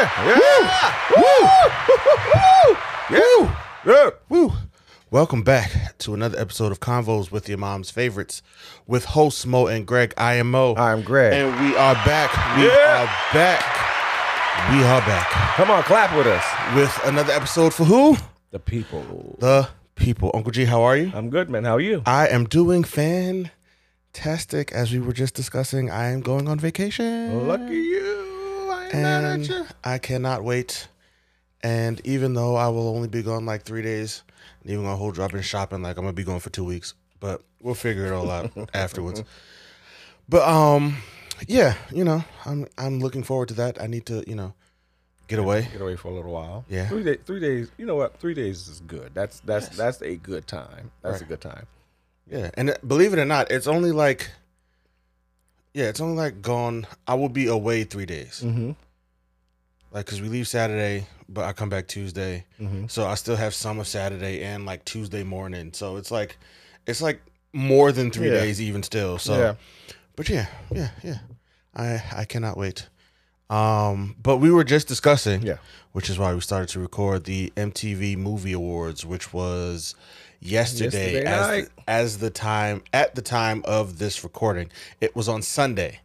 Yeah. 0.00 0.94
Woo. 1.16 1.48
Yeah. 3.18 3.56
Yeah. 3.84 4.10
Woo. 4.30 4.52
Welcome 5.10 5.42
back 5.42 5.98
to 5.98 6.14
another 6.14 6.38
episode 6.40 6.72
of 6.72 6.80
Convos 6.80 7.30
with 7.30 7.48
your 7.50 7.58
mom's 7.58 7.90
favorites 7.90 8.40
with 8.86 9.04
hosts 9.04 9.44
Moe 9.44 9.66
and 9.66 9.84
Greg. 9.86 10.14
I 10.16 10.34
am 10.34 10.52
Moe. 10.52 10.74
I'm 10.76 11.02
Greg. 11.02 11.34
And 11.34 11.60
we 11.60 11.76
are 11.76 11.94
back. 11.96 12.30
We 12.56 12.64
Yeah. 12.66 13.02
are 13.02 13.34
back. 13.34 13.60
We 14.72 14.82
are 14.84 15.00
back 15.00 15.28
Come 15.56 15.70
on, 15.70 15.82
clap 15.82 16.16
with 16.16 16.26
us. 16.26 16.44
with 16.74 16.98
another 17.04 17.32
episode 17.34 17.74
for 17.74 17.84
who? 17.84 18.16
The 18.52 18.58
people. 18.58 19.36
The 19.38 19.68
people. 19.96 20.30
Uncle 20.32 20.52
G, 20.52 20.64
how 20.64 20.80
are 20.82 20.96
you? 20.96 21.10
I'm 21.14 21.28
good, 21.28 21.50
man. 21.50 21.64
How 21.64 21.74
are 21.76 21.80
you? 21.80 22.02
I 22.06 22.28
am 22.28 22.44
doing 22.46 22.84
fantastic. 22.84 24.72
As 24.72 24.92
we 24.92 25.00
were 25.00 25.12
just 25.12 25.34
discussing, 25.34 25.90
I 25.90 26.10
am 26.10 26.20
going 26.22 26.48
on 26.48 26.58
vacation. 26.58 27.46
Lucky 27.48 27.74
you. 27.74 28.09
And. 28.92 29.66
I 29.84 29.98
cannot 29.98 30.44
wait. 30.44 30.88
And 31.62 32.00
even 32.06 32.34
though 32.34 32.56
I 32.56 32.68
will 32.68 32.88
only 32.88 33.08
be 33.08 33.22
gone 33.22 33.44
like 33.44 33.62
three 33.62 33.82
days, 33.82 34.22
and 34.62 34.70
even 34.70 34.84
gonna 34.84 34.96
hold 34.96 35.14
dropping 35.14 35.42
shopping, 35.42 35.82
like 35.82 35.96
I'm 35.96 36.04
gonna 36.04 36.12
be 36.14 36.24
going 36.24 36.40
for 36.40 36.50
two 36.50 36.64
weeks, 36.64 36.94
but 37.18 37.42
we'll 37.60 37.74
figure 37.74 38.06
it 38.06 38.12
all 38.12 38.30
out 38.30 38.50
afterwards. 38.74 39.22
But 40.28 40.48
um, 40.48 40.96
yeah, 41.46 41.74
you 41.92 42.04
know, 42.04 42.24
I'm 42.46 42.66
I'm 42.78 43.00
looking 43.00 43.22
forward 43.22 43.48
to 43.48 43.54
that. 43.54 43.80
I 43.80 43.86
need 43.86 44.06
to, 44.06 44.24
you 44.26 44.36
know, 44.36 44.54
get 45.28 45.38
away. 45.38 45.68
Get 45.70 45.82
away 45.82 45.96
for 45.96 46.08
a 46.08 46.14
little 46.14 46.32
while. 46.32 46.64
Yeah. 46.68 46.88
Three, 46.88 47.02
day, 47.02 47.16
three 47.16 47.40
days. 47.40 47.70
You 47.76 47.84
know 47.84 47.96
what? 47.96 48.18
Three 48.18 48.34
days 48.34 48.68
is 48.68 48.80
good. 48.80 49.10
That's 49.12 49.40
that's 49.40 49.68
that's 49.76 50.00
a 50.00 50.16
good 50.16 50.46
time. 50.46 50.90
That's 51.02 51.20
a 51.20 51.24
good 51.24 51.40
time. 51.40 51.66
Yeah, 52.30 52.50
and 52.54 52.76
believe 52.86 53.12
it 53.12 53.18
or 53.18 53.24
not, 53.24 53.50
it's 53.50 53.66
only 53.66 53.90
like, 53.90 54.30
yeah, 55.74 55.84
it's 55.88 56.00
only 56.00 56.16
like 56.16 56.42
gone. 56.42 56.86
I 57.06 57.14
will 57.14 57.28
be 57.28 57.46
away 57.46 57.84
three 57.84 58.06
days, 58.06 58.42
Mm-hmm. 58.44 58.72
like 59.92 60.06
because 60.06 60.20
we 60.22 60.28
leave 60.28 60.48
Saturday, 60.48 61.06
but 61.28 61.44
I 61.44 61.52
come 61.52 61.68
back 61.68 61.86
Tuesday. 61.88 62.44
Mm-hmm. 62.60 62.86
So 62.88 63.06
I 63.06 63.14
still 63.14 63.36
have 63.36 63.54
some 63.54 63.78
of 63.78 63.86
Saturday 63.86 64.42
and 64.42 64.66
like 64.66 64.84
Tuesday 64.84 65.22
morning. 65.24 65.72
So 65.72 65.96
it's 65.96 66.10
like 66.10 66.36
it's 66.86 67.02
like 67.02 67.20
more 67.52 67.92
than 67.92 68.10
three 68.10 68.28
Yeah. 68.28 68.40
days 68.40 68.60
even 68.60 68.82
still. 68.82 69.18
So 69.18 69.38
Yeah. 69.38 69.54
but 70.16 70.28
yeah, 70.28 70.46
yeah, 70.72 70.90
yeah. 71.02 71.18
I 71.74 72.02
I 72.14 72.24
cannot 72.24 72.56
wait. 72.56 72.88
Um 73.48 74.16
but 74.22 74.36
we 74.38 74.50
were 74.50 74.64
just 74.64 74.86
discussing, 74.88 75.42
Yeah. 75.42 75.56
which 75.92 76.08
is 76.10 76.18
why 76.18 76.32
we 76.34 76.40
started 76.40 76.68
to 76.70 76.80
record 76.80 77.24
the 77.24 77.52
MTV 77.56 78.16
Movie 78.16 78.52
Awards, 78.52 79.04
which 79.04 79.32
was 79.32 79.94
yesterday, 80.40 81.22
Yesterday 81.22 81.24
as 81.24 81.46
night. 81.46 81.68
as 81.86 82.18
the 82.18 82.30
time 82.30 82.82
at 82.92 83.14
the 83.14 83.22
time 83.22 83.62
of 83.64 83.98
this 83.98 84.24
recording. 84.24 84.70
It 85.00 85.14
was 85.14 85.28
on 85.28 85.42
Sunday. 85.42 86.00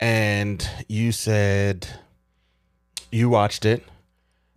And 0.00 0.68
you 0.88 1.12
said 1.12 1.88
you 3.10 3.28
watched 3.28 3.64
it. 3.64 3.82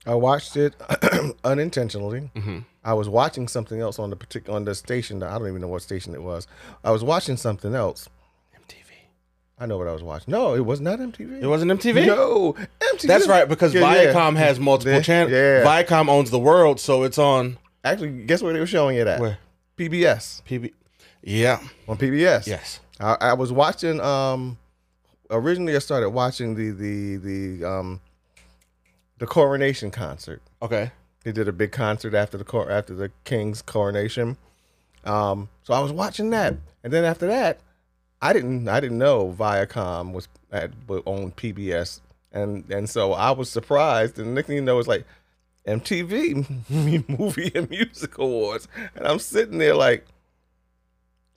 I 0.06 0.16
watched 0.16 0.56
it 0.58 0.74
unintentionally. 1.44 2.30
Mhm. 2.36 2.66
I 2.84 2.94
was 2.94 3.08
watching 3.10 3.48
something 3.48 3.80
else 3.82 4.00
on 4.00 4.10
the 4.10 4.16
particular 4.16 4.56
on 4.56 4.66
the 4.66 4.74
station. 4.76 5.22
I 5.22 5.38
don't 5.38 5.48
even 5.48 5.62
know 5.62 5.68
what 5.68 5.82
station 5.82 6.14
it 6.16 6.24
was. 6.24 6.48
I 6.84 6.92
was 6.92 7.04
watching 7.04 7.38
something 7.38 7.76
else. 7.76 8.08
MTV. 8.56 8.92
I 9.60 9.66
know 9.66 9.78
what 9.78 9.88
I 9.88 9.92
was 9.94 10.02
watching. 10.04 10.32
No, 10.32 10.56
it 10.56 10.66
was 10.66 10.80
not 10.82 11.00
MTV. 11.00 11.42
It 11.44 11.48
wasn't 11.48 11.72
MTV? 11.72 12.06
No, 12.08 12.56
MTV. 12.80 13.02
That's 13.08 13.28
right, 13.28 13.48
because 13.48 13.74
Yeah, 13.74 13.82
yeah. 13.82 14.14
Viacom 14.14 14.36
has 14.38 14.60
multiple 14.60 15.02
channels. 15.02 15.32
yeah. 15.34 15.64
Viacom 15.64 16.10
owns 16.10 16.32
the 16.32 16.40
world, 16.40 16.80
so 16.80 17.04
it's 17.04 17.18
on 17.18 17.58
Actually, 17.84 18.24
guess 18.24 18.42
where 18.42 18.54
they 18.54 18.60
were 18.60 18.68
showing 18.68 18.98
it 18.98 19.08
at? 19.08 19.20
where 19.20 19.38
PBS 19.78 20.44
PB. 20.44 20.74
Yeah. 21.24 21.60
on 21.88 21.98
PBS. 21.98 22.48
Yes. 22.48 22.80
I, 23.00 23.16
I 23.22 23.34
was 23.34 23.52
watching. 23.52 24.00
Um, 24.02 24.58
originally, 25.30 25.76
I 25.76 25.80
started 25.80 26.10
watching 26.10 26.56
the 26.56 26.72
the 26.72 27.16
the 27.18 27.70
um, 27.70 28.02
the 29.20 29.28
coronation 29.28 29.92
concert. 29.92 30.42
Okay. 30.62 30.92
They 31.24 31.32
did 31.32 31.48
a 31.48 31.54
big 31.54 31.72
concert 31.72 32.14
after 32.14 32.38
the 32.38 32.44
cor- 32.44 32.70
after 32.72 32.94
the 32.94 33.12
king's 33.24 33.62
coronation. 33.62 34.38
Um, 35.06 35.50
so 35.64 35.74
I 35.74 35.80
was 35.80 35.92
watching 35.92 36.30
that, 36.32 36.56
and 36.84 36.92
then 36.92 37.06
after 37.06 37.28
that, 37.28 37.60
I 38.22 38.34
didn't 38.34 38.68
I 38.68 38.80
didn't 38.80 38.98
know 38.98 39.34
Viacom 39.38 40.12
was 40.12 40.28
at 40.52 40.72
on 40.90 41.32
PBS, 41.32 42.02
and 42.34 42.70
and 42.70 42.90
so 42.90 43.14
I 43.14 43.32
was 43.32 43.50
surprised. 43.50 44.18
And 44.20 44.30
the 44.30 44.32
next 44.34 44.48
thing 44.48 44.58
you 44.58 44.62
know, 44.62 44.80
it's 44.80 44.88
like 44.88 45.06
MTV 45.68 47.10
Movie 47.20 47.52
and 47.54 47.70
Music 47.70 48.18
Awards, 48.18 48.68
and 48.96 49.08
I'm 49.08 49.20
sitting 49.20 49.58
there 49.58 49.76
like, 49.76 50.06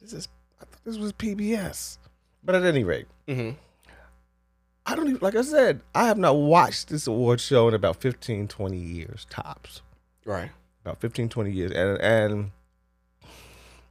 this 0.00 0.12
is 0.12 0.28
I 0.60 0.64
thought 0.64 0.84
this 0.84 0.96
was 0.96 1.12
PBS, 1.12 1.98
but 2.44 2.54
at 2.54 2.64
any 2.64 2.84
rate. 2.84 3.06
Mm-hmm. 3.28 3.56
I 4.84 4.96
don't 4.96 5.08
even, 5.08 5.20
like 5.20 5.36
I 5.36 5.42
said, 5.42 5.80
I 5.94 6.06
have 6.06 6.18
not 6.18 6.36
watched 6.36 6.88
this 6.88 7.06
award 7.06 7.40
show 7.40 7.68
in 7.68 7.74
about 7.74 8.00
15, 8.00 8.48
20 8.48 8.76
years 8.76 9.26
tops. 9.30 9.80
Right. 10.24 10.50
About 10.84 11.00
15, 11.00 11.28
20 11.28 11.52
years. 11.52 11.70
And, 11.70 12.00
and 12.00 12.50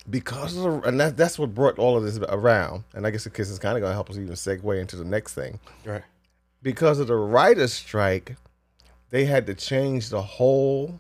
because 0.09 0.58
of, 0.58 0.64
the, 0.64 0.88
and 0.88 1.00
that, 1.00 1.16
that's 1.16 1.40
what 1.40 1.56
brought 1.56 1.80
all 1.80 1.96
of 1.97 2.03
this 2.03 2.18
around. 2.18 2.84
And 2.94 3.08
I 3.08 3.12
guess 3.12 3.24
this 3.24 3.50
is 3.50 3.59
kind 3.59 3.78
of 3.78 3.81
going 3.81 3.91
to 3.91 3.96
help 3.96 4.09
us 4.09 4.18
even 4.18 4.34
segue 4.34 4.80
into 4.80 4.97
the 4.97 5.06
next 5.06 5.34
thing. 5.34 5.59
Right. 5.86 6.03
Because 6.62 7.00
of 7.00 7.08
the 7.08 7.16
writer's 7.16 7.74
strike, 7.74 8.36
they 9.12 9.26
had 9.26 9.46
to 9.46 9.54
change 9.54 10.10
the 10.10 10.22
whole 10.22 11.00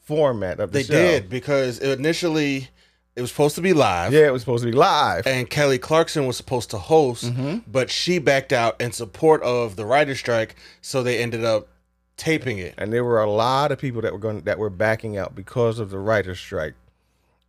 format 0.00 0.58
of 0.60 0.72
the 0.72 0.78
They 0.78 0.82
show. 0.84 0.92
did 0.92 1.30
because 1.30 1.78
initially 1.78 2.68
it 3.16 3.20
was 3.20 3.30
supposed 3.30 3.54
to 3.56 3.60
be 3.60 3.72
live, 3.72 4.12
Yeah, 4.12 4.26
it 4.26 4.32
was 4.32 4.42
supposed 4.42 4.64
to 4.64 4.70
be 4.70 4.76
live. 4.76 5.26
and 5.26 5.48
Kelly 5.48 5.78
Clarkson 5.78 6.26
was 6.26 6.36
supposed 6.36 6.70
to 6.70 6.78
host, 6.78 7.24
Mm-hmm. 7.26 7.58
but 7.70 7.90
she 7.90 8.18
backed 8.18 8.52
out 8.52 8.80
in 8.80 8.92
support 8.92 9.42
of 9.42 9.76
the 9.76 9.86
writer's 9.86 10.18
strike, 10.18 10.56
so 10.80 11.02
they 11.02 11.18
ended 11.18 11.44
up 11.44 11.68
taping 12.16 12.58
it. 12.58 12.74
and 12.76 12.92
there 12.92 13.04
were 13.04 13.20
a 13.22 13.30
lot 13.30 13.70
of 13.72 13.78
people 13.78 14.00
that 14.02 14.12
were 14.12 14.18
going 14.18 14.40
that 14.42 14.58
were 14.58 14.68
backing 14.70 15.16
out 15.16 15.34
because 15.34 15.78
of 15.78 15.90
the 15.90 15.98
writer's 15.98 16.38
strike. 16.40 16.74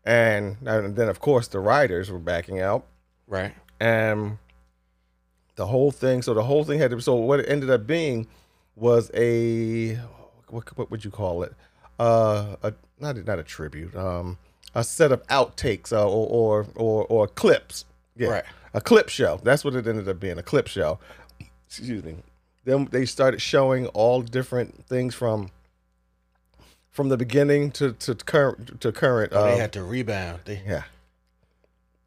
And, 0.04 0.58
and 0.66 0.96
then 0.96 1.10
of 1.10 1.20
course 1.20 1.48
the 1.48 1.60
writers 1.60 2.10
were 2.12 2.20
backing 2.20 2.60
out. 2.60 2.86
Right. 3.28 3.54
and 3.80 4.38
the 5.56 5.68
whole 5.68 5.92
thing 5.92 6.22
so 6.22 6.34
the 6.34 6.44
whole 6.44 6.64
thing 6.64 6.80
had 6.80 6.92
to 6.92 7.02
so 7.02 7.14
what 7.16 7.40
it 7.42 7.46
ended 7.50 7.70
up 7.70 7.86
being 7.86 8.28
was 8.76 9.12
a 9.14 9.96
what, 10.50 10.78
what 10.78 10.92
would 10.92 11.06
you 11.06 11.12
call 11.12 11.44
it? 11.44 11.54
Uh 12.00 12.56
a 12.64 12.74
not 13.00 13.18
a, 13.18 13.24
not 13.24 13.40
a 13.40 13.44
tribute 13.44 13.96
um 13.96 14.38
a 14.74 14.84
set 14.84 15.12
of 15.12 15.26
outtakes 15.28 15.92
uh, 15.92 16.08
or, 16.08 16.28
or 16.28 16.68
or 16.76 17.06
or 17.06 17.28
clips. 17.28 17.86
Yeah 18.16 18.30
Right. 18.30 18.44
a 18.74 18.82
clip 18.82 19.10
show. 19.10 19.40
That's 19.44 19.64
what 19.64 19.76
it 19.76 19.88
ended 19.88 20.08
up 20.08 20.20
being 20.20 20.38
a 20.38 20.44
clip 20.44 20.68
show. 20.68 21.00
Excuse 21.68 22.04
me. 22.04 22.16
Then 22.64 22.88
they 22.92 23.06
started 23.06 23.42
showing 23.42 23.88
all 23.88 24.22
different 24.22 24.86
things 24.86 25.16
from 25.16 25.50
from 26.92 27.10
the 27.10 27.18
beginning 27.18 27.72
to 27.72 27.94
to 27.94 28.16
current 28.16 28.80
to 28.82 28.92
current 28.92 29.32
Oh, 29.34 29.46
they 29.46 29.54
uh, 29.54 29.58
had 29.58 29.74
to 29.74 29.84
rebound. 29.84 30.42
They, 30.46 30.62
yeah. 30.66 30.84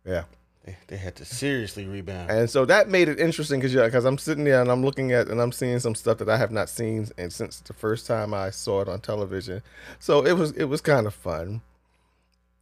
Yeah 0.04 0.24
they 0.64 0.76
they 0.86 0.96
had 0.96 1.14
to 1.16 1.24
seriously 1.24 1.86
rebound. 1.86 2.30
And 2.30 2.48
so 2.48 2.64
that 2.64 2.88
made 2.88 3.08
it 3.08 3.20
interesting 3.20 3.60
because 3.60 3.74
yeah, 3.74 3.84
because 3.84 4.04
I'm 4.04 4.18
sitting 4.18 4.44
there 4.44 4.60
and 4.60 4.70
I'm 4.70 4.84
looking 4.84 5.12
at 5.12 5.28
and 5.28 5.40
I'm 5.40 5.52
seeing 5.52 5.78
some 5.78 5.94
stuff 5.94 6.18
that 6.18 6.28
I 6.28 6.36
have 6.36 6.50
not 6.50 6.68
seen 6.68 7.08
and 7.18 7.32
since 7.32 7.60
the 7.60 7.74
first 7.74 8.06
time 8.06 8.32
I 8.32 8.50
saw 8.50 8.80
it 8.80 8.88
on 8.88 9.00
television. 9.00 9.62
So 9.98 10.24
it 10.24 10.32
was 10.32 10.52
it 10.52 10.64
was 10.64 10.80
kind 10.80 11.06
of 11.06 11.14
fun. 11.14 11.60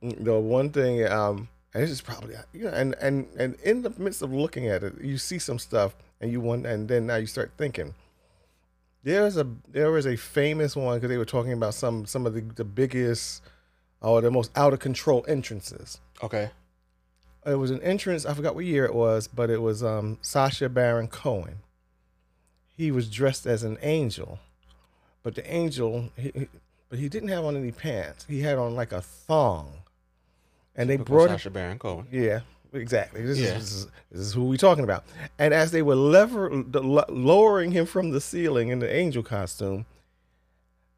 The 0.01 0.39
one 0.39 0.71
thing, 0.71 1.07
um, 1.07 1.49
and 1.73 1.83
this 1.83 1.91
is 1.91 2.01
probably 2.01 2.35
you 2.53 2.65
know, 2.65 2.71
and 2.71 2.95
and 3.01 3.29
and 3.39 3.55
in 3.63 3.83
the 3.83 3.91
midst 3.97 4.21
of 4.23 4.33
looking 4.33 4.67
at 4.67 4.83
it, 4.83 5.01
you 5.01 5.17
see 5.17 5.39
some 5.39 5.61
stuff 5.61 5.95
and 6.21 6.33
you 6.33 6.41
want, 6.41 6.67
and 6.67 6.89
then 6.89 7.07
now 7.07 7.17
you 7.17 7.27
start 7.27 7.53
thinking. 7.57 7.95
There's 9.05 9.37
a 9.37 9.47
there 9.69 9.97
is 9.97 10.07
a 10.07 10.17
famous 10.17 10.75
one 10.77 10.97
because 10.97 11.09
they 11.09 11.19
were 11.19 11.25
talking 11.25 11.53
about 11.53 11.75
some 11.75 12.07
some 12.07 12.27
of 12.27 12.35
the, 12.35 12.41
the 12.41 12.65
biggest 12.65 13.43
or 14.01 14.21
the 14.21 14.31
most 14.31 14.51
out 14.57 14.73
of 14.73 14.81
control 14.81 15.25
entrances 15.29 16.01
okay. 16.23 16.51
It 17.45 17.55
was 17.57 17.71
an 17.71 17.83
entrance. 17.83 18.25
I 18.25 18.35
forgot 18.35 18.55
what 18.55 18.65
year 18.65 18.85
it 18.85 18.95
was, 18.95 19.27
but 19.29 19.51
it 19.51 19.61
was 19.61 19.83
um, 19.83 20.19
Sacha 20.23 20.69
Baron 20.69 21.09
Cohen. 21.09 21.57
He 22.77 22.91
was 22.91 23.09
dressed 23.11 23.47
as 23.47 23.63
an 23.65 23.79
angel, 23.83 24.39
but 25.23 25.35
the 25.35 25.53
angel, 25.53 26.11
he, 26.17 26.33
he- 26.35 26.49
but 26.89 26.99
he 26.99 27.09
didn't 27.09 27.31
have 27.31 27.45
on 27.45 27.57
any 27.57 27.73
pants. 27.73 28.27
He 28.29 28.41
had 28.43 28.59
on 28.59 28.75
like 28.75 28.93
a 28.93 29.01
thong, 29.01 29.73
and 30.77 30.91
they 30.91 30.99
brought 30.99 31.31
him. 31.31 31.39
Sacha 31.39 31.51
Baron 31.51 31.79
Cohen. 31.79 32.07
Yeah, 32.13 32.41
exactly. 32.75 33.23
This, 33.23 33.39
Yeah. 33.39 33.47
is, 33.47 33.55
this 33.55 33.73
is 33.73 33.87
this 34.11 34.21
is 34.21 34.33
who 34.35 34.45
we 34.45 34.57
talking 34.59 34.85
about. 34.85 35.05
And 35.39 35.55
as 35.55 35.71
they 35.71 35.81
were 35.83 35.95
lever 35.95 36.51
the, 36.51 36.81
lowering 36.83 37.71
him 37.73 37.87
from 37.87 38.11
the 38.11 38.21
ceiling 38.21 38.69
in 38.69 38.79
the 38.81 38.95
angel 38.95 39.23
costume, 39.23 39.87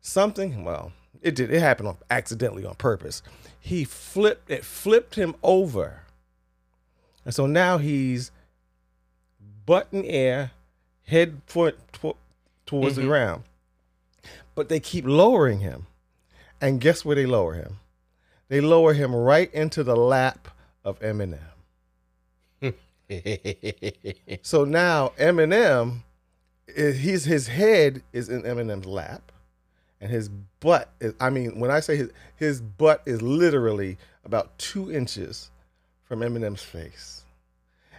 something 0.00 0.64
well, 0.64 0.92
it 1.22 1.34
did 1.34 1.52
it 1.52 1.60
happened 1.60 1.88
on 1.88 1.96
accidentally 2.10 2.64
on 2.64 2.74
purpose. 2.74 3.22
He 3.60 3.84
flipped 3.84 4.50
it 4.50 4.64
flipped 4.64 5.14
him 5.14 5.34
over, 5.42 6.02
and 7.24 7.34
so 7.34 7.46
now 7.46 7.78
he's 7.78 8.30
butt 9.66 9.88
in 9.92 10.04
air, 10.04 10.50
head 11.06 11.40
foot 11.46 11.78
tw- 11.92 12.16
towards 12.66 12.96
the 12.96 13.02
Mhm. 13.02 13.06
ground. 13.06 13.44
But 14.54 14.68
they 14.68 14.80
keep 14.80 15.04
lowering 15.06 15.60
him, 15.60 15.86
and 16.60 16.80
guess 16.80 17.04
where 17.04 17.16
they 17.16 17.26
lower 17.26 17.54
him? 17.54 17.78
They 18.48 18.60
lower 18.60 18.92
him 18.94 19.14
right 19.14 19.52
into 19.54 19.82
the 19.82 19.96
lap 19.96 20.48
of 20.84 20.98
Eminem. 21.00 21.40
So 24.42 24.64
now 24.64 25.12
Eminem 25.18 26.02
he's 26.74 27.24
his 27.24 27.48
head 27.48 28.02
is 28.12 28.28
in 28.30 28.42
Eminem's 28.42 28.86
lap, 28.86 29.30
and 30.00 30.10
his 30.10 30.28
butt 30.28 30.90
is. 31.00 31.12
I 31.20 31.28
mean, 31.30 31.58
when 31.60 31.70
I 31.70 31.80
say 31.80 31.96
his 31.96 32.10
his 32.36 32.60
butt 32.62 33.02
is 33.04 33.20
literally 33.22 33.98
about 34.24 34.56
two 34.58 34.90
inches 34.90 35.50
from 36.04 36.20
Eminem's 36.20 36.62
face, 36.62 37.24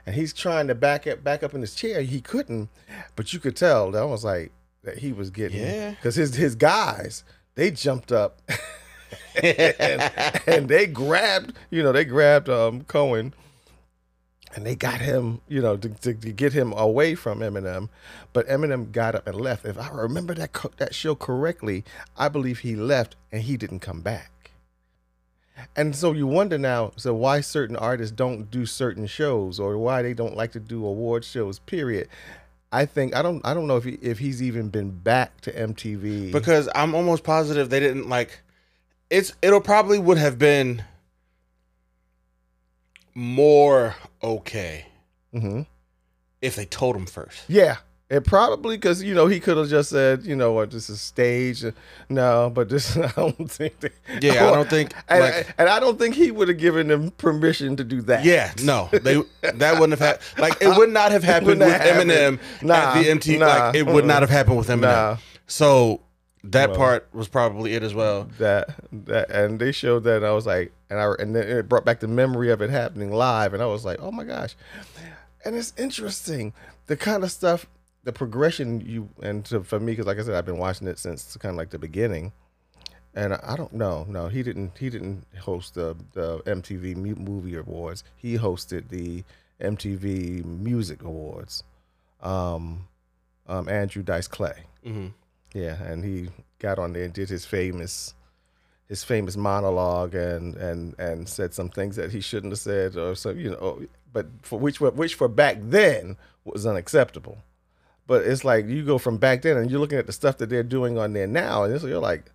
and 0.05 0.15
he's 0.15 0.33
trying 0.33 0.67
to 0.67 0.75
back 0.75 1.07
up 1.07 1.23
back 1.23 1.43
up 1.43 1.53
in 1.53 1.61
his 1.61 1.75
chair. 1.75 2.01
He 2.01 2.21
couldn't, 2.21 2.69
but 3.15 3.33
you 3.33 3.39
could 3.39 3.55
tell 3.55 3.91
that 3.91 4.07
was 4.07 4.23
like 4.23 4.51
that 4.83 4.99
he 4.99 5.11
was 5.11 5.29
getting 5.31 5.59
Yeah. 5.61 5.91
because 5.91 6.15
his 6.15 6.35
his 6.35 6.55
guys 6.55 7.23
they 7.55 7.71
jumped 7.71 8.11
up. 8.11 8.41
and, 9.41 10.11
and 10.47 10.67
they 10.67 10.87
grabbed, 10.87 11.53
you 11.69 11.83
know, 11.83 11.91
they 11.91 12.05
grabbed 12.05 12.49
um 12.49 12.83
Cohen 12.83 13.33
and 14.55 14.65
they 14.65 14.75
got 14.75 15.01
him, 15.01 15.41
you 15.49 15.61
know, 15.61 15.75
to, 15.77 15.89
to, 15.89 16.13
to 16.13 16.31
get 16.31 16.53
him 16.53 16.71
away 16.73 17.13
from 17.15 17.39
Eminem. 17.39 17.89
But 18.33 18.47
Eminem 18.47 18.91
got 18.91 19.13
up 19.15 19.27
and 19.27 19.35
left. 19.39 19.65
If 19.65 19.77
I 19.77 19.89
remember 19.89 20.33
that 20.35 20.53
co- 20.53 20.71
that 20.77 20.95
show 20.95 21.13
correctly, 21.15 21.83
I 22.17 22.29
believe 22.29 22.59
he 22.59 22.75
left 22.75 23.15
and 23.31 23.41
he 23.43 23.57
didn't 23.57 23.79
come 23.79 24.01
back. 24.01 24.31
And 25.75 25.95
so 25.95 26.11
you 26.13 26.27
wonder 26.27 26.57
now, 26.57 26.91
so 26.95 27.13
why 27.13 27.41
certain 27.41 27.75
artists 27.75 28.13
don't 28.15 28.49
do 28.51 28.65
certain 28.65 29.07
shows 29.07 29.59
or 29.59 29.77
why 29.77 30.01
they 30.01 30.13
don't 30.13 30.35
like 30.35 30.51
to 30.53 30.59
do 30.59 30.85
award 30.85 31.23
shows. 31.25 31.59
Period. 31.59 32.07
I 32.71 32.85
think 32.85 33.15
I 33.15 33.21
don't 33.21 33.45
I 33.45 33.53
don't 33.53 33.67
know 33.67 33.77
if 33.77 33.83
he, 33.85 33.93
if 34.01 34.19
he's 34.19 34.41
even 34.43 34.69
been 34.69 34.91
back 34.91 35.39
to 35.41 35.51
MTV. 35.51 36.31
because 36.31 36.67
I'm 36.75 36.93
almost 36.93 37.23
positive 37.23 37.69
they 37.69 37.79
didn't 37.79 38.09
like 38.09 38.41
it's 39.09 39.33
it'll 39.41 39.61
probably 39.61 39.97
would 39.99 40.17
have 40.17 40.37
been 40.37 40.83
more 43.13 43.95
okay 44.21 44.87
hmm 45.31 45.61
if 46.41 46.55
they 46.55 46.65
told 46.65 46.95
him 46.95 47.05
first. 47.05 47.43
Yeah, 47.47 47.77
it 48.15 48.23
probably 48.23 48.77
because 48.77 49.03
you 49.03 49.13
know 49.13 49.27
he 49.27 49.39
could 49.39 49.57
have 49.57 49.67
just 49.69 49.89
said, 49.89 50.23
you 50.25 50.35
know 50.35 50.53
what, 50.53 50.71
this 50.71 50.89
is 50.89 51.01
stage. 51.01 51.63
No, 52.09 52.49
but 52.53 52.69
this 52.69 52.95
I 52.97 53.11
don't 53.15 53.51
think. 53.51 53.79
They, 53.79 53.89
Yeah, 54.21 54.47
I 54.47 54.51
don't 54.51 54.69
think 54.69 54.93
and, 55.09 55.19
like 55.19 55.53
and 55.57 55.69
I 55.69 55.79
don't 55.79 55.99
think 55.99 56.15
he 56.15 56.31
would 56.31 56.47
have 56.47 56.57
given 56.57 56.87
them 56.87 57.11
permission 57.11 57.75
to 57.77 57.83
do 57.83 58.01
that. 58.03 58.23
yeah, 58.23 58.53
no, 58.63 58.89
they 58.91 59.21
that 59.41 59.73
wouldn't 59.79 59.99
have 59.99 59.99
happened. 59.99 60.39
Like 60.39 60.61
it 60.61 60.75
would 60.77 60.89
not 60.89 61.11
have 61.11 61.23
happened 61.33 61.59
with 61.59 61.81
Eminem. 61.81 62.39
Nah, 62.61 62.73
at 62.75 63.03
the 63.03 63.09
MTV. 63.09 63.39
nah, 63.39 63.47
like 63.47 63.75
it 63.75 63.85
would 63.85 64.05
not 64.05 64.21
have 64.21 64.29
happened 64.29 64.57
with 64.57 64.67
Eminem. 64.69 64.81
Nah. 64.81 65.17
So 65.47 66.01
that 66.45 66.69
Well. 66.69 66.77
part 66.77 67.09
was 67.11 67.27
probably 67.27 67.73
it 67.73 67.83
as 67.83 67.93
well. 67.93 68.29
that 68.37 68.69
that 68.91 69.29
and 69.31 69.59
they 69.59 69.71
showed 69.71 70.03
that 70.03 70.17
and 70.17 70.25
I 70.25 70.31
was 70.31 70.45
like 70.45 70.71
and 70.89 70.99
I 70.99 71.11
and 71.19 71.35
then 71.35 71.47
it 71.47 71.67
brought 71.67 71.85
back 71.85 71.99
the 71.99 72.07
memory 72.07 72.51
of 72.51 72.61
it 72.61 72.69
happening 72.69 73.11
live 73.11 73.53
and 73.53 73.63
I 73.63 73.65
was 73.65 73.83
like 73.83 73.97
oh 73.99 74.11
my 74.11 74.23
gosh 74.23 74.55
and 75.43 75.55
it's 75.55 75.73
interesting 75.77 76.53
the 76.87 76.95
kind 76.95 77.23
of 77.23 77.31
stuff 77.31 77.65
the 78.05 78.13
progression 78.13 78.81
you 78.81 79.09
and 79.21 79.43
to, 79.45 79.63
for 79.63 79.79
me 79.79 79.91
because 79.91 80.05
like 80.05 80.17
I 80.17 80.23
said 80.23 80.35
I've 80.35 80.45
been 80.45 80.57
watching 80.57 80.87
it 80.87 80.97
since 80.97 81.35
kind 81.37 81.51
of 81.51 81.57
like 81.57 81.69
the 81.71 81.79
beginning. 81.79 82.31
And 83.13 83.33
I, 83.33 83.39
I 83.43 83.55
don't 83.55 83.73
know 83.73 84.05
no 84.07 84.27
he 84.27 84.41
didn't 84.43 84.77
he 84.77 84.89
didn't 84.89 85.25
host 85.39 85.73
the 85.73 85.95
the 86.13 86.39
MTV 86.39 86.95
Movie 87.17 87.55
Awards. 87.55 88.03
He 88.15 88.37
hosted 88.37 88.89
the 88.89 89.23
MTV 89.61 90.45
Music 90.45 91.03
Awards. 91.03 91.63
Um 92.21 92.87
um 93.47 93.67
Andrew 93.67 94.03
Dice 94.03 94.27
Clay. 94.27 94.63
Hmm 94.83 95.07
yeah, 95.55 95.81
and 95.83 96.03
he 96.03 96.29
got 96.59 96.77
on 96.77 96.91
there 96.91 97.05
and 97.05 97.13
did 97.13 97.29
his 97.29 97.45
famous 97.45 98.13
his 98.87 99.03
famous 99.03 99.37
monologue 99.37 100.13
and 100.13 100.55
and 100.57 100.93
and 100.99 101.27
said 101.27 101.53
some 101.53 101.69
things 101.69 101.95
that 101.95 102.11
he 102.11 102.19
shouldn't 102.21 102.51
have 102.51 102.59
said 102.59 102.97
or 102.97 103.15
so 103.15 103.31
you 103.31 103.49
know 103.49 103.81
but 104.13 104.27
for 104.43 104.59
which 104.59 104.79
which 104.79 105.15
for 105.15 105.27
back 105.27 105.57
then 105.61 106.17
was 106.43 106.65
unacceptable. 106.65 107.37
But 108.07 108.25
it's 108.25 108.43
like 108.43 108.67
you 108.67 108.83
go 108.85 108.97
from 108.97 109.17
back 109.17 109.41
then 109.41 109.57
and 109.57 109.69
you're 109.71 109.79
looking 109.79 109.97
at 109.97 110.05
the 110.05 110.13
stuff 110.13 110.37
that 110.37 110.49
they're 110.49 110.61
doing 110.63 110.97
on 110.97 111.13
there 111.13 111.27
now 111.27 111.63
and 111.63 111.73
it's, 111.73 111.83
you're 111.83 111.99
like, 111.99 112.31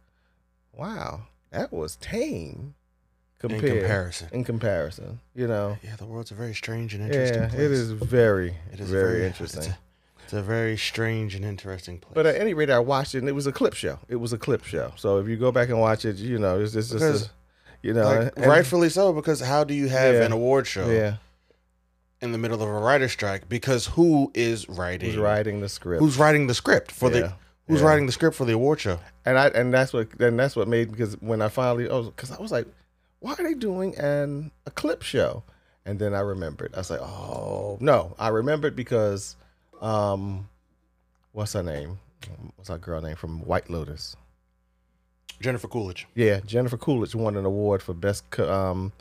wow, 0.73 1.23
that 1.51 1.73
was 1.73 1.97
tame 1.97 2.75
In 3.43 3.51
comparison. 3.61 4.29
in 4.33 4.45
comparison, 4.45 5.21
you 5.35 5.47
know. 5.47 5.79
Yeah, 5.83 5.97
the 5.97 6.07
world's 6.07 6.31
a 6.31 6.35
very 6.35 6.55
strange 6.55 6.95
and 6.95 7.03
interesting 7.05 7.43
Yeah, 7.43 7.49
place. 7.49 7.61
it 7.61 7.71
is 7.71 7.91
very 7.93 8.57
It 8.73 8.81
is 8.81 8.91
very, 8.91 9.23
It's 9.25 9.41
interesting. 9.41 9.73
a, 9.73 9.79
it's 10.25 10.33
a 10.33 10.43
very 10.43 10.77
strange 10.77 11.35
and 11.35 11.45
interesting 11.45 11.99
place. 11.99 12.15
But 12.15 12.27
at 12.27 12.37
any 12.37 12.55
rate, 12.55 12.71
I 12.71 12.79
watched 12.79 13.15
it, 13.15 13.19
and 13.19 13.29
it 13.29 13.33
was 13.33 13.47
a 13.47 13.53
clip 13.53 13.75
show. 13.75 13.99
It 14.09 14.17
was 14.17 14.33
a 14.33 14.39
clip 14.39 14.65
show. 14.65 14.93
So 14.97 15.19
if 15.19 15.27
you 15.29 15.37
go 15.37 15.51
back 15.53 15.69
and 15.71 15.81
watch 15.81 16.05
it, 16.05 16.17
you 16.17 16.39
know, 16.39 16.61
it's 16.61 16.73
just, 16.73 16.93
it's 16.93 17.01
just 17.03 17.27
a, 17.27 17.31
you 17.83 17.95
know, 17.95 18.05
like, 18.05 18.33
and- 18.37 18.47
rightfully 18.47 18.91
so, 18.91 19.13
because 19.13 19.41
how 19.41 19.65
do 19.65 19.75
you 19.75 19.89
have 19.89 20.15
Yeah. 20.15 20.23
an 20.23 20.33
award 20.33 20.67
show 20.69 20.89
yeah, 20.91 21.17
in 22.21 22.33
the 22.33 22.39
middle 22.39 22.61
of 22.63 22.69
a 22.69 22.73
writer's 22.73 23.13
strike? 23.13 23.49
Because 23.49 23.87
who 23.87 24.31
is 24.35 24.69
writing? 24.69 25.09
who's 25.11 25.19
writing 25.19 25.61
the 25.61 25.69
script? 25.69 26.01
Who's 26.01 26.19
writing 26.19 26.47
the 26.47 26.55
script 26.55 26.93
for 26.93 27.11
Yeah. 27.11 27.21
the? 27.21 27.33
Who's 27.69 27.81
Yeah. 27.81 27.87
writing 27.87 28.07
the 28.07 28.13
script 28.13 28.37
for 28.37 28.45
the 28.45 28.53
award 28.55 28.81
show? 28.81 28.99
and 29.25 29.39
I 29.39 29.49
and 29.49 29.73
that's 29.73 29.93
what 29.93 30.09
and 30.21 30.39
that's 30.39 30.57
what 30.57 30.67
made 30.69 30.91
because 30.91 31.15
when 31.21 31.41
I 31.43 31.49
finally 31.49 31.89
oh 31.89 32.05
because 32.05 32.31
I 32.33 32.41
was 32.41 32.51
like, 32.53 32.67
why 33.21 33.33
are 33.35 33.43
they 33.45 33.55
doing 33.55 33.97
an 33.97 34.51
a 34.67 34.71
clip 34.71 35.03
show? 35.03 35.43
And 35.87 35.99
then 35.99 36.15
I 36.15 36.21
remembered. 36.21 36.75
I 36.75 36.79
was 36.79 36.91
like, 36.91 37.01
oh 37.01 37.79
no, 37.81 38.15
I 38.19 38.29
remembered 38.29 38.77
because, 38.77 39.37
um, 39.81 40.49
what's 41.33 41.55
her 41.55 41.63
name? 41.63 41.99
What's 42.57 42.69
that 42.69 42.81
girl 42.83 43.01
name 43.01 43.17
from 43.17 43.41
White 43.47 43.71
Lotus? 43.71 44.15
Jennifer 45.41 45.69
Coolidge. 45.69 46.07
Yeah, 46.15 46.41
Jennifer 46.41 46.77
Coolidge 46.77 47.15
won 47.15 47.37
an 47.37 47.47
award 47.47 47.83
for 47.83 47.95
best. 47.95 48.29
co- 48.31 48.53
Um, 48.53 48.93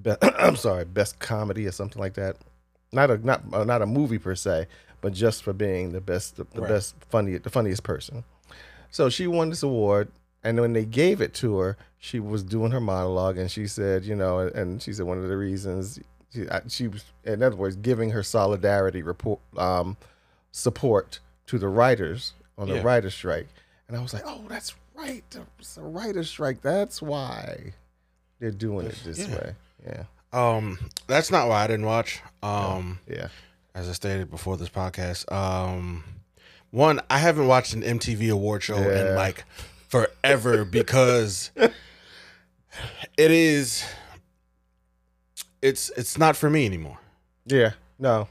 be, 0.00 0.12
I'm 0.22 0.56
sorry, 0.56 0.84
best 0.84 1.18
comedy 1.20 1.66
or 1.66 1.72
something 1.72 2.00
like 2.00 2.14
that. 2.14 2.36
Not 2.96 3.10
a 3.10 3.18
not 3.18 3.42
uh, 3.52 3.62
not 3.64 3.82
a 3.82 3.86
movie 3.86 4.18
per 4.18 4.34
se, 4.34 4.66
but 5.02 5.12
just 5.12 5.42
for 5.44 5.52
being 5.52 5.92
the 5.92 6.00
best, 6.00 6.36
the, 6.36 6.44
the 6.54 6.62
Right. 6.62 6.68
best 6.70 6.94
funny, 7.10 7.36
the 7.36 7.50
funniest 7.50 7.82
person. 7.82 8.24
So 8.90 9.08
she 9.10 9.26
won 9.26 9.50
this 9.50 9.62
award, 9.62 10.08
and 10.42 10.58
when 10.58 10.72
they 10.72 10.86
gave 10.86 11.20
it 11.20 11.34
to 11.34 11.58
her, 11.58 11.76
she 11.98 12.18
was 12.20 12.42
doing 12.42 12.70
her 12.72 12.80
monologue, 12.80 13.36
and 13.36 13.50
she 13.50 13.66
said, 13.66 14.04
you 14.04 14.16
know, 14.16 14.38
and 14.38 14.80
she 14.82 14.92
said 14.94 15.04
one 15.06 15.18
of 15.18 15.28
the 15.28 15.36
reasons 15.36 16.00
she, 16.32 16.48
I- 16.48 16.62
she 16.68 16.88
was, 16.88 17.04
in 17.24 17.42
other 17.42 17.56
words, 17.56 17.76
giving 17.76 18.10
her 18.10 18.22
solidarity 18.22 19.02
report, 19.02 19.40
um, 19.58 19.96
support 20.52 21.20
to 21.48 21.58
the 21.58 21.68
writers 21.68 22.32
on 22.56 22.68
the 22.68 22.76
Yeah. 22.76 22.82
writer's 22.82 23.14
strike, 23.14 23.48
and 23.88 23.96
I 23.96 24.00
was 24.00 24.14
like, 24.14 24.22
oh, 24.24 24.44
that's 24.48 24.74
right, 24.94 25.22
it's 25.60 25.76
a 25.76 25.82
writer's 25.82 26.30
strike. 26.30 26.62
That's 26.62 27.02
why 27.02 27.74
they're 28.40 28.50
doing 28.50 28.86
it 28.86 28.98
this 29.04 29.18
Yeah. 29.28 29.34
way. 29.34 29.54
Yeah, 29.84 30.02
Um, 30.36 30.78
that's 31.06 31.30
not 31.30 31.48
why 31.48 31.64
I 31.64 31.66
didn't 31.66 31.86
watch. 31.86 32.20
Um, 32.42 32.98
yeah, 33.08 33.28
as 33.74 33.88
I 33.88 33.92
stated 33.92 34.30
before 34.30 34.56
this 34.56 34.68
podcast, 34.68 35.30
um, 35.32 36.04
one 36.70 37.00
I 37.08 37.18
haven't 37.18 37.46
watched 37.46 37.72
an 37.74 37.82
MTV 37.82 38.30
award 38.30 38.62
show 38.62 38.76
Yeah. 38.78 39.10
in 39.10 39.14
like 39.16 39.44
forever 39.88 40.64
because 40.78 41.50
it 43.16 43.30
is. 43.30 43.84
It's 45.62 45.90
it's 45.96 46.18
not 46.18 46.36
for 46.36 46.50
me 46.50 46.66
anymore. 46.66 46.98
yeah. 47.46 47.70
No, 47.98 48.28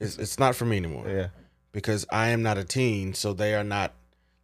It's 0.00 0.18
it's 0.18 0.38
not 0.40 0.56
for 0.56 0.64
me 0.64 0.76
anymore 0.76 1.08
yeah. 1.08 1.28
because 1.70 2.04
I 2.10 2.30
am 2.30 2.42
not 2.42 2.58
a 2.58 2.64
teen, 2.64 3.14
so 3.14 3.32
they 3.32 3.54
are 3.54 3.62
not. 3.62 3.94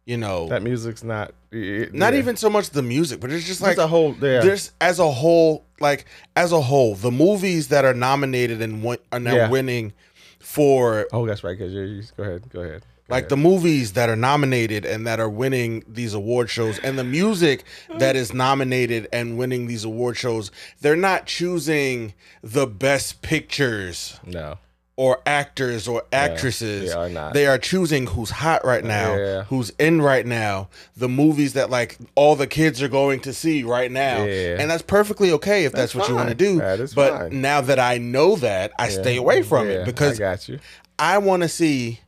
You 0.07 0.15
know, 0.17 0.47
That 0.47 0.63
music's 0.63 1.03
not. 1.03 1.33
it- 1.51 1.93
not 1.93 2.13
yeah. 2.13 2.19
even 2.19 2.37
so 2.37 2.49
much 2.49 2.69
the 2.69 2.81
music, 2.81 3.19
but 3.19 3.29
it's 3.29 3.45
just 3.45 3.59
like 3.61 3.77
a 3.77 3.87
whole. 3.87 4.11
Yeah, 4.21 4.39
there's 4.39 4.71
as 4.79 4.99
a 4.99 5.11
whole, 5.11 5.65
like 5.81 6.05
as 6.35 6.51
a 6.53 6.61
whole, 6.61 6.95
the 6.95 7.11
movies 7.11 7.67
that 7.67 7.83
are 7.83 7.93
nominated 7.93 8.61
and 8.61 8.81
win, 8.83 8.99
are 9.11 9.19
now 9.19 9.35
Yeah. 9.35 9.49
winning 9.49 9.91
for 10.39 11.07
Oh, 11.11 11.25
that's 11.27 11.43
right. 11.43 11.57
Because 11.57 11.73
you, 11.73 11.81
you 11.81 12.03
go 12.15 12.23
ahead, 12.23 12.49
go 12.49 12.61
ahead. 12.61 12.81
Go 12.81 13.13
like 13.15 13.23
ahead. 13.23 13.29
the 13.29 13.37
movies 13.37 13.93
that 13.93 14.09
are 14.09 14.15
nominated 14.15 14.85
and 14.85 15.05
that 15.07 15.19
are 15.19 15.29
winning 15.29 15.83
these 15.89 16.13
award 16.13 16.49
shows 16.49 16.79
and 16.79 16.97
the 16.97 17.03
music 17.03 17.63
that 17.99 18.15
is 18.15 18.33
nominated 18.33 19.07
and 19.13 19.37
winning 19.37 19.67
these 19.67 19.83
award 19.85 20.17
shows 20.17 20.51
they're 20.81 20.95
not 20.97 21.25
choosing 21.25 22.13
the 22.41 22.67
best 22.67 23.21
pictures 23.21 24.19
no, 24.25 24.57
or 24.97 25.21
actors 25.27 25.87
or 25.87 26.03
actresses 26.11 26.89
they 26.89 26.95
are 26.97 27.07
not. 27.07 27.33
they 27.33 27.45
are 27.47 27.57
choosing 27.59 28.07
who's 28.07 28.31
hot 28.31 28.65
right 28.65 28.83
now 28.83 29.15
Yeah. 29.15 29.43
who's 29.43 29.69
in 29.79 30.01
right 30.01 30.25
now 30.25 30.67
the 30.97 31.07
movies 31.07 31.53
that 31.53 31.69
like 31.69 31.97
all 32.15 32.35
the 32.35 32.47
kids 32.47 32.81
are 32.81 32.87
going 32.89 33.19
to 33.21 33.31
see 33.33 33.61
right 33.63 33.91
now 33.91 34.23
Yeah. 34.25 34.57
and 34.59 34.69
that's 34.71 34.81
perfectly 34.81 35.31
okay 35.33 35.65
if 35.65 35.71
that's, 35.71 35.93
That's 35.93 35.95
what 35.95 36.09
you 36.09 36.15
want 36.15 36.29
to 36.29 36.35
do 36.35 36.57
but 36.59 37.13
fine. 37.13 37.41
now 37.41 37.61
that 37.61 37.77
i 37.79 37.97
know 37.99 38.35
that 38.37 38.71
i 38.79 38.89
stay 38.89 39.17
away 39.17 39.43
from 39.43 39.67
Yeah, 39.67 39.81
it 39.81 39.85
because 39.85 40.15
I 40.19 40.19
got 40.19 40.49
you. 40.49 40.59
I 40.99 41.19
want 41.19 41.43
to 41.43 41.49
see 41.49 41.99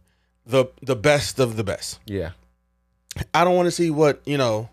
the 0.47 0.65
the 0.81 0.95
best 0.95 1.39
of 1.39 1.57
the 1.57 1.63
best. 1.63 1.99
Yeah, 2.07 2.31
I 3.35 3.43
don't 3.43 3.55
want 3.55 3.67
to 3.67 3.71
see 3.71 3.91
what 3.91 4.19
you 4.25 4.35
know, 4.35 4.67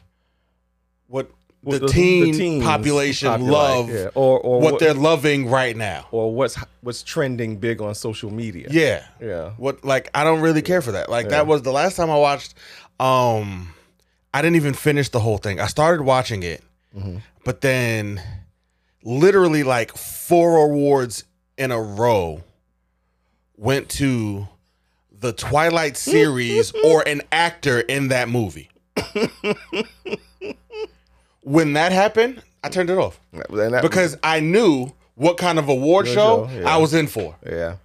the, 1.67 1.81
What 1.81 1.91
teen 1.91 2.33
teens 2.33 2.65
population 2.65 3.47
love, 3.49 3.91
yeah. 3.91 4.07
or 4.15 4.39
or 4.41 4.61
what, 4.61 4.73
what, 4.75 4.81
they're 4.81 4.95
loving 4.95 5.51
right 5.51 5.77
now. 5.77 6.07
or 6.13 6.33
what's 6.33 6.57
what's 6.81 7.03
trending 7.03 7.57
big 7.59 7.83
on 7.83 7.95
social 7.95 8.31
media. 8.31 8.69
Yeah, 8.71 9.05
yeah, 9.21 9.51
what 9.59 9.85
like 9.85 10.09
I 10.15 10.23
don't 10.25 10.41
really 10.41 10.63
care 10.63 10.81
for 10.81 10.93
that. 10.93 11.11
Like 11.11 11.25
Yeah. 11.27 11.31
that 11.33 11.47
was 11.47 11.63
the 11.63 11.73
last 11.73 11.97
time 11.97 12.11
I 12.11 12.17
watched. 12.17 12.55
Um, 13.01 13.75
I 14.33 14.41
didn't 14.43 14.57
even 14.57 14.75
finish 14.75 15.09
the 15.11 15.21
whole 15.21 15.39
thing. 15.39 15.61
I 15.61 15.67
started 15.67 16.03
watching 16.05 16.43
it, 16.43 16.63
Mm-hmm. 16.97 17.19
but 17.45 17.61
then 17.61 18.23
literally 19.03 19.63
like 19.65 19.97
four 19.97 20.57
awards 20.65 21.25
in 21.59 21.71
a 21.73 21.81
row 21.81 22.43
went 23.57 23.89
to 23.89 24.47
the 25.19 25.33
Twilight 25.33 25.97
series 25.97 26.73
or 26.85 27.03
an 27.09 27.23
actor 27.33 27.81
in 27.81 28.09
that 28.09 28.29
movie. 28.29 28.69
when 31.47 31.75
that 31.75 31.93
happened, 31.93 32.43
I 32.65 32.69
turned 32.69 32.91
it 32.91 32.99
off 32.99 33.21
because 33.83 34.17
I 34.25 34.41
knew 34.41 34.93
what 35.15 35.37
kind 35.39 35.59
of 35.61 35.69
award 35.69 36.07
show 36.09 36.49
show, 36.49 36.51
yeah. 36.53 36.69
I 36.69 36.77
was 36.79 36.93
in 36.93 37.07
for. 37.07 37.37
yeah, 37.49 37.77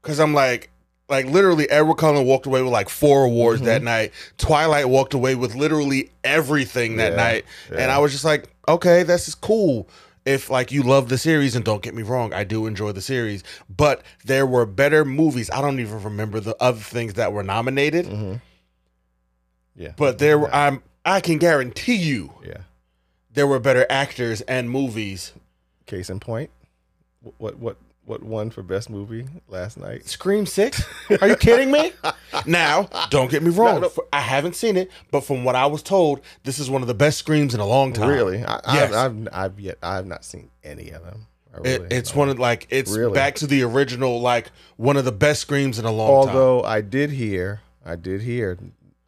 Because 0.00 0.20
I'm 0.20 0.32
like, 0.34 0.70
like 1.08 1.26
literally, 1.26 1.68
Edward 1.68 1.96
Cullen 1.96 2.24
walked 2.26 2.46
away 2.46 2.62
with 2.62 2.72
like 2.72 2.88
four 2.88 3.24
awards 3.24 3.60
Mm-hmm. 3.60 3.66
that 3.66 3.82
night. 3.82 4.12
Twilight 4.38 4.88
walked 4.88 5.14
away 5.14 5.34
with 5.34 5.54
literally 5.56 6.10
everything 6.22 6.96
that 6.98 7.10
Yeah, 7.12 7.16
night, 7.16 7.44
and. 7.70 7.90
I 7.90 7.98
was 7.98 8.12
just 8.12 8.24
like, 8.24 8.48
okay, 8.68 9.02
this 9.02 9.26
is 9.28 9.34
cool. 9.34 9.88
If 10.24 10.48
like 10.50 10.70
you 10.72 10.82
love 10.82 11.08
the 11.08 11.18
series, 11.18 11.54
and 11.56 11.64
don't 11.64 11.82
get 11.82 11.94
me 11.94 12.02
wrong, 12.02 12.32
I 12.32 12.44
do 12.44 12.66
enjoy 12.66 12.92
the 12.92 13.00
series, 13.00 13.42
but 13.68 14.02
there 14.24 14.46
were 14.46 14.66
better 14.66 15.04
movies. 15.04 15.50
I 15.50 15.60
don't 15.60 15.78
even 15.80 16.02
remember 16.02 16.40
the 16.40 16.56
other 16.60 16.80
things 16.80 17.14
that 17.14 17.32
were 17.32 17.42
nominated, 17.44 18.06
Mm-hmm. 18.06 18.34
yeah, 19.76 19.92
but 19.96 20.18
there 20.18 20.38
were. 20.38 20.52
I'm. 20.54 20.82
I 21.04 21.20
can 21.20 21.38
guarantee 21.38 21.94
you 21.94 22.32
yeah. 22.44 22.56
There 23.36 23.46
were 23.46 23.60
better 23.60 23.86
actors 23.88 24.40
and 24.42 24.68
movies. 24.68 25.32
Case 25.86 26.10
in 26.10 26.18
point, 26.18 26.50
what 27.38 27.58
what 27.58 27.76
what 28.04 28.22
won 28.22 28.50
for 28.50 28.62
best 28.62 28.90
movie 28.90 29.26
last 29.48 29.76
night? 29.78 30.06
Scream 30.06 30.46
Six? 30.46 30.82
Are 31.20 31.28
you 31.28 31.36
kidding 31.36 31.70
me? 31.70 31.92
now, 32.46 32.88
don't 33.10 33.30
get 33.30 33.42
me 33.42 33.50
wrong. 33.50 33.80
No, 33.82 33.88
no. 33.96 34.04
I 34.12 34.20
haven't 34.20 34.56
seen 34.56 34.76
it, 34.76 34.90
but 35.12 35.20
from 35.22 35.44
what 35.44 35.54
I 35.54 35.66
was 35.66 35.82
told, 35.82 36.20
this 36.44 36.58
is 36.58 36.68
one 36.70 36.82
of 36.82 36.88
the 36.88 36.94
best 36.94 37.18
screams 37.18 37.54
in 37.54 37.60
a 37.60 37.66
long 37.66 37.92
time. 37.92 38.08
Really? 38.08 38.42
I, 38.44 38.60
Yes. 38.74 38.92
I've, 38.92 39.16
I've 39.16 39.28
I've 39.32 39.60
yet 39.60 39.78
I 39.82 39.94
have 39.96 40.06
not 40.06 40.24
seen 40.24 40.50
any 40.64 40.90
of 40.90 41.04
them. 41.04 41.26
I 41.54 41.58
It, 41.58 41.80
really- 41.82 41.96
it's 41.96 42.14
one 42.14 42.28
of 42.28 42.38
like 42.40 42.66
it's 42.70 42.90
Really? 42.96 43.12
back 43.14 43.36
to 43.36 43.46
the 43.46 43.62
original, 43.62 44.20
like 44.20 44.50
one 44.76 44.96
of 44.96 45.04
the 45.04 45.12
best 45.12 45.40
screams 45.42 45.78
in 45.78 45.84
a 45.84 45.92
long 45.92 46.26
time. 46.26 46.34
Although 46.36 46.64
I 46.64 46.80
did 46.80 47.10
hear, 47.10 47.60
I 47.84 47.94
did 47.96 48.22
hear, 48.22 48.58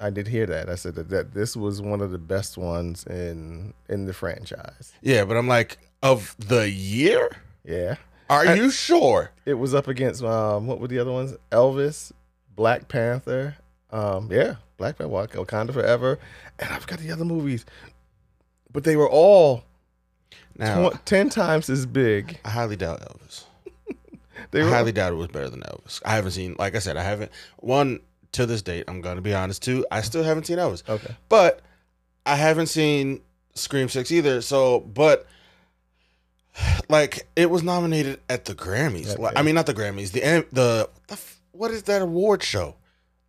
I 0.01 0.11
did 0.11 0.29
hear 0.29 0.47
that. 0.47 0.69
I 0.69 0.77
said 0.77 0.95
that, 0.95 1.09
that 1.11 1.35
this 1.35 1.57
was 1.57 1.83
one 1.83 2.01
of 2.01 2.11
the 2.13 2.19
best 2.19 2.57
ones 2.57 3.05
in 3.07 3.75
in 3.89 4.05
the 4.07 4.13
franchise. 4.13 4.93
Yeah, 5.03 5.25
but 5.25 5.37
I'm 5.37 5.49
like, 5.49 5.79
of 6.03 6.37
the 6.39 6.71
year? 6.71 7.29
Yeah, 7.65 7.97
Are 8.31 8.57
you 8.57 8.71
sure? 8.71 9.31
it 9.45 9.55
was 9.55 9.75
up 9.75 9.89
against 9.89 10.23
um 10.23 10.67
what 10.67 10.81
were 10.81 10.89
the 10.89 10.99
other 11.01 11.13
ones? 11.13 11.35
Elvis, 11.51 12.13
Black 12.55 12.89
Panther. 12.89 13.57
Um, 13.91 14.29
yeah, 14.31 14.57
Black 14.77 14.99
Panther, 14.99 15.13
Wakanda 15.13 15.73
Forever, 15.73 16.19
and 16.59 16.71
I've 16.71 16.87
got 16.87 16.99
the 17.01 17.11
other 17.11 17.25
movies, 17.25 17.65
but 18.73 18.85
they 18.85 18.97
were 18.97 19.09
all 19.09 19.65
Now, 20.57 20.91
tw- 20.91 21.05
ten 21.07 21.29
times 21.31 21.69
as 21.71 21.87
big. 21.87 22.39
I 22.45 22.51
highly 22.51 22.77
doubt 22.77 23.01
Elvis. 23.01 23.45
They 24.53 24.63
I 24.63 24.69
highly 24.69 24.93
doubt 24.93 25.13
it 25.13 25.17
was 25.17 25.29
better 25.29 25.51
than 25.51 25.63
Elvis. 25.63 26.01
I 26.05 26.15
haven't 26.15 26.31
seen, 26.31 26.55
like 26.59 26.77
I 26.77 26.79
said, 26.79 26.97
I 26.97 27.03
haven't 27.03 27.33
one 27.57 28.01
to 28.39 28.47
this 28.47 28.63
date. 28.63 28.85
I'm 28.89 29.01
gonna 29.01 29.21
be 29.21 29.35
honest 29.35 29.63
too. 29.63 29.85
I 29.91 30.01
still 30.01 30.23
haven't 30.23 30.47
seen 30.47 30.59
Elvis. 30.59 30.89
okay. 30.89 31.15
But 31.29 31.61
I 32.25 32.37
haven't 32.37 32.67
seen 32.69 33.21
Scream 33.55 33.89
Six 33.89 34.11
either. 34.13 34.41
So, 34.41 34.81
but 34.81 35.27
like 36.89 37.27
it 37.37 37.51
was 37.51 37.63
nominated 37.63 38.21
at 38.29 38.45
the 38.45 38.55
Grammys. 38.55 39.19
Like, 39.19 39.37
I 39.37 39.43
mean, 39.43 39.55
not 39.55 39.67
the 39.67 39.75
Grammys. 39.75 40.13
The 40.13 40.47
the, 40.53 40.89
the 41.09 41.21
what 41.53 41.71
is 41.71 41.85
that 41.85 42.03
award 42.03 42.43
show? 42.43 42.77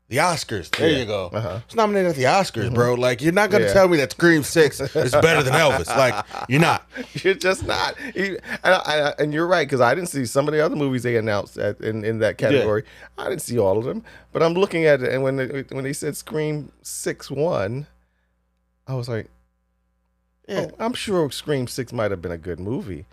The 0.10 0.18
Oscars. 0.18 0.76
There 0.76 0.90
Yeah. 0.90 0.98
you 0.98 1.06
go. 1.06 1.30
Uh-huh. 1.32 1.60
It's 1.66 1.76
nominated 1.76 2.10
at 2.10 2.16
the 2.16 2.24
Oscars, 2.24 2.74
bro. 2.74 2.96
Like 2.96 3.22
you're 3.22 3.32
not 3.32 3.52
gonna 3.52 3.66
Yeah. 3.66 3.74
tell 3.74 3.88
me 3.88 3.98
that 3.98 4.12
Scream 4.12 4.42
Six 4.44 4.80
is 4.82 5.12
better 5.12 5.44
than 5.44 5.54
Elvis. 5.54 5.88
Like 5.98 6.26
you're 6.48 6.60
not. 6.60 6.88
You're 7.14 7.36
just 7.36 7.64
not. 7.66 7.96
You- 8.16 8.40
And, 8.64 8.74
I, 8.76 9.14
and 9.20 9.34
you're 9.34 9.46
right 9.46 9.68
because 9.68 9.82
I 9.82 9.94
didn't 9.94 10.10
see 10.10 10.26
some 10.26 10.48
of 10.48 10.54
the 10.54 10.62
other 10.66 10.76
movies 10.76 11.04
they 11.04 11.16
announced 11.16 11.58
at, 11.60 11.80
in 11.82 12.04
in 12.04 12.20
that 12.20 12.38
category. 12.40 12.84
I 13.20 13.30
didn't 13.30 13.44
see 13.44 13.60
all 13.60 13.78
of 13.78 13.86
them, 13.86 14.04
but 14.34 14.42
I'm 14.42 14.54
looking 14.56 14.86
at 14.86 15.04
it, 15.04 15.14
and 15.14 15.22
when 15.22 15.36
they, 15.38 15.64
when 15.70 15.84
they 15.84 15.94
said 15.94 16.18
Scream 16.18 16.72
Six 16.82 17.30
One, 17.30 17.86
I 18.88 18.96
was 18.96 19.08
like, 19.08 19.28
Yeah. 20.48 20.70
oh, 20.72 20.76
I'm 20.80 20.94
sure 20.94 21.30
Scream 21.30 21.68
Six 21.68 21.94
might 21.94 22.10
have 22.10 22.22
been 22.22 22.32
a 22.32 22.38
good 22.38 22.60
movie, 22.60 23.06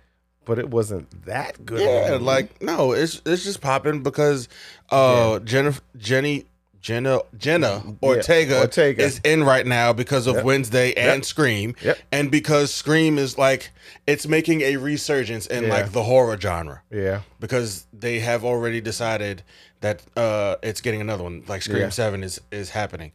but 0.46 0.58
it 0.58 0.70
wasn't 0.70 1.26
that 1.26 1.66
good. 1.66 1.80
Yeah, 1.82 2.16
like 2.18 2.62
no, 2.62 2.92
it's 2.92 3.20
it's 3.26 3.44
just 3.44 3.60
popping 3.60 4.02
because 4.02 4.48
uh 4.90 5.40
Jenna 5.40 5.74
Jenny 5.98 6.46
Jenna 6.86 7.18
Jenna 7.36 7.82
Ortega, 8.00 8.60
Ortega. 8.60 9.02
is 9.02 9.20
in 9.24 9.42
right 9.42 9.66
now 9.66 9.92
because 9.92 10.28
of 10.28 10.36
Yep. 10.36 10.44
Wednesday 10.44 10.92
and 10.92 11.16
Yep. 11.18 11.24
Scream. 11.24 11.74
Yep. 11.82 11.98
And 12.12 12.30
because 12.30 12.72
Scream 12.72 13.18
is 13.18 13.36
like 13.36 13.70
it's 14.06 14.28
making 14.28 14.60
a 14.60 14.76
resurgence 14.76 15.48
in 15.48 15.64
Yeah. 15.64 15.70
like 15.70 15.90
the 15.90 16.04
horror 16.04 16.38
genre 16.40 16.82
yeah, 16.92 17.22
because 17.40 17.86
they 17.92 18.20
have 18.20 18.44
already 18.44 18.80
decided 18.80 19.42
that 19.80 20.02
uh 20.16 20.54
it's 20.62 20.80
getting 20.80 21.00
another 21.00 21.24
one. 21.24 21.42
Like 21.48 21.62
Scream 21.62 21.80
Yeah. 21.82 21.88
7 21.88 22.22
is 22.22 22.40
is 22.52 22.70
happening. 22.70 23.10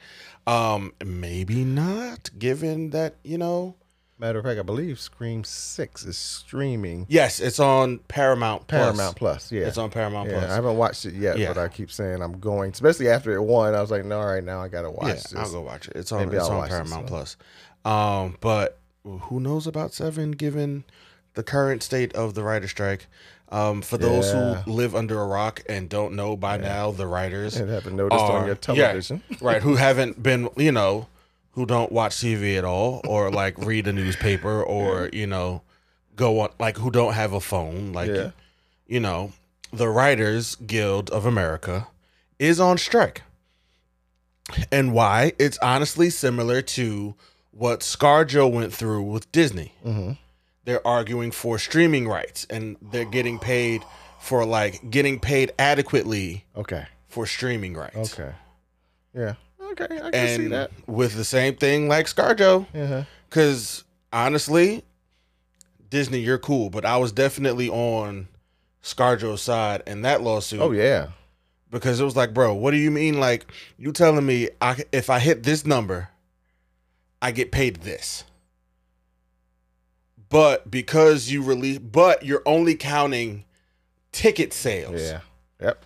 Um 0.45 0.91
maybe 1.05 1.63
not 1.63 2.29
given 2.37 2.89
that, 2.89 3.15
you 3.23 3.37
know, 3.37 3.75
matter 4.21 4.39
of 4.39 4.45
fact, 4.45 4.59
I 4.59 4.63
believe 4.63 4.99
Scream 4.99 5.43
Six 5.43 6.05
is 6.05 6.17
streaming 6.17 7.05
yes, 7.09 7.39
it's 7.41 7.59
on 7.59 7.97
Paramount 8.07 8.67
Plus. 8.67 8.81
Paramount 8.81 9.15
Plus. 9.17 9.51
Yeah, 9.51 9.63
It's 9.67 9.77
on 9.77 9.89
Paramount 9.89 10.29
Yeah, 10.29 10.39
Plus. 10.39 10.51
I 10.51 10.55
haven't 10.55 10.77
watched 10.77 11.05
it 11.05 11.13
yet, 11.15 11.37
Yeah. 11.37 11.47
but 11.53 11.57
I 11.57 11.67
keep 11.67 11.91
saying 11.91 12.21
I'm 12.21 12.39
going. 12.39 12.71
Especially 12.71 13.09
after 13.09 13.33
it 13.33 13.41
won, 13.41 13.75
I 13.75 13.81
was 13.81 13.91
like, 13.91 14.05
no, 14.05 14.19
all 14.19 14.27
right, 14.27 14.43
now 14.43 14.61
I 14.61 14.67
gotta 14.69 14.89
watch 14.91 15.07
Yeah, 15.07 15.13
this. 15.15 15.35
I'll 15.35 15.51
go 15.51 15.61
watch 15.61 15.87
it. 15.89 15.97
It's 15.97 16.11
on. 16.11 16.19
Maybe 16.25 16.37
it's 16.37 16.45
I'll 16.45 16.51
on 16.51 16.57
watch 16.59 16.69
this 16.69 16.77
Paramount. 16.79 17.07
Plus. 17.07 17.35
Um, 17.83 18.37
but 18.39 18.77
who 19.03 19.39
knows 19.39 19.67
about 19.67 19.93
Seven? 19.93 20.31
Given 20.31 20.83
the 21.33 21.43
current 21.43 21.81
state 21.83 22.13
of 22.13 22.35
the 22.35 22.43
writer 22.43 22.67
strike, 22.67 23.07
um, 23.49 23.81
for 23.81 23.97
those 23.97 24.31
Yeah. 24.31 24.61
who 24.61 24.71
live 24.71 24.95
under 24.95 25.19
a 25.19 25.25
rock 25.25 25.61
and 25.67 25.89
don't 25.89 26.13
know 26.15 26.37
by 26.37 26.57
now, 26.57 26.91
the 26.91 27.07
writers 27.07 27.55
and 27.57 27.69
haven't 27.69 27.95
noticed 27.95 28.21
on 28.21 28.31
are- 28.31 28.39
your 28.45 28.49
yeah, 28.49 28.53
television. 28.91 29.23
right? 29.41 29.61
Who 29.63 29.75
haven't 29.77 30.21
been, 30.21 30.49
you 30.57 30.71
know, 30.71 31.07
who 31.53 31.65
don't 31.65 31.91
watch 31.91 32.15
TV 32.17 32.57
at 32.57 32.63
all, 32.65 33.01
or 33.07 33.29
like 33.41 33.57
read 33.57 33.87
a 33.87 33.93
newspaper, 33.93 34.61
or 34.63 35.09
you 35.13 35.27
know, 35.27 35.61
go 36.15 36.39
on 36.41 36.49
like 36.59 36.77
who 36.77 36.91
don't 36.91 37.13
have 37.13 37.33
a 37.33 37.41
phone, 37.41 37.93
like 37.93 38.09
Yeah. 38.09 38.31
you 38.87 38.99
know, 38.99 39.33
the 39.73 39.89
Writers 39.89 40.55
Guild 40.55 41.09
of 41.11 41.25
America 41.25 41.87
is 42.39 42.59
on 42.59 42.77
strike. 42.77 43.23
And 44.71 44.93
why? 44.93 45.33
It's 45.39 45.57
honestly 45.59 46.09
similar 46.09 46.61
to 46.61 47.15
what 47.51 47.81
ScarJo 47.81 48.51
went 48.51 48.73
through 48.73 49.03
with 49.03 49.31
Disney. 49.31 49.73
Mhm. 49.85 50.17
They're 50.65 50.85
arguing 50.85 51.31
for 51.31 51.57
streaming 51.57 52.07
rights 52.07 52.45
and 52.49 52.77
they're 52.81 53.05
getting 53.05 53.39
paid 53.39 53.83
for 54.19 54.45
like 54.45 54.89
getting 54.89 55.19
paid 55.19 55.51
adequately 55.57 56.45
Okay. 56.55 56.85
for 57.07 57.25
streaming 57.25 57.75
rights. 57.75 58.13
Okay. 58.19 58.33
Yeah. 59.13 59.35
Okay. 59.71 59.95
I 59.95 59.99
can 60.11 60.13
And 60.15 60.41
see 60.41 60.47
that. 60.49 60.71
with 60.87 61.15
the 61.15 61.23
same 61.25 61.55
thing 61.55 61.87
like 61.87 62.05
ScarJo, 62.07 62.61
uh-huh. 62.61 62.67
Yeah. 62.73 63.03
because 63.29 63.83
honestly, 64.13 64.83
Disney, 65.89 66.19
you're 66.19 66.37
cool, 66.39 66.69
but 66.69 66.85
I 66.85 66.97
was 66.97 67.11
definitely 67.11 67.69
on 67.69 68.27
ScarJo's 68.83 69.41
side 69.41 69.83
in 69.87 70.01
that 70.03 70.21
lawsuit. 70.21 70.59
Oh 70.61 70.71
yeah. 70.71 71.07
because 71.69 71.99
it 71.99 72.03
was 72.03 72.15
like, 72.15 72.33
bro, 72.33 72.53
what 72.53 72.71
do 72.71 72.77
you 72.77 72.91
mean? 72.91 73.19
Like 73.19 73.45
you 73.77 73.91
telling 73.91 74.25
me 74.25 74.49
I 74.61 74.83
if 74.91 75.09
I 75.09 75.19
hit 75.19 75.43
this 75.43 75.65
number, 75.65 76.09
I 77.21 77.31
get 77.31 77.51
paid 77.51 77.77
this. 77.77 78.23
But 80.29 80.71
because 80.71 81.29
you 81.29 81.43
release, 81.43 81.79
but 81.79 82.23
you're 82.25 82.41
only 82.45 82.75
counting 82.75 83.43
ticket 84.13 84.53
sales. 84.53 85.01
Yeah. 85.01 85.19
Yep. 85.61 85.85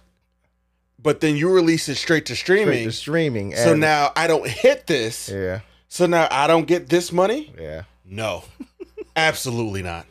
But 1.02 1.20
then 1.22 1.36
you 1.36 1.52
release 1.52 1.88
it 1.90 1.96
straight 1.96 2.26
to 2.28 2.36
streaming. 2.36 2.90
Straight 2.90 2.94
streaming. 2.94 3.52
to 3.52 3.58
streaming. 3.58 3.74
so 3.74 3.76
now 3.76 4.12
I 4.16 4.28
don't 4.28 4.48
hit 4.48 4.88
this. 4.88 5.30
Yeah. 5.30 5.60
So 5.88 6.06
now 6.08 6.28
I 6.32 6.48
don't 6.48 6.66
get 6.68 6.90
this 6.90 7.12
money. 7.12 7.54
Yeah. 7.60 7.84
No, 8.06 8.44
absolutely 9.16 9.82
not. 9.84 10.06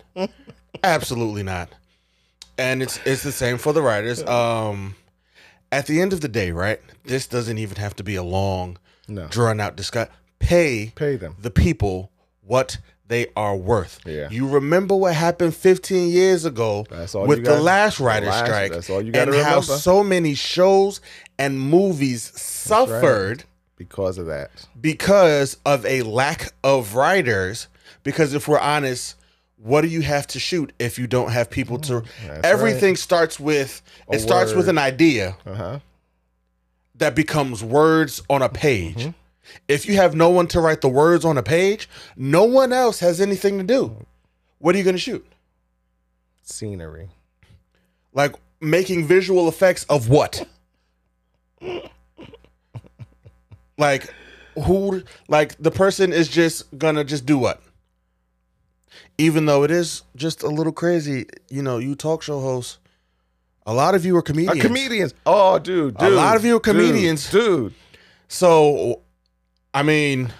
absolutely 0.82 1.42
not. 1.42 1.70
And 2.58 2.82
it's 2.82 2.98
it's 3.04 3.22
the 3.22 3.32
same 3.32 3.58
for 3.58 3.72
the 3.72 3.82
writers. 3.82 4.22
Um, 4.22 4.94
at 5.72 5.86
the 5.86 6.00
end 6.00 6.12
of 6.12 6.20
the 6.20 6.28
day, 6.28 6.52
right? 6.52 6.80
This 7.04 7.26
doesn't 7.26 7.58
even 7.58 7.76
have 7.78 7.96
to 7.96 8.04
be 8.04 8.14
a 8.14 8.22
long, 8.22 8.78
No. 9.08 9.26
drawn 9.28 9.60
out 9.60 9.76
discussion. 9.76 10.12
Pay 10.38 10.92
Pay 10.94 11.16
them. 11.16 11.36
the 11.40 11.50
people 11.50 12.10
what 12.42 12.78
they 13.06 13.26
are 13.36 13.54
worth. 13.56 14.00
Yeah. 14.06 14.28
You 14.30 14.48
remember 14.48 14.96
what 14.96 15.14
happened 15.14 15.54
15 15.54 16.08
years 16.10 16.44
ago 16.44 16.86
with 17.26 17.44
the 17.44 17.60
last 17.60 18.00
writer 18.00 18.26
last- 18.26 18.46
strike. 18.46 18.72
that's 18.72 18.88
all 18.90 19.02
you 19.02 19.12
gotta 19.12 19.32
and 19.32 19.42
how 19.42 19.60
so 19.60 20.02
many 20.02 20.34
shows 20.34 21.00
and 21.38 21.60
movies 21.60 22.32
suffered 22.40 23.44
Because 23.76 24.16
of 24.18 24.26
that. 24.26 24.50
because 24.80 25.56
of 25.66 25.84
a 25.84 26.02
lack 26.02 26.52
of 26.62 26.94
writers. 26.94 27.68
Because 28.04 28.32
if 28.34 28.48
we're 28.48 28.58
honest, 28.58 29.16
what 29.56 29.80
do 29.82 29.88
you 29.88 30.00
have 30.02 30.26
to 30.28 30.38
shoot 30.38 30.72
if 30.78 30.98
you 30.98 31.06
don't 31.06 31.30
have 31.30 31.50
people 31.50 31.78
to? 31.80 32.02
That's 32.26 32.46
Everything 32.46 32.96
starts 32.96 33.38
with 33.40 33.82
A 34.10 34.14
it 34.14 34.20
starts 34.20 34.52
with 34.54 34.68
an 34.68 34.78
idea 34.78 35.36
Uh 35.46 35.54
huh. 35.54 35.78
that 36.96 37.14
becomes 37.14 37.62
words 37.62 38.22
on 38.30 38.42
a 38.42 38.48
page. 38.48 38.96
Mm-hmm. 38.96 39.10
If 39.68 39.86
you 39.86 39.94
have 39.96 40.14
no 40.14 40.30
one 40.30 40.46
to 40.48 40.60
write 40.60 40.80
the 40.80 40.88
words 40.88 41.24
on 41.24 41.36
a 41.38 41.42
page, 41.42 41.88
no 42.16 42.44
one 42.44 42.72
else 42.72 43.00
has 43.00 43.20
anything 43.20 43.58
to 43.58 43.64
do. 43.64 43.96
What 44.58 44.74
are 44.74 44.78
you 44.78 44.84
going 44.84 44.96
to 44.96 45.00
shoot? 45.00 45.26
Scenery. 46.42 47.08
Like 48.12 48.34
making 48.60 49.06
visual 49.06 49.48
effects 49.48 49.84
of 49.84 50.08
what? 50.08 50.46
like 53.78 54.12
who 54.64 55.02
like 55.28 55.56
the 55.58 55.70
person 55.70 56.12
is 56.12 56.28
just 56.28 56.76
gonna 56.78 57.04
just 57.04 57.26
do 57.26 57.38
what? 57.38 57.60
Even 59.18 59.46
though 59.46 59.64
it 59.64 59.70
is 59.70 60.02
just 60.16 60.42
a 60.42 60.48
little 60.48 60.72
crazy, 60.72 61.26
you 61.48 61.62
know, 61.62 61.78
you 61.78 61.94
talk 61.94 62.22
show 62.22 62.40
hosts, 62.40 62.78
a 63.66 63.72
lot 63.74 63.94
of 63.94 64.04
you 64.04 64.16
are 64.16 64.22
comedians. 64.22 64.60
comedians. 64.60 65.14
Oh, 65.26 65.58
dude, 65.58 65.96
A 66.00 66.10
lot 66.10 66.36
of 66.36 66.44
you 66.44 66.56
are 66.56 66.60
dude, 66.60 66.62
comedians. 66.76 67.30
dude. 67.30 67.74
So 68.28 69.00
I 69.74 69.82
mean, 69.82 70.32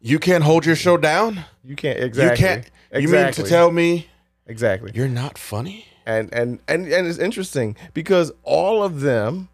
you 0.00 0.18
can't 0.18 0.44
hold 0.44 0.66
your 0.66 0.76
show 0.76 0.96
down? 0.96 1.44
You 1.64 1.74
can't 1.74 1.98
exactly. 1.98 2.30
You 2.46 2.48
can't 2.48 2.70
you 3.02 3.08
mean 3.08 3.32
to 3.32 3.42
tell 3.42 3.72
me 3.72 4.08
exactly. 4.46 4.92
you're 4.94 5.08
not 5.08 5.38
funny? 5.38 5.86
And 6.06 6.32
and 6.32 6.60
and 6.68 6.86
and 6.86 7.06
it's 7.06 7.18
interesting 7.18 7.76
because 7.94 8.32
all 8.42 8.82
of 8.82 9.00
them, 9.00 9.48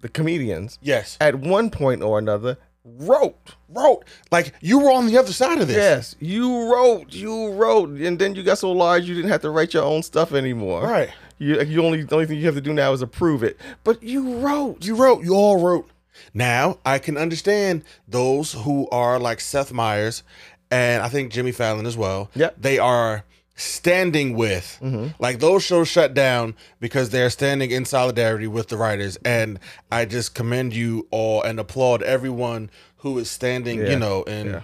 the 0.00 0.08
comedians, 0.08 0.78
Yes. 0.82 1.16
at 1.20 1.36
one 1.36 1.70
point 1.70 2.02
or 2.02 2.18
another 2.18 2.58
wrote. 2.84 3.54
Wrote. 3.68 4.04
Like 4.30 4.54
you 4.60 4.78
were 4.80 4.90
on 4.90 5.06
the 5.06 5.16
other 5.18 5.32
side 5.32 5.60
of 5.60 5.68
this. 5.68 5.76
Yes, 5.76 6.16
you 6.18 6.72
wrote, 6.72 7.12
you 7.12 7.52
wrote, 7.52 7.90
and 7.90 8.18
then 8.18 8.34
you 8.34 8.42
got 8.42 8.58
so 8.58 8.72
large 8.72 9.04
you 9.04 9.14
didn't 9.14 9.30
have 9.30 9.42
to 9.42 9.50
write 9.50 9.74
your 9.74 9.84
own 9.84 10.02
stuff 10.02 10.32
anymore. 10.32 10.82
Right. 10.82 11.10
You, 11.38 11.60
you 11.62 11.84
only 11.84 12.02
the 12.02 12.14
only 12.14 12.26
thing 12.26 12.38
you 12.38 12.46
have 12.46 12.54
to 12.54 12.60
do 12.60 12.72
now 12.72 12.92
is 12.92 13.00
approve 13.02 13.42
it. 13.42 13.58
But 13.84 14.02
you 14.02 14.36
wrote. 14.38 14.84
You 14.84 14.94
wrote. 14.94 15.24
You 15.24 15.34
all 15.34 15.60
wrote. 15.60 15.88
Now 16.34 16.78
I 16.84 16.98
can 16.98 17.16
understand 17.16 17.84
those 18.06 18.52
who 18.52 18.88
are 18.90 19.18
like 19.18 19.40
Seth 19.40 19.72
Meyers 19.72 20.22
and 20.70 21.02
I 21.02 21.08
think 21.08 21.32
Jimmy 21.32 21.52
Fallon 21.52 21.86
as 21.86 21.96
well. 21.96 22.30
Yep. 22.34 22.56
They 22.60 22.78
are 22.78 23.24
standing 23.56 24.34
with 24.36 24.78
mm-hmm. 24.80 25.08
like 25.18 25.38
those 25.40 25.62
shows 25.62 25.86
shut 25.86 26.14
down 26.14 26.54
because 26.78 27.10
they're 27.10 27.28
standing 27.28 27.70
in 27.70 27.84
solidarity 27.84 28.46
with 28.46 28.68
the 28.68 28.76
writers 28.76 29.18
and 29.24 29.58
I 29.92 30.06
just 30.06 30.34
commend 30.34 30.74
you 30.74 31.06
all 31.10 31.42
and 31.42 31.60
applaud 31.60 32.02
everyone 32.02 32.70
who 32.98 33.18
is 33.18 33.30
standing, 33.30 33.80
Yeah. 33.80 33.90
you 33.90 33.98
know, 33.98 34.22
in 34.22 34.46
Yeah. 34.46 34.62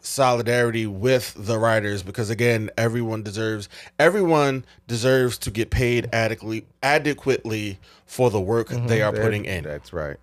solidarity 0.00 0.86
with 0.86 1.34
the 1.36 1.58
writers 1.58 2.02
because 2.04 2.30
again 2.30 2.70
everyone 2.78 3.22
deserves 3.22 3.68
everyone 3.98 4.64
deserves 4.86 5.36
to 5.38 5.50
get 5.50 5.70
paid 5.70 6.08
adequately 6.12 6.64
adequately 6.82 7.78
for 8.06 8.30
the 8.30 8.40
work 8.40 8.68
mm-hmm. 8.68 8.86
they 8.86 9.02
are 9.02 9.12
putting 9.12 9.44
in 9.44 9.64
That's 9.64 9.92
right. 9.92 10.16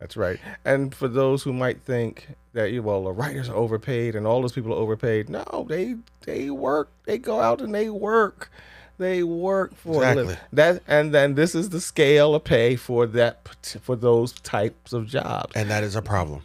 That's 0.00 0.16
right. 0.16 0.38
And 0.64 0.94
for 0.94 1.08
those 1.08 1.42
who 1.42 1.52
might 1.52 1.82
think 1.82 2.28
that 2.52 2.70
you 2.70 2.82
well, 2.82 3.02
the 3.04 3.12
writers 3.12 3.48
are 3.48 3.56
overpaid 3.56 4.14
and 4.14 4.26
all 4.26 4.40
those 4.42 4.52
people 4.52 4.72
are 4.72 4.76
overpaid, 4.76 5.28
no, 5.28 5.66
they 5.68 5.96
they 6.24 6.50
work. 6.50 6.88
They 7.04 7.18
go 7.18 7.40
out 7.40 7.60
and 7.60 7.74
they 7.74 7.90
work. 7.90 8.50
They 8.98 9.22
work 9.22 9.74
for 9.76 10.02
a 10.04 10.14
living. 10.14 10.36
That, 10.52 10.82
and 10.88 11.14
then 11.14 11.34
this 11.34 11.54
is 11.54 11.68
the 11.70 11.80
scale 11.80 12.34
of 12.34 12.42
pay 12.44 12.74
for 12.76 13.06
that 13.06 13.46
for 13.82 13.94
those 13.96 14.32
types 14.32 14.92
of 14.92 15.06
jobs. 15.06 15.52
and 15.54 15.70
that 15.70 15.84
is 15.84 15.94
a 15.96 16.02
problem 16.02 16.42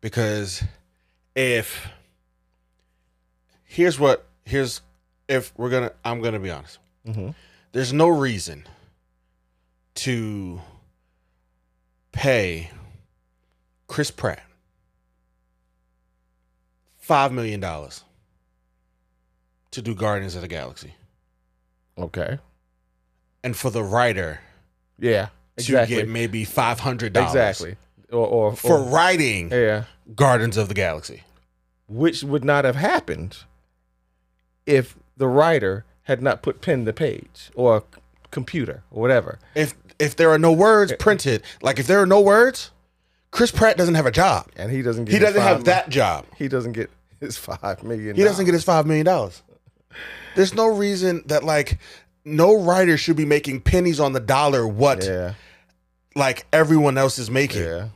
because 0.00 0.62
if 1.34 1.88
here's 3.64 3.98
what 3.98 4.26
here's 4.44 4.80
if 5.28 5.52
we're 5.56 5.70
gonna 5.70 5.90
i'm 6.04 6.20
gonna 6.20 6.38
be 6.40 6.50
honest 6.50 6.78
Mhm. 7.06 7.34
there's 7.72 7.92
no 7.92 8.08
reason 8.08 8.64
to 9.96 10.60
pay 12.14 12.70
chris 13.88 14.10
pratt 14.10 14.42
five 16.96 17.32
million 17.32 17.60
dollars 17.60 18.04
to 19.72 19.82
do 19.82 19.94
guardians 19.94 20.34
of 20.36 20.40
the 20.42 20.48
galaxy 20.48 20.94
Okay. 21.98 22.38
and 23.42 23.56
for 23.56 23.70
the 23.70 23.82
writer 23.82 24.40
Yeah. 24.98 25.28
to 25.58 25.86
get 25.86 26.08
maybe 26.08 26.44
five 26.44 26.80
hundred 26.80 27.12
dollars 27.12 27.30
exactly. 27.34 27.76
Or, 28.10 28.26
or 28.26 28.56
for 28.56 28.78
or- 28.78 28.84
writing 28.84 29.50
yeah. 29.50 29.84
guardians 30.14 30.56
of 30.56 30.68
the 30.68 30.74
galaxy 30.74 31.22
which 31.88 32.22
would 32.22 32.44
not 32.44 32.64
have 32.64 32.76
happened 32.76 33.38
if 34.66 34.96
the 35.16 35.26
writer 35.28 35.84
had 36.04 36.22
not 36.22 36.42
put 36.42 36.60
pen 36.60 36.84
to 36.84 36.92
page 36.92 37.50
or 37.54 37.84
computer 38.34 38.82
or 38.90 39.00
whatever. 39.00 39.38
if 39.54 39.74
if 39.98 40.16
there 40.16 40.30
are 40.30 40.38
no 40.38 40.52
words 40.52 40.92
printed, 40.98 41.42
like 41.62 41.78
if 41.78 41.86
there 41.86 42.00
are 42.02 42.06
no 42.06 42.20
words, 42.20 42.70
Chris 43.30 43.50
Pratt 43.50 43.76
doesn't 43.78 43.94
have 43.94 44.06
a 44.06 44.10
job. 44.10 44.48
And 44.56 44.70
he 44.70 44.82
doesn't 44.82 45.06
get 45.06 45.12
He 45.14 45.18
doesn't 45.18 45.40
have 45.40 45.64
that 45.64 45.88
job. 45.88 46.26
He 46.36 46.48
doesn't 46.48 46.72
get 46.72 46.90
his 47.20 47.38
five 47.38 47.82
million. 47.82 48.16
He 48.16 48.24
doesn't 48.24 48.44
get 48.44 48.52
his 48.54 48.64
five 48.64 48.84
million 48.86 49.06
dollars. 49.06 49.42
There's 50.36 50.52
no 50.52 50.66
reason 50.66 51.22
that 51.26 51.44
like 51.44 51.78
no 52.24 52.60
writer 52.60 52.96
should 52.98 53.16
be 53.16 53.24
making 53.24 53.60
pennies 53.60 54.00
on 54.00 54.12
the 54.12 54.20
dollar 54.20 54.66
what 54.66 55.04
Yeah, 55.04 55.34
like 56.16 56.46
everyone 56.52 56.98
else 56.98 57.18
is 57.18 57.30
making. 57.30 57.62
yeah. 57.62 57.88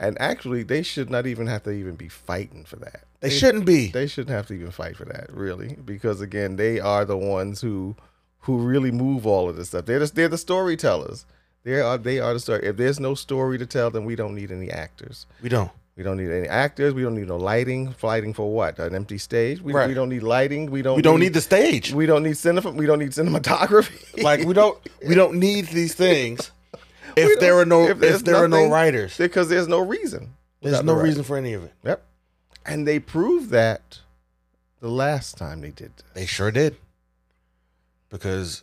And 0.00 0.20
actually, 0.20 0.64
they 0.64 0.82
should 0.82 1.08
not 1.10 1.26
even 1.26 1.46
have 1.46 1.62
to 1.64 1.70
even 1.70 1.94
be 1.94 2.08
fighting 2.08 2.64
for 2.64 2.76
that. 2.76 3.04
They 3.20 3.30
shouldn't 3.30 3.64
be. 3.64 3.88
They 3.88 4.06
shouldn't 4.06 4.34
have 4.36 4.46
to 4.48 4.54
even 4.54 4.70
fight 4.70 4.96
for 4.96 5.04
that, 5.06 5.32
really, 5.32 5.76
because 5.84 6.20
again, 6.20 6.56
they 6.56 6.78
are 6.80 7.04
the 7.04 7.16
ones 7.16 7.60
who 7.60 7.96
who 8.44 8.58
really 8.58 8.90
move 8.90 9.26
all 9.26 9.48
of 9.48 9.56
this 9.56 9.68
stuff. 9.68 9.86
They're 9.86 9.98
the, 9.98 10.06
they're 10.06 10.28
the 10.28 10.38
storytellers. 10.38 11.26
They 11.64 11.80
are 11.80 11.96
they 11.98 12.18
are 12.20 12.32
the 12.34 12.40
story. 12.40 12.64
If 12.64 12.76
there's 12.76 13.00
no 13.00 13.14
story 13.14 13.58
to 13.58 13.66
tell, 13.66 13.90
then 13.90 14.04
we 14.04 14.16
don't 14.16 14.34
need 14.34 14.50
any 14.52 14.70
actors. 14.70 15.26
we 15.42 15.48
don't. 15.48 15.70
We 15.96 16.02
don't 16.02 16.16
need 16.16 16.30
any 16.30 16.48
actors. 16.48 16.92
We 16.92 17.02
don't 17.02 17.14
need 17.14 17.28
no 17.28 17.36
lighting. 17.36 17.94
Lighting 18.02 18.34
for 18.34 18.52
what? 18.52 18.80
An 18.80 18.96
empty 18.96 19.16
stage. 19.16 19.60
We, 19.60 19.72
Right. 19.72 19.86
we 19.88 19.94
don't 19.94 20.08
need 20.08 20.24
lighting. 20.24 20.68
We 20.72 20.82
don't. 20.82 20.96
We 20.96 21.02
don't 21.02 21.20
need 21.20 21.34
the 21.34 21.40
stage. 21.40 21.94
We 21.94 22.04
don't 22.06 22.24
need 22.24 22.36
cinema. 22.36 22.72
We 22.72 22.84
don't 22.86 22.98
need 22.98 23.12
cinematography. 23.12 24.22
Like 24.22 24.44
we 24.44 24.54
don't 24.54 24.76
we 25.06 25.14
don't 25.14 25.38
need 25.38 25.68
these 25.68 25.94
things 25.94 26.50
if 27.16 27.38
there 27.38 27.56
are 27.58 27.64
no 27.64 27.86
if, 27.88 27.98
there's 27.98 28.22
there 28.24 28.36
are 28.36 28.48
no 28.48 28.68
writers. 28.68 29.16
because 29.16 29.48
there's 29.48 29.68
no 29.68 29.78
reason. 29.78 30.34
There's 30.62 30.82
no 30.82 30.96
the 30.96 31.02
reason 31.02 31.22
for 31.22 31.36
any 31.36 31.52
of 31.54 31.62
it. 31.64 31.72
Yep. 31.84 32.02
And 32.66 32.88
they 32.88 32.98
proved 32.98 33.50
that 33.50 34.00
the 34.80 34.88
last 34.90 35.38
time 35.38 35.60
they 35.60 35.70
did 35.70 35.92
this. 35.96 36.04
They 36.14 36.26
sure 36.26 36.50
did. 36.50 36.76
Because 38.14 38.62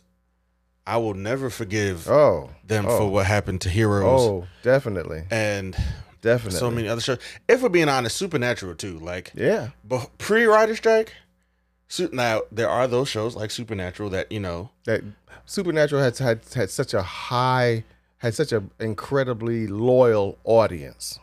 I 0.86 0.96
will 0.96 1.12
never 1.12 1.50
forgive 1.50 2.08
Oh. 2.08 2.48
them 2.66 2.86
oh, 2.88 2.96
for 2.96 3.08
what 3.10 3.26
happened 3.26 3.60
to 3.60 3.68
Heroes 3.68 4.20
Oh, 4.22 4.46
definitely. 4.62 5.24
and 5.30 5.76
Definitely. 6.22 6.58
so 6.58 6.70
many 6.70 6.88
other 6.88 7.02
shows. 7.02 7.18
If 7.46 7.60
we're 7.60 7.68
being 7.68 7.90
honest, 7.90 8.16
Supernatural 8.16 8.74
too. 8.76 8.98
Like 8.98 9.30
Yeah. 9.34 9.68
but 9.84 10.16
pre-writer 10.16 10.74
strike. 10.74 11.12
Su- 11.88 12.08
now 12.14 12.40
there 12.50 12.70
are 12.70 12.88
those 12.88 13.10
shows 13.10 13.36
like 13.36 13.50
Supernatural 13.50 14.08
that 14.08 14.32
you 14.32 14.40
know 14.40 14.70
That 14.84 15.02
Supernatural 15.44 16.02
had 16.02 16.16
had 16.16 16.40
had 16.54 16.70
such 16.70 16.94
a 16.94 17.02
high 17.02 17.84
had 18.18 18.34
such 18.34 18.52
an 18.52 18.70
incredibly 18.80 19.66
loyal 19.66 20.38
audience. 20.44 21.18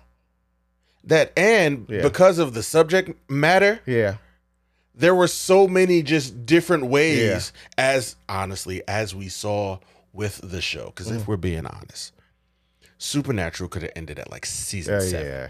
that 1.03 1.31
and 1.35 1.87
Yeah. 1.89 2.03
because 2.03 2.37
of 2.37 2.53
the 2.53 2.61
subject 2.61 3.09
matter, 3.27 3.79
Yeah. 3.87 4.17
There 4.99 5.15
were 5.15 5.27
so 5.27 5.67
many 5.67 6.03
just 6.03 6.45
different 6.45 6.85
ways. 6.87 7.51
As 7.77 8.15
honestly 8.27 8.81
as 8.87 9.15
we 9.15 9.29
saw 9.29 9.79
with 10.13 10.39
the 10.43 10.61
show, 10.61 10.87
because 10.87 11.09
Mm. 11.11 11.17
if 11.17 11.27
we're 11.27 11.37
being 11.37 11.65
honest, 11.65 12.13
Supernatural 12.97 13.69
could 13.69 13.81
have 13.83 13.91
ended 13.95 14.19
at 14.19 14.29
like 14.29 14.45
season 14.45 14.95
Yeah, 14.95 14.99
seven. 15.07 15.27
yeah. 15.27 15.47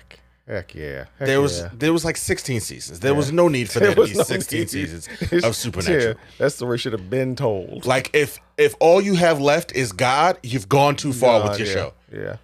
Heck 0.47 0.73
yeah. 0.75 1.05
Heck 1.17 1.27
There 1.27 1.41
was 1.41 1.59
yeah. 1.59 1.69
there 1.73 1.93
was 1.93 2.03
like 2.05 2.17
16 2.17 2.59
seasons. 2.61 2.99
There 2.99 3.13
was 3.15 3.31
no 3.31 3.47
need 3.47 3.69
for 3.69 3.79
There 3.79 3.89
there 3.89 3.95
to 3.95 4.01
was 4.01 4.11
be 4.11 4.17
no 4.17 4.23
16 4.23 4.59
need. 4.59 4.69
seasons 4.69 5.07
of 5.43 5.55
Supernatural. 5.55 6.15
that 6.39 6.51
story 6.51 6.77
should 6.77 6.93
have 6.93 7.09
been 7.09 7.35
told. 7.35 7.85
Like 7.85 8.09
if 8.13 8.39
if 8.57 8.75
all 8.79 9.01
you 9.01 9.15
have 9.15 9.39
left 9.39 9.71
is 9.75 9.91
God, 9.91 10.37
you've 10.43 10.69
gone 10.69 10.95
too 10.95 11.13
far 11.13 11.39
God, 11.41 11.49
with 11.51 11.59
your 11.59 11.67
yeah, 11.67 11.73
show. 11.73 11.93
Yeah. 12.11 12.35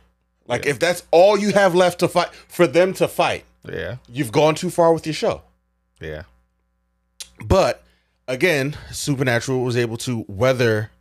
Like 0.47 0.65
if 0.67 0.77
that's 0.79 1.03
all 1.11 1.37
you 1.37 1.51
have 1.53 1.73
left 1.75 1.99
to 1.99 2.07
fight 2.07 2.29
for 2.47 2.67
them 2.67 2.93
to 2.95 3.07
fight, 3.07 3.43
Yeah. 3.67 3.97
you've 4.07 4.31
gone 4.31 4.53
too 4.55 4.69
far 4.69 4.93
with 4.93 5.05
your 5.07 5.13
show. 5.15 5.41
Yeah. 5.99 6.23
But 7.43 7.83
again, 8.27 8.75
Supernatural 8.91 9.63
was 9.63 9.75
able 9.77 9.97
to 9.97 10.25
weather 10.27 10.91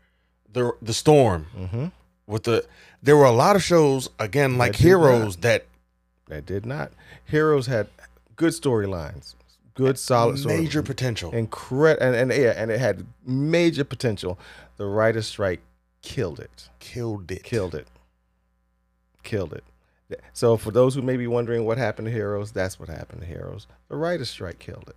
the 0.53 0.73
the 0.83 0.95
storm 0.95 1.47
Mm-hmm. 1.57 1.87
with 2.27 2.45
the. 2.45 2.65
There 3.03 3.17
were 3.17 3.25
a 3.27 3.33
lot 3.33 3.55
of 3.57 3.63
shows 3.63 4.09
again 4.19 4.57
like 4.57 4.73
That 4.73 4.81
Heroes 4.81 5.37
that 5.39 5.67
That 6.29 6.47
did 6.47 6.65
not. 6.65 6.93
Heroes 7.25 7.67
had 7.67 7.89
good 8.37 8.53
storylines, 8.53 9.35
good 9.75 9.99
solid 9.99 10.39
story- 10.39 10.59
major 10.61 10.83
potential. 10.83 11.31
incredible, 11.33 12.05
and, 12.07 12.17
and 12.33 12.33
yeah, 12.43 12.53
and 12.57 12.71
it 12.71 12.81
had 12.81 13.07
major 13.27 13.85
potential. 13.85 14.39
The 14.77 14.87
writer's 14.87 15.27
strike 15.27 15.61
killed 16.03 16.41
it. 16.41 16.69
Killed 16.81 17.31
it. 17.31 17.43
Killed 17.45 17.75
it. 17.75 17.87
Killed 19.23 19.53
it. 19.53 19.65
So 20.33 20.57
for 20.57 20.71
those 20.71 20.95
who 20.95 21.03
may 21.03 21.17
be 21.17 21.27
wondering 21.27 21.65
what 21.65 21.77
happened 21.79 22.07
to 22.07 22.13
Heroes, 22.13 22.53
that's 22.53 22.79
what 22.79 22.89
happened 22.89 23.23
to 23.23 23.27
Heroes. 23.27 23.67
The 23.89 23.97
writer's 23.97 24.31
strike 24.31 24.59
killed 24.59 24.85
it. 24.89 24.97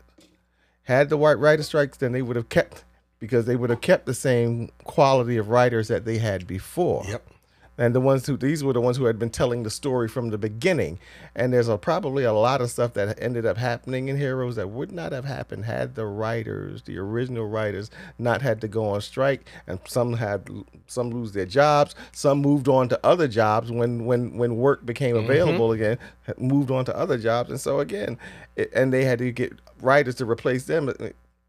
Had 0.87 1.09
the 1.09 1.17
white 1.17 1.37
writer 1.37 1.63
strikes, 1.63 1.97
then 1.97 2.13
they 2.13 2.21
would 2.21 2.37
have 2.37 2.47
kept 2.47 2.85
because 3.19 3.45
they 3.45 3.57
would 3.57 3.69
have 3.69 3.81
kept 3.81 4.05
the 4.05 4.13
same 4.13 4.69
quality 4.85 5.35
of 5.35 5.49
writers 5.49 5.89
that 5.89 6.05
they 6.05 6.17
had 6.17 6.47
before. 6.47 7.03
Yep. 7.05 7.29
And 7.77 7.93
the 7.93 8.01
ones 8.01 8.25
who 8.25 8.37
these 8.37 8.63
were 8.63 8.73
the 8.73 8.81
ones 8.81 8.97
who 8.97 9.05
had 9.05 9.19
been 9.19 9.29
telling 9.29 9.63
the 9.63 9.69
story 9.69 10.07
from 10.07 10.29
the 10.29 10.37
beginning. 10.37 10.99
And 11.35 11.53
there's 11.53 11.67
a, 11.67 11.77
probably 11.77 12.23
a 12.23 12.33
lot 12.33 12.61
of 12.61 12.71
stuff 12.71 12.93
that 12.93 13.21
ended 13.21 13.45
up 13.45 13.57
happening 13.57 14.07
in 14.07 14.17
Heroes 14.17 14.55
that 14.55 14.69
would 14.69 14.91
not 14.91 15.11
have 15.11 15.25
happened 15.25 15.65
had 15.65 15.95
the 15.95 16.05
writers, 16.05 16.81
the 16.83 16.97
original 16.97 17.45
writers, 17.45 17.91
not 18.17 18.41
had 18.41 18.61
to 18.61 18.67
go 18.67 18.89
on 18.89 19.01
strike. 19.01 19.47
And 19.67 19.79
some 19.85 20.13
had 20.13 20.49
some 20.87 21.11
lose 21.11 21.33
their 21.33 21.45
jobs, 21.45 21.93
some 22.11 22.39
moved 22.39 22.67
on 22.67 22.89
to 22.89 22.99
other 23.05 23.27
jobs 23.27 23.71
when 23.71 24.05
when 24.05 24.37
when 24.37 24.57
work 24.57 24.85
became 24.85 25.15
mm-hmm. 25.15 25.29
available 25.29 25.71
again, 25.71 25.99
moved 26.37 26.71
on 26.71 26.85
to 26.85 26.97
other 26.97 27.17
jobs. 27.17 27.49
And 27.49 27.59
so 27.59 27.79
again, 27.79 28.17
it, 28.55 28.71
and 28.73 28.91
they 28.91 29.05
had 29.05 29.19
to 29.19 29.31
get 29.31 29.53
writers 29.81 30.15
to 30.15 30.25
replace 30.25 30.65
them. 30.65 30.91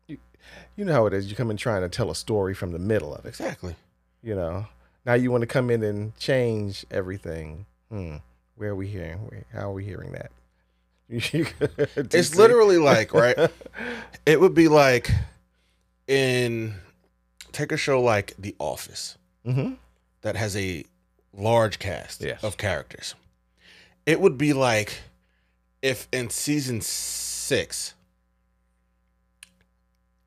You, 0.07 0.19
you 0.77 0.85
know 0.85 0.93
how 0.93 1.07
it 1.07 1.15
is. 1.15 1.31
You 1.31 1.37
come 1.37 1.51
in 1.51 1.57
trying 1.57 1.83
to 1.83 1.89
tell 1.89 2.11
a 2.11 2.15
story 2.15 2.55
from 2.55 2.73
the 2.73 2.79
middle 2.79 3.15
of 3.15 3.25
it 3.25 3.29
Exactly. 3.29 3.77
you 4.23 4.35
know 4.35 4.67
now 5.05 5.15
you 5.15 5.31
want 5.31 5.43
to 5.43 5.47
come 5.47 5.71
in 5.71 5.83
and 5.83 6.17
change 6.17 6.85
everything 6.91 7.67
hmm. 7.91 8.17
where 8.57 8.71
are 8.71 8.77
we 8.77 8.87
hearing 8.89 9.19
where, 9.29 9.45
how 9.53 9.71
are 9.71 9.73
we 9.73 9.85
hearing 9.85 10.13
that 10.13 10.31
It's 11.11 12.35
literally 12.37 12.77
like, 12.77 13.15
right? 13.15 13.51
it 14.27 14.39
would 14.41 14.53
be 14.55 14.69
like 14.69 15.11
in 16.07 16.75
take 17.53 17.73
a 17.73 17.79
show 17.79 18.03
like 18.03 18.35
The 18.39 18.55
Office 18.59 19.17
hmm 19.45 19.75
that 20.21 20.37
has 20.37 20.55
a 20.57 20.85
large 21.33 21.79
cast 21.79 22.23
Yes. 22.23 22.43
of 22.45 22.57
characters. 22.59 23.15
It 24.05 24.21
would 24.21 24.37
be 24.37 24.53
like 24.53 25.01
if 25.81 26.09
in 26.13 26.29
season 26.29 26.81
six 26.83 27.95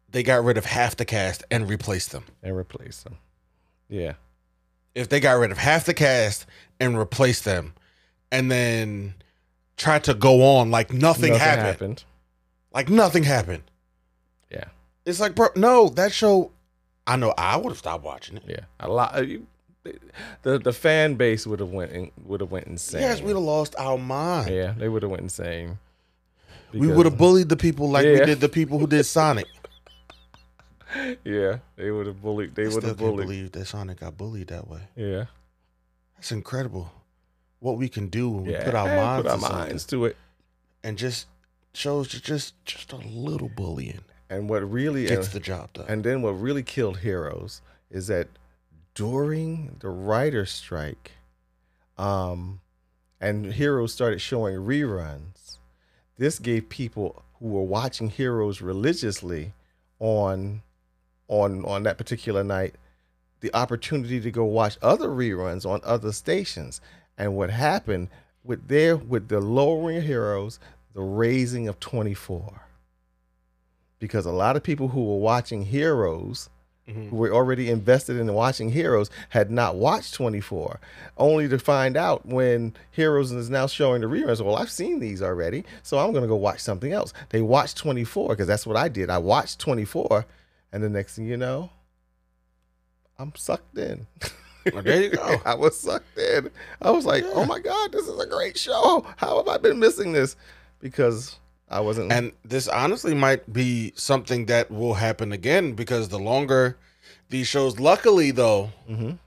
they 0.10 0.24
got 0.24 0.44
rid 0.44 0.58
of 0.58 0.66
half 0.66 0.96
the 0.96 1.06
cast 1.06 1.44
and 1.52 1.70
replaced 1.70 2.12
them. 2.12 2.24
and 2.42 2.56
replaced 2.58 3.04
them 3.04 3.18
yeah 3.90 4.14
If 4.96 5.10
they 5.10 5.20
got 5.20 5.34
rid 5.34 5.52
of 5.52 5.58
half 5.58 5.86
the 5.86 5.94
cast 5.94 6.46
and 6.80 6.98
replaced 6.98 7.46
them 7.46 7.74
and 8.32 8.52
then 8.52 9.14
tried 9.78 10.04
to 10.06 10.14
go 10.14 10.44
on 10.58 10.70
like 10.72 10.92
nothing, 10.94 11.34
happened. 11.34 12.04
Like 12.74 12.90
nothing 12.90 13.24
happened. 13.24 13.64
yeah 14.52 14.66
It's 15.06 15.20
like, 15.20 15.36
bro, 15.36 15.48
no, 15.56 15.90
that 15.90 16.12
show. 16.12 16.52
I 17.08 17.16
know 17.16 17.34
I 17.38 17.58
would 17.58 17.70
have 17.70 17.78
stopped 17.78 18.04
watching 18.04 18.38
it. 18.38 18.44
yeah 18.48 18.60
a 18.80 18.88
lot 18.88 19.18
uh, 19.18 19.22
you, 19.22 19.48
the 20.44 20.60
the 20.60 20.72
fan 20.72 21.16
base 21.16 21.48
would 21.48 21.60
have 21.60 21.72
went 21.72 21.92
in, 21.92 22.12
would 22.26 22.40
have 22.42 22.52
went 22.52 22.68
insane 22.68 23.02
Yes, 23.02 23.22
we'd 23.22 23.32
have 23.32 23.40
lost 23.40 23.76
our 23.80 23.98
mind. 23.98 24.54
yeah 24.54 24.74
they 24.78 24.88
would 24.88 25.02
have 25.02 25.10
went 25.12 25.24
insane 25.24 25.80
we 26.74 26.88
would 26.88 27.06
have 27.06 27.18
bullied 27.18 27.50
the 27.50 27.58
people 27.58 27.90
like 27.90 28.06
we 28.06 28.20
did 28.24 28.40
the 28.40 28.48
people 28.48 28.78
who 28.80 28.88
did 28.88 29.04
Sonic. 29.06 29.48
yeah 31.24 31.60
they 31.76 31.92
would 31.92 32.08
have 32.08 32.22
bullied 32.22 32.56
they 32.56 32.68
would 32.68 32.84
have 32.84 32.98
bullied 32.98 33.28
believe 33.28 33.52
that 33.52 33.66
Sonic 33.66 34.00
got 34.00 34.18
bullied 34.18 34.48
that 34.48 34.68
way. 34.68 34.82
yeah 34.96 35.26
That's 36.16 36.32
incredible. 36.32 36.92
What 37.60 37.78
we 37.78 37.90
can 37.90 38.08
do 38.08 38.30
when 38.30 38.46
we 38.46 38.56
put 38.56 38.74
our 38.74 38.88
minds 38.88 39.24
put 39.24 39.32
our 39.32 39.38
to 39.38 39.56
minds 39.56 39.86
to 39.86 40.06
it 40.06 40.18
and 40.84 40.98
just 40.98 41.28
shows 41.74 42.08
just 42.08 42.54
just 42.66 42.92
a 42.92 42.98
little 42.98 43.50
bullying 43.50 44.02
and 44.30 44.50
what 44.50 44.60
really 44.70 45.06
gets 45.06 45.30
the 45.30 45.40
job 45.40 45.74
done. 45.74 45.86
And 45.88 46.04
then 46.04 46.22
what 46.22 46.32
really 46.32 46.64
killed 46.64 47.00
Heroes 47.00 47.62
is 47.90 48.08
that 48.08 48.28
during 48.96 49.76
the 49.80 49.90
writer's 49.90 50.52
strike, 50.52 51.12
um, 51.98 52.62
and 53.20 53.54
Heroes 53.54 53.94
started 53.94 54.20
showing 54.20 54.56
reruns, 54.56 55.58
this 56.18 56.40
gave 56.40 56.70
people 56.70 57.24
who 57.40 57.48
were 57.50 57.64
watching 57.64 58.10
Heroes 58.10 58.62
religiously 58.62 59.54
on 60.00 60.62
on 61.32 61.64
on 61.66 61.84
that 61.84 61.98
particular 61.98 62.44
night 62.44 62.76
the 63.40 63.52
opportunity 63.56 64.20
to 64.22 64.30
go 64.30 64.44
watch 64.46 64.78
other 64.84 65.08
reruns 65.10 65.66
on 65.66 65.82
other 65.84 66.12
stations. 66.12 66.80
And 67.18 67.36
what 67.36 67.50
happened 67.50 68.10
with 68.44 68.68
their 68.68 68.96
with 68.98 69.30
the 69.30 69.40
lowering 69.40 69.98
of 69.98 70.04
Heroes, 70.04 70.60
the 70.94 71.02
raising 71.02 71.68
of 71.68 71.80
24 71.80 72.62
because 74.00 74.26
a 74.26 74.32
lot 74.32 74.56
of 74.56 74.64
people 74.64 74.88
who 74.90 75.04
were 75.06 75.18
watching 75.20 75.64
Heroes, 75.64 76.50
Mhm. 76.90 77.10
who 77.10 77.16
were 77.16 77.32
already 77.32 77.70
invested 77.70 78.18
in 78.18 78.34
watching 78.34 78.72
Heroes, 78.72 79.12
had 79.30 79.52
not 79.52 79.76
watched 79.76 80.16
24, 80.16 80.80
only 81.20 81.48
to 81.48 81.60
find 81.60 81.96
out 81.96 82.26
when 82.26 82.74
Heroes 82.90 83.32
is 83.32 83.50
now 83.52 83.68
showing 83.68 84.02
the 84.02 84.08
reruns. 84.08 84.42
Well, 84.42 84.56
I've 84.56 84.72
seen 84.72 85.00
these 85.00 85.22
already, 85.22 85.64
so 85.84 86.00
I'm 86.00 86.12
going 86.14 86.24
to 86.24 86.28
go 86.28 86.36
watch 86.36 86.62
something 86.62 86.92
else. 86.92 87.14
They 87.30 87.42
watched 87.44 87.78
24 87.78 88.30
because 88.30 88.48
that's 88.48 88.66
what 88.66 88.76
I 88.76 88.88
did. 88.88 89.12
I 89.12 89.20
watched 89.20 89.60
24, 89.60 90.26
and 90.72 90.84
the 90.84 90.90
next 90.90 91.16
thing 91.16 91.26
you 91.26 91.38
know, 91.38 91.70
I'm 93.20 93.34
sucked 93.36 93.78
in. 93.78 94.08
Well, 94.74 94.84
there 94.84 95.02
you 95.02 95.10
go. 95.10 95.42
I 95.46 95.56
was 95.56 95.78
sucked 95.80 96.18
in. 96.18 96.50
I 96.82 96.92
was 96.92 97.06
like, 97.06 97.24
oh 97.34 97.46
my 97.46 97.60
God, 97.60 97.92
this 97.92 98.08
is 98.08 98.20
a 98.20 98.26
great 98.28 98.58
show. 98.58 99.06
How 99.18 99.38
have 99.38 99.48
I 99.48 99.58
been 99.58 99.80
missing 99.80 100.12
this? 100.12 100.36
Because 100.80 101.38
I 101.70 101.80
wasn't. 101.80 102.12
And 102.12 102.32
this 102.46 102.68
honestly 102.68 103.14
might 103.14 103.52
be 103.52 103.94
something 103.96 104.46
that 104.48 104.70
will 104.72 104.96
happen 104.96 105.32
again 105.32 105.74
because 105.74 106.10
the 106.10 106.20
longer 106.20 106.78
these 107.30 107.48
shows, 107.48 107.80
luckily 107.80 108.32
though, 108.32 108.72
Mhm. 108.90 109.18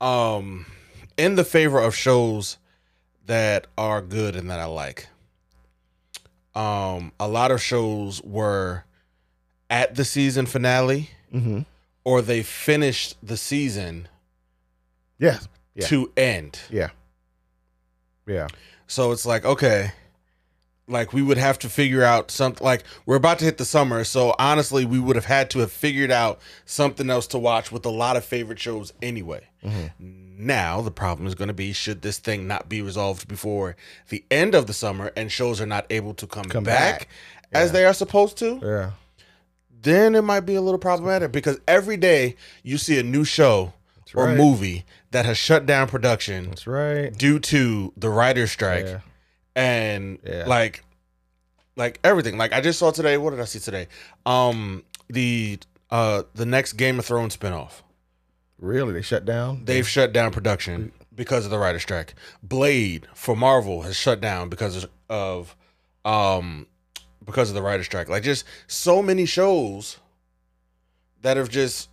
um, 0.00 0.66
in 1.16 1.34
the 1.34 1.44
favor 1.44 1.78
of 1.80 1.94
shows 1.94 2.56
that 3.26 3.66
are 3.76 4.00
good 4.00 4.34
and 4.36 4.50
that 4.50 4.60
I 4.60 4.64
like. 4.64 5.08
Um, 6.54 7.12
a 7.20 7.28
lot 7.28 7.50
of 7.50 7.62
shows 7.62 8.20
were 8.22 8.84
at 9.70 9.94
the 9.94 10.04
season 10.04 10.44
finale 10.46 11.10
Mhm. 11.32 11.64
or 12.04 12.20
they 12.20 12.42
finished 12.42 13.16
the 13.22 13.36
season 13.36 14.08
Yeah. 15.18 15.38
Yeah. 15.74 15.86
to 15.86 16.12
end. 16.16 16.58
Yeah. 16.70 16.90
Yeah. 18.26 18.48
So 18.86 19.12
it's 19.12 19.24
like, 19.24 19.44
okay, 19.44 19.92
like 20.88 21.12
we 21.12 21.22
would 21.22 21.38
have 21.38 21.58
to 21.60 21.68
figure 21.68 22.02
out 22.02 22.32
something 22.32 22.64
like 22.64 22.82
we're 23.06 23.14
about 23.16 23.38
to 23.38 23.44
hit 23.44 23.58
the 23.58 23.64
summer, 23.64 24.02
so 24.02 24.34
honestly, 24.40 24.84
we 24.84 24.98
would 24.98 25.14
have 25.14 25.26
had 25.26 25.48
to 25.50 25.60
have 25.60 25.70
figured 25.70 26.10
out 26.10 26.40
something 26.66 27.08
else 27.08 27.28
to 27.28 27.38
watch 27.38 27.70
with 27.70 27.86
a 27.86 27.90
lot 27.90 28.16
of 28.16 28.24
favorite 28.24 28.58
shows 28.58 28.92
anyway. 29.00 29.46
Now 30.00 30.80
the 30.80 30.90
problem 30.90 31.28
is 31.28 31.34
going 31.36 31.48
to 31.48 31.54
be 31.54 31.72
should 31.72 32.02
this 32.02 32.18
thing 32.18 32.48
not 32.48 32.68
be 32.68 32.82
resolved 32.82 33.28
before 33.28 33.76
the 34.08 34.24
end 34.30 34.54
of 34.54 34.66
the 34.66 34.72
summer 34.72 35.12
and 35.14 35.30
shows 35.30 35.60
are 35.60 35.66
not 35.66 35.86
able 35.90 36.14
to 36.14 36.26
come, 36.26 36.44
Come 36.46 36.64
back, 36.64 37.00
back. 37.00 37.08
as 37.52 37.70
they 37.72 37.84
are 37.84 37.94
supposed 37.94 38.36
to, 38.38 38.58
Yeah. 38.62 38.90
Then 39.82 40.14
it 40.14 40.22
might 40.22 40.40
be 40.40 40.54
a 40.54 40.60
little 40.60 40.78
problematic 40.78 41.32
because 41.32 41.58
every 41.68 41.96
day 41.96 42.36
you 42.62 42.76
see 42.78 42.98
a 42.98 43.02
new 43.02 43.24
show 43.24 43.72
or 44.14 44.26
right. 44.26 44.36
movie 44.36 44.84
that 45.12 45.24
has 45.24 45.38
shut 45.38 45.66
down 45.66 45.86
production 45.88 46.48
That's 46.48 46.66
right. 46.66 47.16
due 47.16 47.38
to 47.38 47.92
the 47.96 48.08
writer's 48.10 48.50
strike 48.50 48.84
Yeah. 48.86 49.00
and 49.54 50.18
Yeah. 50.26 50.44
like 50.46 50.84
like 51.76 52.00
everything 52.02 52.36
like 52.36 52.52
i 52.52 52.60
just 52.60 52.78
saw 52.78 52.90
today 52.90 53.16
what 53.16 53.30
did 53.30 53.40
i 53.40 53.44
see 53.44 53.60
today 53.60 53.86
um 54.26 54.82
the 55.08 55.58
uh 55.90 56.24
the 56.34 56.44
next 56.44 56.72
game 56.74 56.98
of 56.98 57.04
thrones 57.06 57.36
spinoff 57.36 57.82
Really? 58.58 58.92
They 58.92 59.00
shut 59.02 59.24
down? 59.24 59.64
they've 59.64 59.88
shut 59.88 60.12
down 60.12 60.32
production 60.32 60.92
because 61.14 61.44
of 61.46 61.50
the 61.50 61.58
writer's 61.58 61.82
strike 61.82 62.14
blade 62.42 63.06
for 63.14 63.34
marvel 63.36 63.82
has 63.82 63.96
shut 63.96 64.20
down 64.20 64.48
because 64.50 64.86
of 65.08 65.56
um 66.04 66.66
because 67.24 67.48
of 67.50 67.54
the 67.54 67.62
writer's 67.62 67.86
strike 67.86 68.08
like 68.08 68.22
just 68.22 68.44
so 68.66 69.02
many 69.02 69.26
shows 69.26 69.98
that 71.22 71.36
have 71.36 71.48
just 71.48 71.88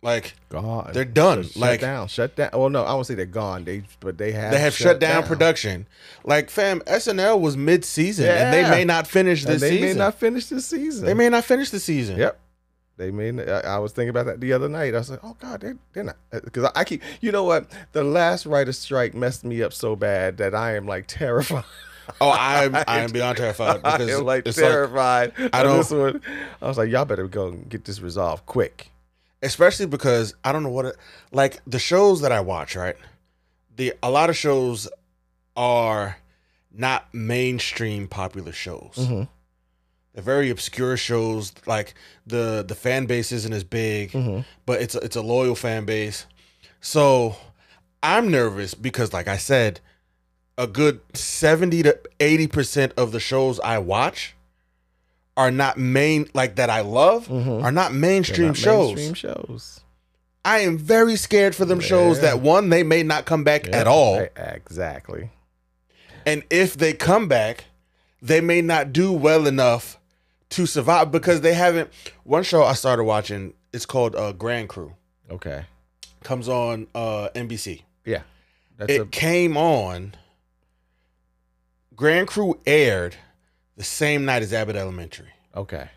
like 0.00 0.34
gone. 0.48 0.90
they're 0.92 1.04
done. 1.04 1.42
Shut, 1.42 1.56
Like- 1.56 1.80
shut 1.80 1.86
down. 1.88 2.08
Shut 2.08 2.36
down. 2.36 2.50
Well, 2.54 2.70
no, 2.70 2.84
I 2.84 2.94
won't 2.94 3.06
say 3.06 3.14
they're 3.14 3.26
gone. 3.26 3.64
They 3.64 3.82
but 4.00 4.16
they 4.16 4.30
have 4.32 4.52
they 4.52 4.58
have 4.60 4.74
shut, 4.74 5.00
down, 5.00 5.24
production 5.24 5.86
like 6.24 6.50
fam 6.50 6.80
snl 6.82 7.40
was 7.40 7.56
mid-season 7.56 8.26
and 8.28 8.54
they 8.54 8.62
may 8.70 8.84
not 8.84 9.06
finish 9.08 9.42
And 9.44 9.54
this 9.54 9.60
they 9.60 9.70
season 9.70 9.88
may 9.88 9.94
not 9.94 10.14
finish 10.14 10.46
this 10.46 10.66
season. 10.66 11.04
they 11.04 11.14
may 11.14 11.28
not 11.28 11.44
finish 11.44 11.70
the 11.70 11.80
season 11.80 12.16
Yep. 12.16 12.38
They 12.96 13.12
may. 13.12 13.30
I, 13.48 13.76
I 13.76 13.78
was 13.78 13.92
thinking 13.92 14.08
about 14.10 14.26
that 14.26 14.40
the 14.40 14.52
other 14.52 14.68
night. 14.68 14.92
I 14.92 14.98
was 14.98 15.08
like, 15.08 15.20
"Oh 15.22 15.36
God, 15.38 15.60
they, 15.60 15.74
they're 15.92 16.02
not." 16.02 16.16
Uh, 16.32 16.40
because 16.42 16.64
I, 16.64 16.72
I 16.80 16.82
keep, 16.84 17.00
you 17.20 17.30
know 17.30 17.44
what? 17.44 17.70
The 17.92 18.02
last 18.02 18.44
writer 18.44 18.72
strike 18.72 19.14
messed 19.14 19.44
me 19.44 19.62
up 19.62 19.72
so 19.72 19.94
bad 19.94 20.36
that 20.38 20.52
I 20.52 20.74
am 20.74 20.84
like 20.84 21.06
terrified. 21.06 21.62
Oh, 22.20 22.30
I'm 22.30 22.74
I 22.74 23.00
am 23.00 23.10
beyond 23.12 23.36
terrified 23.38 23.80
I 23.84 23.98
because 23.98 24.18
am 24.18 24.24
like 24.24 24.46
it's 24.46 24.56
like, 24.58 24.66
terrified. 24.70 25.32
I 25.52 25.62
don't- 25.62 25.78
This 25.78 25.90
one. 25.90 26.20
I 26.62 26.66
was 26.68 26.78
like, 26.78 26.90
"Y'all 26.90 27.04
better 27.04 27.26
go 27.28 27.48
and 27.48 27.68
get 27.68 27.84
this 27.84 28.00
resolved 28.00 28.46
quick." 28.46 28.90
especially 29.40 29.86
because 29.86 30.34
I 30.42 30.50
don't 30.50 30.64
know 30.64 30.68
what 30.68 30.84
it 30.86 30.96
like 31.30 31.60
the 31.64 31.78
shows 31.78 32.22
that 32.22 32.32
I 32.32 32.40
watch. 32.40 32.74
Right, 32.74 32.96
the 33.76 33.92
a 34.02 34.10
lot 34.10 34.30
of 34.30 34.36
shows 34.36 34.88
are 35.56 36.18
not 36.72 37.12
mainstream 37.14 38.08
popular 38.08 38.52
shows. 38.52 38.94
Mhm. 38.96 39.28
They're 40.14 40.22
very 40.24 40.50
obscure 40.50 40.96
shows. 40.96 41.52
Like 41.66 41.94
the 42.26 42.64
the 42.66 42.74
fan 42.74 43.06
base 43.06 43.30
isn't 43.32 43.52
as 43.52 43.62
big, 43.64 44.10
Mhm. 44.12 44.44
but 44.66 44.80
it's 44.82 44.94
a, 44.94 44.98
it's 44.98 45.16
a 45.16 45.22
loyal 45.22 45.54
fan 45.54 45.84
base. 45.84 46.26
So 46.80 47.36
I'm 48.02 48.30
nervous 48.30 48.74
because, 48.74 49.12
like 49.12 49.28
I 49.28 49.36
said, 49.36 49.80
a 50.58 50.66
good 50.66 51.00
seventy 51.14 51.82
to 51.84 51.98
eighty 52.20 52.46
percent 52.46 52.92
of 52.98 53.12
the 53.12 53.20
shows 53.20 53.58
I 53.60 53.78
watch 53.78 54.34
are 55.36 55.50
not 55.50 55.78
main 55.78 56.28
like 56.34 56.56
that 56.56 56.68
I 56.68 56.80
love 56.82 57.28
Mhm. 57.28 57.62
are 57.62 57.72
not 57.72 57.94
mainstream 57.94 58.48
not 58.48 58.56
shows. 58.56 58.96
Mainstream 58.96 59.14
shows. 59.14 59.80
I 60.44 60.58
am 60.60 60.76
very 60.78 61.16
scared 61.16 61.54
for 61.54 61.64
them 61.64 61.80
shows 61.80 62.20
that 62.20 62.40
one 62.40 62.68
they 62.70 62.82
may 62.82 63.02
not 63.02 63.24
come 63.24 63.44
back 63.44 63.72
at 63.72 63.86
all, 63.86 64.26
Exactly. 64.36 65.30
and 66.26 66.42
if 66.50 66.76
they 66.76 66.92
come 66.92 67.28
back, 67.28 67.64
they 68.20 68.40
may 68.40 68.60
not 68.62 68.92
do 68.92 69.12
well 69.12 69.46
enough 69.46 69.98
to 70.50 70.64
survive 70.66 71.12
because 71.12 71.42
they 71.42 71.54
haven't. 71.54 71.90
One 72.24 72.42
show 72.42 72.62
I 72.64 72.72
started 72.74 73.04
watching, 73.04 73.52
it's 73.72 73.84
called 73.86 74.16
uh, 74.16 74.32
Grand 74.32 74.68
Crew. 74.68 74.94
Okay. 75.30 75.66
Comes 76.24 76.48
on 76.48 76.86
uh, 76.94 77.28
NBC. 77.34 77.82
Yeah. 78.04 78.22
That's 78.78 78.90
it 78.92 79.00
a 79.02 79.06
came 79.06 79.56
on. 79.56 80.14
Grand 81.98 82.28
Crew 82.28 82.58
aired 82.64 83.16
the 83.76 83.82
same 83.84 84.24
night 84.24 84.40
as 84.42 84.52
Abbott 84.54 84.76
Elementary. 84.76 85.32
okay. 85.54 85.88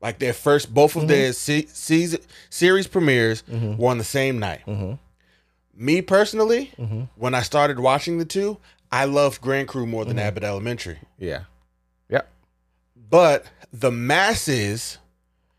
Like 0.00 0.18
their 0.18 0.32
first, 0.32 0.74
both 0.74 0.96
of 0.96 1.06
their 1.06 1.32
se- 1.32 1.66
season 1.72 2.18
series 2.50 2.88
premieres 2.88 3.44
Mhm. 3.48 3.78
were 3.78 3.88
on 3.88 3.98
the 3.98 4.04
same 4.04 4.40
night. 4.40 4.62
Mm-hmm. 4.66 4.94
Me 5.76 6.02
personally, 6.02 6.72
Mm-hmm. 6.76 7.02
when 7.14 7.36
I 7.36 7.42
started 7.42 7.78
watching 7.78 8.18
the 8.18 8.24
two, 8.24 8.58
I 8.90 9.04
loved 9.04 9.40
Grand 9.40 9.68
Crew 9.68 9.86
more 9.86 10.04
than 10.04 10.16
Mhm. 10.16 10.22
Abbott 10.22 10.42
Elementary. 10.42 10.98
Yeah. 11.18 11.44
Yep. 12.08 12.28
But 12.96 13.46
the 13.72 13.92
masses 13.92 14.98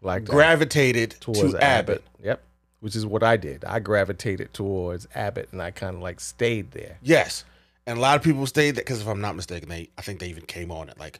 Like 0.02 0.26
gravitated 0.26 1.12
towards 1.22 1.54
to 1.54 1.64
Abbott. 1.64 2.04
Yep. 2.22 2.44
Which 2.82 2.98
is 2.98 3.06
what 3.06 3.24
I 3.24 3.38
did. 3.38 3.64
I 3.64 3.80
gravitated 3.80 4.54
towards 4.54 5.08
Abbott, 5.16 5.48
and 5.54 5.62
I 5.62 5.72
kind 5.72 5.96
of 5.96 6.02
like 6.02 6.20
stayed 6.20 6.72
there. 6.72 6.98
Yes, 7.02 7.46
and 7.88 7.98
a 7.98 8.02
lot 8.02 8.16
of 8.18 8.24
people 8.24 8.46
stayed 8.46 8.72
there 8.76 8.84
because 8.84 9.02
if 9.02 9.08
I'm 9.08 9.22
not 9.22 9.36
mistaken, 9.36 9.70
they 9.70 9.90
I 9.98 10.02
think 10.02 10.20
they 10.20 10.28
even 10.30 10.46
came 10.46 10.72
on 10.72 10.90
at 10.90 11.00
like 11.00 11.20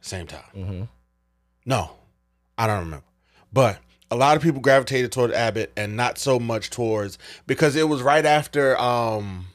same 0.00 0.26
time. 0.26 0.42
Mm-hmm. 0.54 0.82
No, 1.66 1.90
I 2.58 2.66
don't 2.66 2.80
remember. 2.80 3.06
But 3.52 3.78
a 4.10 4.16
lot 4.16 4.36
of 4.36 4.42
people 4.42 4.60
gravitated 4.60 5.10
toward 5.12 5.32
Abbott 5.32 5.72
and 5.76 5.96
not 5.96 6.18
so 6.18 6.38
much 6.38 6.70
towards 6.70 7.18
because 7.46 7.74
it 7.76 7.88
was 7.88 8.02
right 8.02 8.24
after 8.26 8.78
um 8.78 9.46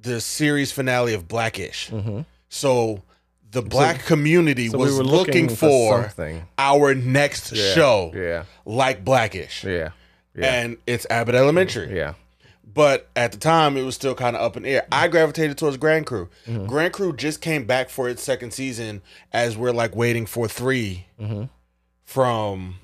the 0.00 0.20
series 0.20 0.70
finale 0.72 1.14
of 1.14 1.28
Blackish. 1.28 1.90
Mm-hmm. 1.90 2.20
So 2.48 3.02
the 3.50 3.62
black 3.62 4.04
community 4.04 4.68
So 4.68 4.78
was 4.78 4.92
we 4.92 4.98
were 4.98 5.04
looking, 5.04 5.48
for, 5.48 6.02
something. 6.02 6.42
our 6.58 6.94
next 6.94 7.52
Yeah. 7.52 7.72
show 7.74 8.12
Yeah. 8.14 8.44
like 8.64 9.04
Blackish. 9.04 9.62
Yeah. 9.64 9.90
Yeah. 10.34 10.52
And 10.62 10.76
it's 10.86 11.06
Abbott 11.08 11.36
Elementary. 11.36 11.96
yeah. 11.96 12.14
But 12.74 13.08
at 13.14 13.30
the 13.32 13.38
time, 13.38 13.76
it 13.76 13.82
was 13.82 13.94
still 13.94 14.14
kind 14.16 14.34
of 14.36 14.42
up 14.42 14.56
in 14.56 14.64
the 14.64 14.70
air. 14.70 14.86
I 14.90 15.06
gravitated 15.08 15.56
towards 15.56 15.76
Grand 15.76 16.06
Crew. 16.06 16.28
Mhm. 16.46 16.66
Grand 16.66 16.92
Crew 16.92 17.14
just 17.14 17.40
came 17.40 17.64
back 17.64 17.88
for 17.88 18.08
its 18.08 18.22
second 18.22 18.52
season 18.52 19.00
as 19.32 19.56
we're 19.56 19.70
like 19.72 19.94
waiting 19.94 20.26
for 20.26 20.48
3 20.48 21.06
Mm-hmm. 21.20 21.44
from 22.04 22.76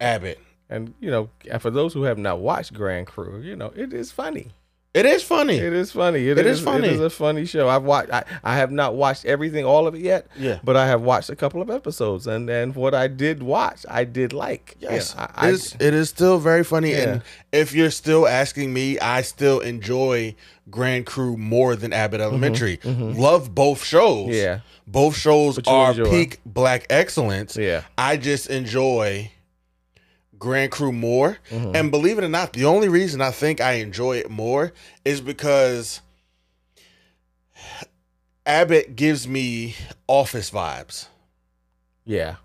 Abbott. 0.00 0.38
And 0.68 0.94
you 1.00 1.10
know, 1.10 1.30
for 1.60 1.70
those 1.70 1.92
who 1.92 2.02
have 2.04 2.18
not 2.18 2.40
watched 2.40 2.72
Grand 2.74 3.06
Crew, 3.06 3.40
you 3.40 3.54
know, 3.54 3.72
it 3.76 3.92
is 3.92 4.10
funny. 4.10 4.50
It 4.94 5.06
is 5.06 5.24
funny. 5.24 5.56
It 5.56 5.72
is 5.72 5.90
funny. 5.90 6.28
It 6.28 6.38
is 6.38 6.60
funny. 6.60 6.86
It 6.86 6.92
is 6.94 7.00
a 7.00 7.10
funny 7.10 7.46
show. 7.46 7.68
I've 7.68 7.82
watched. 7.82 8.12
I, 8.12 8.22
I 8.44 8.54
have 8.56 8.70
not 8.70 8.94
watched 8.94 9.24
everything, 9.24 9.64
all 9.64 9.88
of 9.88 9.96
it 9.96 10.00
yet, 10.02 10.28
yeah. 10.38 10.60
but 10.62 10.76
I 10.76 10.86
have 10.86 11.02
watched 11.02 11.30
a 11.30 11.36
couple 11.36 11.60
of 11.60 11.68
episodes, 11.68 12.28
and 12.28 12.48
and 12.48 12.76
what 12.76 12.94
I 12.94 13.08
did 13.08 13.42
watch, 13.42 13.84
I 13.90 14.04
did 14.04 14.32
like. 14.32 14.76
Yes, 14.78 15.14
I, 15.18 15.48
it, 15.48 15.54
is, 15.54 15.76
it 15.80 15.94
is 15.94 16.10
still 16.10 16.38
very 16.38 16.62
funny. 16.62 16.92
Yeah. 16.92 16.98
And 17.08 17.22
if 17.50 17.74
you're 17.74 17.90
still 17.90 18.28
asking 18.28 18.72
me, 18.72 18.96
I 19.00 19.22
still 19.22 19.58
enjoy 19.58 20.36
Grand 20.70 21.06
Crew 21.06 21.36
more 21.36 21.74
than 21.74 21.92
Abbott 21.92 22.20
Elementary. 22.20 22.76
mhm. 22.76 23.18
Love 23.18 23.52
both 23.52 23.82
shows. 23.84 24.28
yeah, 24.30 24.60
Both 24.86 25.16
shows 25.16 25.58
are 25.66 25.90
enjoy. 25.90 26.08
peak 26.10 26.38
black 26.46 26.86
excellence. 26.88 27.56
yeah. 27.56 27.82
I 27.98 28.16
just 28.16 28.48
enjoy 28.48 29.32
Grand 30.44 30.70
Crew 30.70 30.92
more. 30.92 31.38
Mhm. 31.50 31.74
And 31.74 31.90
believe 31.90 32.18
it 32.18 32.24
or 32.24 32.28
not, 32.28 32.52
the 32.52 32.64
only 32.66 32.88
reason 32.88 33.20
I 33.20 33.30
think 33.32 33.60
I 33.60 33.72
enjoy 33.74 34.18
it 34.18 34.30
more 34.30 34.72
is 35.04 35.20
because 35.20 36.00
Abbott 38.46 38.94
gives 38.94 39.26
me 39.26 39.74
office 40.06 40.50
vibes. 40.50 41.06
yeah, 42.04 42.36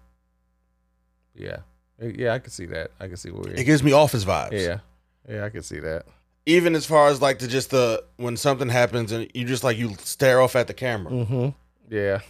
yeah, 1.36 1.58
yeah. 2.02 2.34
I 2.34 2.40
can 2.40 2.52
see 2.52 2.66
that. 2.68 2.92
I 3.00 3.08
can 3.08 3.18
see 3.18 3.30
where. 3.32 3.52
It 3.54 3.66
gives 3.66 3.84
me 3.84 3.92
office 3.92 4.24
vibes. 4.24 4.52
yeah, 4.54 4.80
yeah. 5.28 5.44
I 5.46 5.50
can 5.50 5.62
see 5.62 5.80
that. 5.80 6.06
Even 6.46 6.74
as 6.74 6.86
far 6.86 7.10
as 7.10 7.22
like 7.22 7.40
the 7.40 7.48
just 7.48 7.70
the 7.72 8.04
when 8.16 8.38
something 8.38 8.70
happens 8.70 9.12
and 9.12 9.30
you 9.34 9.46
just 9.46 9.64
like 9.64 9.78
you 9.78 9.96
stare 10.00 10.40
off 10.42 10.56
at 10.56 10.68
the 10.68 10.74
camera. 10.74 11.12
Mm-hmm. 11.12 11.50
Yeah. 11.94 12.22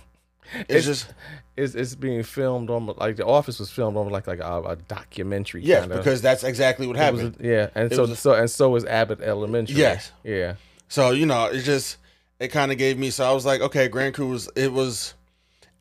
It's 0.68 0.86
just 0.86 1.06
It's 1.60 1.76
it's 1.76 1.96
being 1.96 2.24
filmed 2.24 2.70
on 2.70 2.88
like 2.98 3.16
the 3.18 3.26
Office 3.26 3.60
was 3.60 3.70
filmed 3.70 3.98
on 3.98 4.10
like 4.10 4.28
like 4.28 4.40
a, 4.40 4.62
a 4.64 4.76
documentary. 4.88 5.64
yes, 5.64 5.82
kinda. 5.82 5.98
because 5.98 6.22
that's 6.22 6.44
exactly 6.44 6.88
what 6.88 6.96
happened. 6.96 7.36
a- 7.40 7.48
yeah, 7.48 7.70
and 7.76 7.92
It 7.92 7.96
so 7.96 8.02
was 8.04 8.12
a- 8.12 8.16
so 8.16 8.34
and 8.34 8.50
so 8.50 8.76
is 8.76 8.86
Abbott 8.86 9.22
Elementary. 9.22 9.76
Yes. 9.76 10.12
Yeah. 10.24 10.56
So 10.88 11.12
you 11.12 11.26
know, 11.26 11.46
it 11.46 11.62
just 11.62 11.98
it 12.40 12.48
kind 12.50 12.72
of 12.72 12.78
gave 12.78 12.98
me. 12.98 13.10
So 13.10 13.30
I 13.30 13.34
was 13.34 13.46
like, 13.46 13.62
okay, 13.62 13.88
Grand 13.88 14.16
Crew 14.16 14.30
was 14.30 14.50
it 14.56 14.72
was 14.72 15.14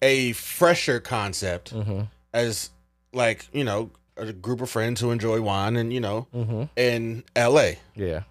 a 0.02 0.32
fresher 0.32 1.00
concept 1.00 1.72
Mm-hmm. 1.74 2.02
as 2.32 2.70
like 3.12 3.48
you 3.52 3.64
know 3.64 3.90
a 4.16 4.32
group 4.32 4.60
of 4.60 4.68
friends 4.68 5.00
who 5.00 5.10
enjoy 5.12 5.40
wine 5.40 5.76
and 5.76 5.92
you 5.92 6.00
know 6.00 6.26
Mm-hmm. 6.34 6.64
in 6.76 7.24
L.A. 7.36 7.78
Yeah. 7.94 8.22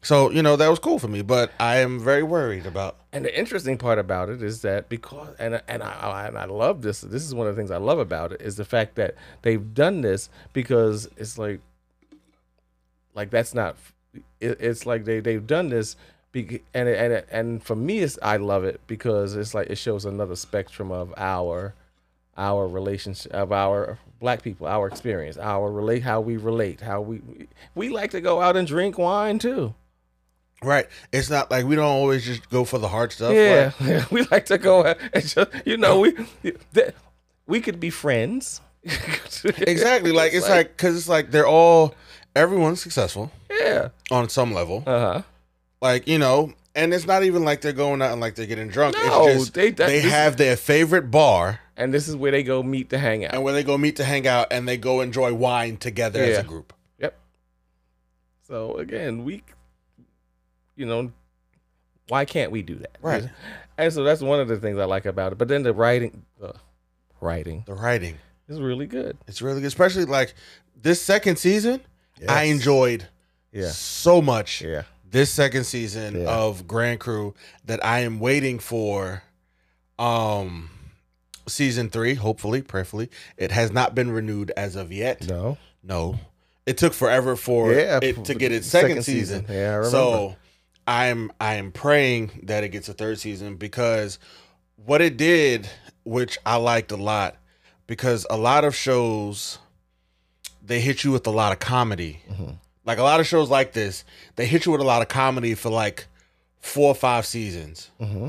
So 0.00 0.30
you 0.30 0.42
know 0.42 0.56
that 0.56 0.68
was 0.68 0.78
cool 0.78 0.98
for 0.98 1.08
me, 1.08 1.22
but 1.22 1.52
I 1.58 1.78
am 1.78 1.98
very 1.98 2.22
worried 2.22 2.66
about. 2.66 2.96
And 3.12 3.24
the 3.24 3.36
interesting 3.36 3.76
part 3.78 3.98
about 3.98 4.28
it 4.28 4.42
is 4.42 4.62
that 4.62 4.88
because 4.88 5.34
and 5.38 5.60
and 5.66 5.82
I, 5.82 5.92
I 5.92 6.26
and 6.28 6.38
I 6.38 6.44
love 6.44 6.82
this. 6.82 7.00
This 7.00 7.24
is 7.24 7.34
one 7.34 7.46
of 7.46 7.56
the 7.56 7.60
things 7.60 7.70
I 7.70 7.78
love 7.78 7.98
about 7.98 8.32
it 8.32 8.40
is 8.40 8.56
the 8.56 8.64
fact 8.64 8.94
that 8.94 9.14
they've 9.42 9.74
done 9.74 10.02
this 10.02 10.30
because 10.52 11.08
it's 11.16 11.36
like 11.36 11.60
like 13.14 13.30
that's 13.30 13.54
not 13.54 13.76
it, 14.40 14.58
it's 14.60 14.86
like 14.86 15.04
they 15.04 15.20
they've 15.20 15.46
done 15.46 15.68
this 15.68 15.96
be, 16.30 16.62
and 16.72 16.88
and 16.88 17.24
and 17.30 17.62
for 17.62 17.74
me 17.74 17.98
it's 17.98 18.18
I 18.22 18.36
love 18.36 18.64
it 18.64 18.80
because 18.86 19.34
it's 19.34 19.54
like 19.54 19.68
it 19.68 19.76
shows 19.76 20.04
another 20.04 20.36
spectrum 20.36 20.92
of 20.92 21.12
our 21.16 21.74
our 22.36 22.68
relationship 22.68 23.32
of 23.32 23.50
our 23.50 23.98
black 24.20 24.42
people 24.42 24.66
our 24.66 24.86
experience 24.86 25.36
our 25.38 25.70
relate 25.72 26.02
how 26.02 26.20
we 26.20 26.36
relate 26.36 26.80
how 26.80 27.00
we 27.00 27.20
we 27.74 27.88
like 27.88 28.12
to 28.12 28.20
go 28.20 28.40
out 28.40 28.56
and 28.56 28.68
drink 28.68 28.96
wine 28.98 29.38
too 29.38 29.74
Right, 30.62 30.86
it's 31.12 31.30
not 31.30 31.50
like 31.52 31.66
we 31.66 31.76
don't 31.76 31.84
always 31.84 32.24
just 32.24 32.50
go 32.50 32.64
for 32.64 32.78
the 32.78 32.88
hard 32.88 33.12
stuff. 33.12 33.32
Yeah, 33.32 33.70
like- 33.80 34.10
we 34.10 34.22
like 34.24 34.46
to 34.46 34.58
go 34.58 34.82
and 34.84 34.98
just 35.26 35.50
you 35.64 35.76
know 35.76 36.00
we 36.00 36.14
we 37.46 37.60
could 37.60 37.78
be 37.78 37.90
friends. 37.90 38.60
exactly. 38.84 40.12
Like 40.12 40.32
it's 40.34 40.48
like 40.48 40.76
because 40.76 40.96
it's 40.96 41.08
like 41.08 41.30
they're 41.30 41.46
all 41.46 41.94
everyone's 42.34 42.80
successful 42.80 43.30
yeah, 43.50 43.88
on 44.10 44.28
some 44.28 44.52
level. 44.52 44.82
uh 44.86 44.98
huh. 45.14 45.22
Like 45.80 46.08
you 46.08 46.18
know, 46.18 46.52
and 46.74 46.92
it's 46.92 47.06
not 47.06 47.22
even 47.22 47.44
like 47.44 47.60
they're 47.60 47.72
going 47.72 48.02
out 48.02 48.10
and 48.12 48.20
like 48.20 48.34
they're 48.34 48.46
getting 48.46 48.68
drunk. 48.68 48.96
No, 48.96 49.28
it's 49.28 49.40
just 49.40 49.54
they- 49.54 49.70
they, 49.70 49.70
that- 49.70 49.88
this- 49.88 50.04
have 50.10 50.36
their 50.38 50.56
favorite 50.56 51.10
bar 51.10 51.60
And 51.76 51.94
this 51.94 52.08
is 52.08 52.16
where 52.16 52.32
they 52.32 52.42
go 52.42 52.62
meet 52.64 52.90
to 52.90 52.98
hang 52.98 53.24
out. 53.24 53.32
and 53.34 53.44
where 53.44 53.54
they 53.54 53.62
go 53.62 53.78
meet 53.78 53.94
to 53.96 54.04
hang 54.04 54.26
out 54.26 54.48
and 54.50 54.66
they 54.66 54.76
go 54.76 55.00
enjoy 55.02 55.32
wine 55.34 55.76
together 55.76 56.20
as 56.22 56.38
a 56.38 56.42
group. 56.42 56.72
Yep. 56.98 57.16
So 58.42 58.76
again, 58.78 59.24
we, 59.24 59.42
you 60.78 60.86
know, 60.86 61.12
why 62.08 62.24
can't 62.24 62.50
we 62.52 62.62
do 62.62 62.76
that? 62.76 62.96
Right. 63.02 63.28
And 63.76 63.92
so 63.92 64.02
that's 64.04 64.20
one 64.22 64.40
of 64.40 64.48
the 64.48 64.56
things 64.58 64.78
I 64.78 64.84
like 64.84 65.04
about 65.06 65.32
it. 65.32 65.38
But 65.38 65.48
then 65.48 65.62
the 65.62 65.74
writing, 65.74 66.22
uh, 66.42 66.52
writing 67.20 67.64
The 67.66 67.74
writing, 67.74 68.16
is 68.48 68.60
really 68.60 68.86
good. 68.86 69.18
it's 69.26 69.42
really 69.42 69.60
good, 69.60 69.66
especially 69.66 70.04
like 70.06 70.34
this 70.80 71.02
second 71.02 71.36
season. 71.38 71.80
I 72.28 72.44
enjoyed 72.44 73.06
Yeah, 73.52 73.68
so 73.70 74.20
much 74.22 74.62
yeah, 74.62 74.82
this 75.08 75.30
second 75.30 75.64
season 75.64 76.22
Yeah. 76.22 76.28
of 76.30 76.66
Grand 76.66 76.98
Crew 77.00 77.34
that 77.64 77.84
I 77.84 78.00
am 78.00 78.18
waiting 78.20 78.58
for 78.58 79.22
um 79.98 80.70
season 81.46 81.88
3 81.90 82.14
hopefully 82.14 82.60
prayerfully 82.62 83.08
it 83.36 83.50
has 83.50 83.72
not 83.72 83.94
been 83.94 84.10
renewed 84.10 84.52
as 84.56 84.76
of 84.76 84.92
yet 84.92 85.26
no, 85.26 85.56
no 85.82 86.18
it 86.66 86.76
took 86.76 86.92
forever 86.92 87.34
for 87.36 87.72
yeah, 87.72 87.98
it 88.02 88.24
to 88.26 88.34
get 88.34 88.52
its 88.52 88.66
second 88.66 88.88
second, 88.90 89.02
season. 89.04 89.46
Yeah, 89.48 89.54
I 89.54 89.74
remember. 89.76 89.90
so 89.90 90.36
i'm 90.88 91.30
i 91.40 91.54
am 91.54 91.70
praying 91.70 92.30
that 92.44 92.64
it 92.64 92.70
gets 92.70 92.88
a 92.88 92.94
third 92.94 93.18
season 93.20 93.56
because 93.56 94.18
what 94.84 95.00
it 95.00 95.16
did 95.16 95.68
which 96.04 96.38
i 96.46 96.56
liked 96.56 96.90
a 96.90 96.96
lot 96.96 97.36
because 97.86 98.26
a 98.30 98.36
lot 98.36 98.64
of 98.64 98.74
shows 98.74 99.58
they 100.64 100.80
hit 100.80 101.04
you 101.04 101.12
with 101.12 101.26
a 101.26 101.30
lot 101.30 101.52
of 101.52 101.58
comedy 101.58 102.20
Mhm. 102.30 102.56
like 102.86 102.98
a 102.98 103.02
lot 103.02 103.20
of 103.20 103.26
shows 103.26 103.50
like 103.50 103.72
this 103.74 104.02
they 104.36 104.46
hit 104.46 104.64
you 104.66 104.72
with 104.72 104.80
a 104.80 104.84
lot 104.84 105.02
of 105.02 105.08
comedy 105.08 105.54
for 105.54 105.68
like 105.70 106.06
four 106.58 106.88
or 106.88 106.94
five 106.94 107.26
seasons 107.26 107.90
hmm 108.00 108.28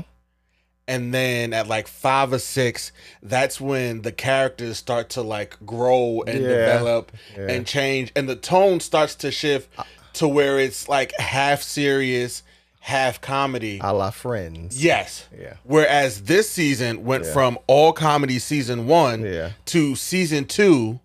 and 0.88 1.14
then 1.14 1.52
at 1.52 1.68
like 1.68 1.86
five 1.86 2.32
or 2.32 2.38
six 2.40 2.90
that's 3.22 3.60
when 3.60 4.02
the 4.02 4.10
characters 4.10 4.76
start 4.76 5.08
to 5.10 5.22
like 5.22 5.56
grow 5.64 6.22
and 6.26 6.40
Yeah. 6.42 6.48
develop 6.48 7.12
yeah. 7.36 7.46
and 7.48 7.66
change 7.66 8.12
and 8.16 8.28
the 8.28 8.36
tone 8.36 8.80
starts 8.80 9.14
to 9.16 9.30
shift 9.30 9.68
to 10.14 10.26
where 10.26 10.58
it's 10.58 10.88
like 10.88 11.12
half 11.20 11.62
serious 11.62 12.42
half 12.80 13.20
comedy 13.20 13.78
a 13.82 13.92
la 13.92 14.10
Friends. 14.10 14.82
yes 14.82 15.28
yeah, 15.38 15.54
whereas 15.64 16.22
this 16.22 16.48
season 16.50 17.04
went 17.04 17.24
Yeah. 17.24 17.32
from 17.32 17.58
all 17.66 17.92
comedy 17.92 18.38
season 18.38 18.86
one 18.86 19.22
yeah, 19.24 19.50
to 19.66 19.94
season 19.94 20.46
two 20.46 20.98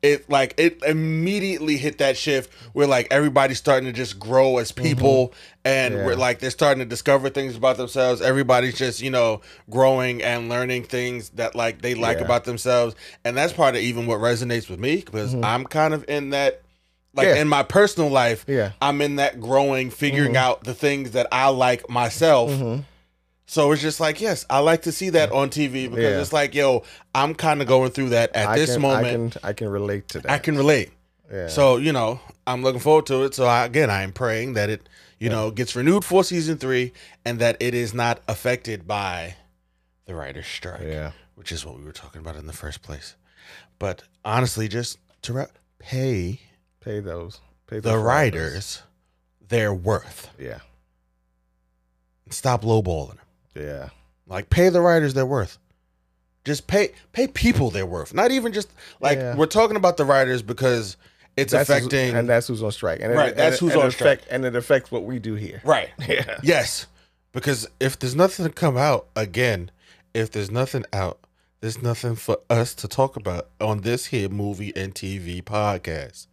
it 0.00 0.28
like 0.28 0.52
it 0.58 0.82
immediately 0.82 1.76
hit 1.78 1.96
that 1.98 2.16
shift 2.16 2.52
where 2.74 2.86
like 2.86 3.06
everybody's 3.10 3.56
starting 3.58 3.86
to 3.86 3.92
just 3.92 4.18
grow 4.18 4.58
as 4.58 4.70
mm-hmm. 4.72 4.82
people 4.84 5.32
and 5.64 5.94
Yeah. 5.94 6.04
we're 6.06 6.16
like 6.16 6.40
they're 6.40 6.50
starting 6.50 6.80
to 6.80 6.84
discover 6.84 7.28
things 7.30 7.56
about 7.56 7.76
themselves 7.78 8.20
everybody's 8.20 8.74
just 8.76 9.00
you 9.00 9.10
know 9.10 9.40
growing 9.70 10.22
and 10.22 10.48
learning 10.48 10.84
things 10.84 11.30
that 11.30 11.54
like 11.54 11.80
they 11.82 11.94
like 11.94 12.18
Yeah. 12.18 12.24
about 12.24 12.44
themselves 12.44 12.94
and 13.24 13.36
that's 13.36 13.52
part 13.54 13.76
of 13.76 13.80
even 13.82 14.06
what 14.06 14.20
resonates 14.20 14.68
with 14.68 14.78
me 14.78 14.96
because 14.96 15.34
mm-hmm. 15.34 15.44
i'm 15.44 15.64
kind 15.64 15.94
of 15.94 16.04
in 16.08 16.30
that 16.30 16.63
like 17.14 17.26
Mm-hmm. 17.28 17.36
Yeah. 17.36 17.42
in 17.42 17.48
my 17.48 17.62
personal 17.62 18.10
life 18.10 18.44
Yeah. 18.48 18.72
i'm 18.82 19.00
in 19.00 19.16
that 19.16 19.40
growing 19.40 19.90
figuring 19.90 20.32
Mm-hmm. 20.34 20.44
out 20.44 20.64
the 20.64 20.74
things 20.74 21.12
that 21.12 21.26
i 21.32 21.48
like 21.48 21.88
myself 21.88 22.50
so 23.46 23.70
it's 23.72 23.82
just 23.82 24.00
like, 24.00 24.22
yes, 24.22 24.46
I 24.48 24.60
like 24.60 24.82
to 24.82 24.90
see 24.90 25.10
that 25.10 25.30
on 25.30 25.50
TV 25.50 25.84
because 25.90 25.98
Yeah. 26.02 26.20
it's 26.22 26.32
like, 26.32 26.54
yo, 26.54 26.82
I'm 27.14 27.34
kind 27.34 27.60
of 27.60 27.68
going 27.68 27.90
through 27.90 28.08
that 28.08 28.34
at 28.34 28.48
I 28.48 28.56
this 28.58 28.72
can, 28.72 28.80
moment. 28.82 29.36
I 29.36 29.40
can 29.40 29.48
I 29.50 29.52
can 29.52 29.68
relate 29.68 30.08
to 30.08 30.20
that. 30.20 30.30
I 30.32 30.38
can 30.38 30.56
relate. 30.56 30.92
Yeah. 31.30 31.48
So 31.48 31.76
you 31.76 31.92
know, 31.92 32.20
I'm 32.46 32.62
looking 32.62 32.80
forward 32.80 33.04
to 33.06 33.22
it. 33.24 33.34
So 33.34 33.44
I, 33.44 33.66
again, 33.66 33.90
I 33.90 34.02
am 34.02 34.12
praying 34.12 34.54
that 34.54 34.70
it, 34.70 34.88
you 35.18 35.28
know, 35.28 35.50
gets 35.50 35.76
renewed 35.76 36.06
for 36.06 36.24
season 36.24 36.56
three 36.56 36.94
and 37.26 37.38
that 37.38 37.58
it 37.60 37.74
is 37.74 37.92
not 37.92 38.22
affected 38.28 38.86
by 38.88 39.36
the 40.06 40.14
writer's 40.14 40.46
strike, 40.46 40.80
yeah. 40.82 41.12
which 41.34 41.52
is 41.52 41.66
what 41.66 41.76
we 41.78 41.84
were 41.84 41.92
talking 41.92 42.22
about 42.22 42.36
in 42.36 42.46
the 42.46 42.52
first 42.54 42.80
place. 42.80 43.14
But 43.78 44.04
honestly, 44.24 44.68
just 44.68 44.98
to 45.22 45.32
ra- 45.34 45.46
pay 45.78 46.40
Pay 46.84 47.00
those. 47.00 47.40
Pay 47.66 47.80
the 47.80 47.96
writers 47.98 48.82
their 49.48 49.72
worth. 49.72 50.30
Yeah. 50.38 50.58
Stop 52.30 52.62
lowballing 52.62 53.16
them. 53.16 53.18
Yeah. 53.56 53.88
Like 54.26 54.50
pay 54.50 54.68
the 54.68 54.80
writers 54.80 55.14
their 55.14 55.26
worth. 55.26 55.58
Just 56.44 56.66
pay 56.66 56.92
pay 57.12 57.26
people 57.26 57.70
their 57.70 57.86
worth. 57.86 58.12
Not 58.14 58.30
even 58.30 58.52
just 58.52 58.68
like 59.00 59.18
Yeah. 59.18 59.34
we're 59.36 59.46
talking 59.46 59.76
about 59.76 59.96
the 59.96 60.04
writers 60.04 60.42
because 60.42 60.96
it's 61.36 61.52
That's 61.52 61.68
affecting 61.68 62.14
and 62.14 62.28
that's 62.28 62.46
who's 62.48 62.62
on 62.62 62.72
strike. 62.72 63.00
And 63.00 63.12
Right, 63.14 63.30
It, 63.30 63.36
that's 63.36 63.60
and, 63.60 63.60
who's 63.60 63.72
and 63.74 63.82
on 63.82 63.88
it 63.88 63.94
affect, 63.94 64.26
And 64.30 64.44
it 64.44 64.54
affects 64.56 64.90
what 64.92 65.04
we 65.04 65.18
do 65.18 65.34
here. 65.34 65.60
right. 65.64 65.90
Yeah. 66.08 66.38
Yes. 66.42 66.86
Because 67.32 67.66
if 67.80 67.98
there's 67.98 68.14
nothing 68.14 68.46
to 68.46 68.52
come 68.52 68.76
out 68.76 69.08
again, 69.16 69.70
if 70.12 70.30
there's 70.30 70.50
nothing 70.50 70.84
out, 70.92 71.18
there's 71.60 71.82
nothing 71.82 72.14
for 72.14 72.38
us 72.48 72.74
to 72.76 72.86
talk 72.88 73.16
about 73.16 73.48
on 73.60 73.80
this 73.80 74.06
here 74.06 74.28
movie 74.28 74.72
and 74.76 74.94
TV 74.94 75.42
podcast. 75.42 76.26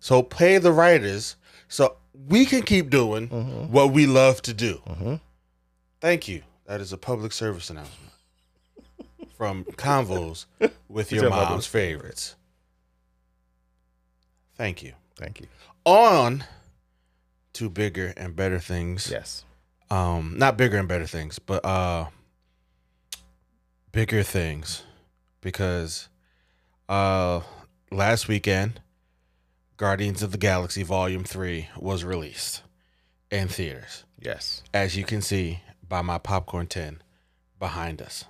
So 0.00 0.22
pay 0.22 0.58
the 0.58 0.72
writers 0.72 1.36
so 1.68 1.96
we 2.28 2.44
can 2.46 2.62
keep 2.62 2.90
doing 2.90 3.28
Mm-hmm. 3.28 3.72
what 3.72 3.92
we 3.92 4.06
love 4.06 4.42
to 4.42 4.54
do. 4.54 4.80
Mhm. 4.86 5.20
Thank 6.00 6.26
you. 6.28 6.42
That 6.66 6.80
is 6.80 6.92
a 6.92 6.98
public 6.98 7.32
service 7.32 7.68
announcement 7.70 8.12
from 9.36 9.64
Convos 9.64 10.46
with 10.88 11.12
your 11.12 11.22
your 11.24 11.30
mom's 11.30 11.48
mother's 11.50 11.66
favorites. 11.66 12.36
Thank 14.56 14.82
you. 14.82 14.92
Thank 15.16 15.40
you. 15.40 15.46
On 15.84 16.44
to 17.54 17.68
bigger 17.70 18.12
and 18.16 18.36
better 18.36 18.58
things 18.60 19.08
Yes. 19.10 19.44
um 19.90 20.34
not 20.38 20.56
bigger 20.56 20.78
and 20.78 20.86
better 20.88 21.06
things 21.06 21.38
but 21.40 21.64
uh 21.64 22.06
bigger 23.92 24.22
things 24.22 24.84
because 25.40 26.08
uh 26.88 27.40
last 27.90 28.28
weekend 28.28 28.80
guardians 29.84 30.22
of 30.22 30.30
the 30.30 30.36
galaxy 30.36 30.82
volume 30.82 31.24
3 31.24 31.68
was 31.78 32.04
released 32.04 32.60
in 33.30 33.48
theaters. 33.48 34.04
Yes. 34.20 34.62
as 34.74 34.94
you 34.94 35.04
can 35.04 35.22
see 35.22 35.60
by 35.88 36.02
my 36.02 36.18
popcorn 36.18 36.66
tin 36.66 37.00
behind 37.58 38.02
us. 38.02 38.26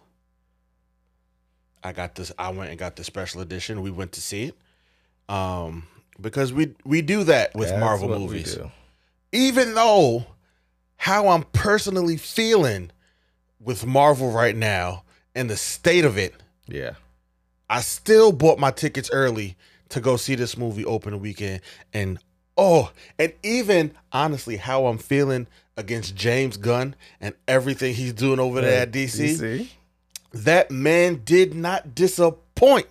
I 1.83 1.93
got 1.93 2.15
this 2.15 2.31
i 2.39 2.51
went 2.51 2.71
and 2.71 2.79
got 2.79 2.95
the 2.95 3.03
special 3.03 3.41
edition. 3.41 3.83
We 3.83 3.91
went 3.91 4.13
to 4.13 4.21
see 4.21 4.45
it 4.45 4.55
um 5.29 5.89
because 6.21 6.53
we 6.53 6.75
we 6.85 7.03
do 7.03 7.25
that 7.25 7.53
with 7.57 7.71
That's 7.71 7.81
marvel 7.81 8.09
movies. 8.09 8.57
even 9.33 9.75
though 9.75 10.27
how 10.99 11.29
I'm 11.29 11.43
personally 11.53 12.17
feeling 12.17 12.93
with 13.59 13.85
Marvel 13.87 14.31
right 14.31 14.55
now 14.55 15.03
and 15.35 15.49
the 15.51 15.57
state 15.57 16.05
of 16.05 16.17
it, 16.17 16.35
Yeah. 16.69 16.93
I 17.69 17.81
still 17.81 18.31
bought 18.33 18.59
my 18.61 18.71
tickets 18.71 19.11
early 19.13 19.57
to 19.90 20.00
go 20.00 20.16
see 20.16 20.35
this 20.35 20.57
movie 20.57 20.85
open 20.85 21.20
weekend. 21.20 21.61
And 21.92 22.18
oh, 22.57 22.90
and 23.18 23.33
even 23.42 23.92
honestly, 24.12 24.57
how 24.57 24.87
I'm 24.87 24.98
feeling 24.98 25.46
against 25.76 26.14
James 26.16 26.57
Gunn 26.57 26.94
and 27.20 27.35
everything 27.46 27.94
he's 27.94 28.12
doing 28.12 28.38
over 28.40 28.61
there 28.61 28.83
at 28.83 28.92
DC, 28.92 29.37
DC. 29.38 29.68
that 30.33 30.70
man 30.70 31.22
did 31.24 31.55
not 31.55 31.94
disappoint 31.94 32.87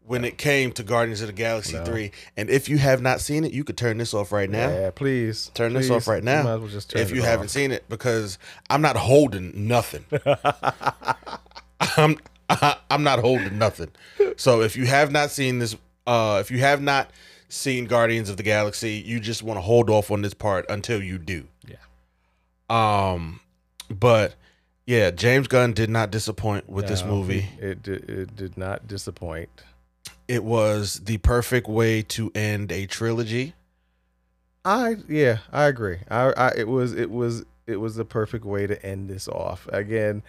when 0.00 0.24
it 0.24 0.38
came 0.38 0.72
to 0.72 0.82
Guardians 0.82 1.20
of 1.20 1.26
the 1.26 1.34
Galaxy 1.34 1.74
No. 1.74 1.84
3. 1.84 2.10
And 2.38 2.48
if 2.48 2.66
you 2.70 2.78
have 2.78 3.02
not 3.02 3.20
seen 3.20 3.44
it, 3.44 3.52
you 3.52 3.62
could 3.62 3.76
turn 3.76 3.98
this 3.98 4.14
off 4.14 4.32
right 4.32 4.48
now. 4.48 4.70
Yeah, 4.70 4.90
please. 4.90 5.50
Turn 5.52 5.74
this 5.74 5.90
off 5.90 6.08
right 6.08 6.22
You 6.22 6.24
now 6.24 6.42
might 6.44 6.52
as 6.54 6.60
well 6.60 6.68
just 6.68 6.88
turn 6.90 7.02
if 7.02 7.10
you 7.10 7.20
off. 7.20 7.26
haven't 7.26 7.48
seen 7.48 7.72
it 7.72 7.86
because 7.90 8.38
I'm 8.70 8.80
not 8.80 8.96
holding 8.96 9.68
nothing. 9.68 10.06
I'm 11.80 12.16
I'm 12.90 13.02
not 13.02 13.18
holding 13.18 13.58
nothing. 13.58 13.90
So 14.38 14.62
if 14.62 14.76
you 14.76 14.86
have 14.86 15.12
not 15.12 15.30
seen 15.30 15.58
this, 15.58 15.76
uh, 16.08 16.38
if 16.40 16.50
you 16.50 16.58
have 16.60 16.80
not 16.80 17.10
seen 17.50 17.84
Guardians 17.84 18.30
of 18.30 18.38
the 18.38 18.42
Galaxy, 18.42 18.92
you 18.92 19.20
just 19.20 19.42
want 19.42 19.58
to 19.58 19.60
hold 19.60 19.90
off 19.90 20.10
on 20.10 20.22
this 20.22 20.32
part 20.32 20.64
until 20.70 21.02
you 21.02 21.18
do. 21.18 21.46
Yeah. 21.66 21.76
Um, 22.70 23.40
but 23.90 24.34
yeah, 24.86 25.10
James 25.10 25.48
Gunn 25.48 25.74
did 25.74 25.90
not 25.90 26.10
disappoint 26.10 26.68
with 26.68 26.88
this 26.88 27.04
movie. 27.04 27.50
It 27.60 27.82
did, 27.82 28.08
it 28.08 28.36
did 28.36 28.56
not 28.56 28.88
disappoint. 28.88 29.50
It 30.26 30.44
was 30.44 31.00
the 31.04 31.18
perfect 31.18 31.68
way 31.68 32.02
to 32.02 32.32
end 32.34 32.72
a 32.72 32.86
trilogy. 32.86 33.54
I 34.64 34.96
yeah, 35.08 35.38
I 35.52 35.64
agree. 35.64 35.98
I, 36.10 36.32
I 36.32 36.48
it 36.56 36.68
was 36.68 36.94
it 36.94 37.10
was 37.10 37.44
it 37.66 37.76
was 37.76 37.96
the 37.96 38.04
perfect 38.04 38.44
way 38.44 38.66
to 38.66 38.82
end 38.84 39.08
this 39.08 39.28
off 39.28 39.66
again, 39.72 40.22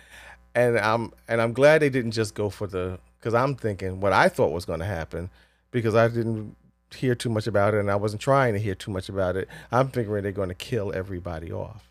and 0.56 0.78
I'm 0.78 1.12
and 1.28 1.42
I'm 1.42 1.52
glad 1.54 1.82
they 1.82 1.90
didn't 1.90 2.12
just 2.12 2.36
go 2.36 2.50
for 2.50 2.68
the 2.68 3.00
because 3.20 3.34
I'm 3.34 3.56
thinking 3.56 4.00
what 4.00 4.14
I 4.14 4.30
thought 4.30 4.52
was 4.52 4.66
going 4.66 4.80
to 4.80 4.86
happen 4.86 5.30
because 5.72 5.96
I 5.96 6.08
didn't 6.08 6.56
hear 6.96 7.16
too 7.16 7.30
much 7.30 7.46
about 7.48 7.74
it 7.74 7.80
and 7.80 7.92
I 7.92 7.96
wasn't 7.96 8.22
trying 8.22 8.54
to 8.54 8.60
hear 8.60 8.76
too 8.76 8.92
much 8.92 9.10
about 9.10 9.36
it. 9.36 9.48
I'm 9.72 9.90
figuring 9.90 10.24
they're 10.24 10.32
going 10.32 10.50
to 10.50 10.56
kill 10.56 10.92
everybody 10.94 11.52
off, 11.52 11.88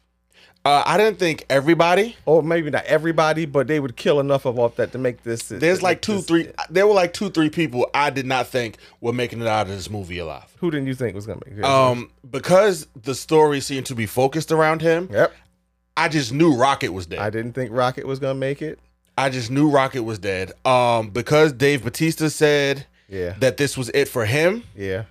Uh, 0.65 0.83
I 0.85 0.97
didn't 0.99 1.19
think 1.21 1.47
everybody. 1.49 2.17
or 2.27 2.43
maybe 2.43 2.69
not 2.71 2.85
everybody, 2.85 3.47
but 3.47 3.69
they 3.69 3.79
would 3.79 3.95
kill 3.97 4.19
enough 4.19 4.45
of 4.45 4.59
off 4.59 4.75
that 4.77 4.91
to 4.93 4.99
make 4.99 5.23
this. 5.23 5.43
There's 5.49 5.83
like 5.83 6.03
two, 6.03 6.17
this- 6.17 6.25
three. 6.27 6.51
There 6.69 6.87
were 6.87 6.95
like 6.95 7.13
two, 7.15 7.31
three 7.31 7.49
people 7.49 7.89
I 7.95 8.11
did 8.11 8.27
not 8.27 8.49
think 8.49 8.77
were 9.01 9.13
making 9.13 9.41
it 9.41 9.47
out 9.47 9.69
of 9.69 9.73
this 9.73 9.89
movie 9.89 10.19
alive. 10.19 10.53
Who 10.59 10.71
didn't 10.73 10.89
you 10.89 10.95
think 10.95 11.15
was 11.15 11.27
going 11.27 11.39
to 11.41 11.51
make? 11.55 11.65
Um, 11.65 12.11
because 12.29 12.89
the 13.01 13.15
story 13.15 13.61
seemed 13.61 13.87
to 13.87 13.95
be 13.95 14.07
focused 14.07 14.51
around 14.51 14.83
him. 14.83 15.09
yep. 15.13 15.33
I 15.97 16.09
just 16.09 16.33
knew 16.33 16.55
Rocket 16.55 16.93
was 16.93 17.07
dead. 17.07 17.19
I 17.21 17.31
didn't 17.31 17.53
think 17.55 17.71
Rocket 17.73 18.07
was 18.07 18.19
going 18.19 18.35
to 18.35 18.39
make 18.41 18.63
it. 18.63 18.79
I 19.17 19.31
just 19.31 19.51
knew 19.51 19.69
Rocket 19.69 20.03
was 20.05 20.19
dead. 20.21 20.53
Um, 20.65 21.11
because 21.11 21.53
Dave 21.53 21.83
Batista 21.85 22.29
said 22.29 22.87
Yeah. 23.09 23.35
that 23.41 23.57
this 23.57 23.77
was 23.77 23.89
it 23.95 24.07
for 24.09 24.25
him. 24.27 24.65
Yeah. 24.77 25.05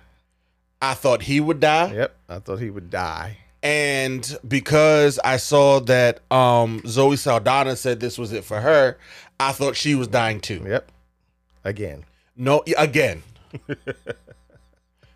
I 0.80 0.94
thought 0.94 1.22
he 1.22 1.40
would 1.40 1.58
die, 1.60 1.92
Yep. 1.92 2.16
I 2.28 2.38
thought 2.38 2.60
he 2.60 2.70
would 2.70 2.90
die. 2.90 3.38
and 3.62 4.38
because 4.46 5.18
I 5.24 5.36
saw 5.38 5.80
that 5.80 6.20
um 6.30 6.80
Zoe 6.86 7.16
Saldana 7.16 7.74
said 7.76 7.98
this 7.98 8.16
was 8.18 8.32
it 8.32 8.44
for 8.44 8.60
her, 8.60 8.96
I 9.40 9.50
thought 9.52 9.74
she 9.76 9.94
was 9.96 10.06
dying 10.08 10.40
too. 10.40 10.62
Yep. 10.66 10.90
Again. 11.64 12.04
No, 12.36 12.62
again, 12.78 13.24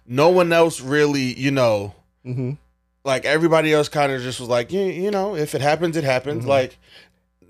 no 0.06 0.28
one 0.30 0.52
else 0.52 0.80
really, 0.80 1.32
you 1.38 1.50
know, 1.50 1.94
Mm-hmm. 2.26 2.52
like 3.04 3.24
everybody 3.24 3.72
else 3.72 3.88
kind 3.88 4.12
of 4.12 4.22
just 4.22 4.38
was 4.38 4.48
like, 4.48 4.70
you, 4.72 4.80
you 4.82 5.10
know, 5.10 5.34
if 5.34 5.54
it 5.56 5.60
happens, 5.60 5.96
it 5.96 6.04
happens. 6.04 6.44
Mhm. 6.44 6.48
Like, 6.48 6.78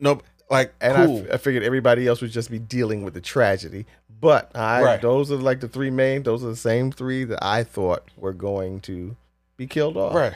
no, 0.00 0.20
like, 0.50 0.72
And 0.80 0.94
cool. 0.96 1.18
I 1.18 1.20
f- 1.20 1.34
I, 1.34 1.36
figured 1.36 1.62
everybody 1.62 2.06
else 2.06 2.20
would 2.22 2.30
just 2.32 2.50
be 2.50 2.58
dealing 2.58 3.02
with 3.02 3.12
the 3.14 3.20
tragedy. 3.20 3.84
But 4.22 4.56
I, 4.56 4.82
Right. 4.82 5.02
those 5.02 5.30
are 5.32 5.36
like 5.36 5.60
the 5.60 5.68
three 5.68 5.90
main. 5.90 6.22
Those 6.22 6.42
are 6.44 6.48
the 6.48 6.56
same 6.56 6.90
three 6.92 7.24
that 7.24 7.44
I 7.44 7.64
thought 7.64 8.04
were 8.16 8.32
going 8.32 8.80
to 8.82 9.16
be 9.58 9.66
killed 9.66 9.96
off. 9.98 10.14
right. 10.14 10.34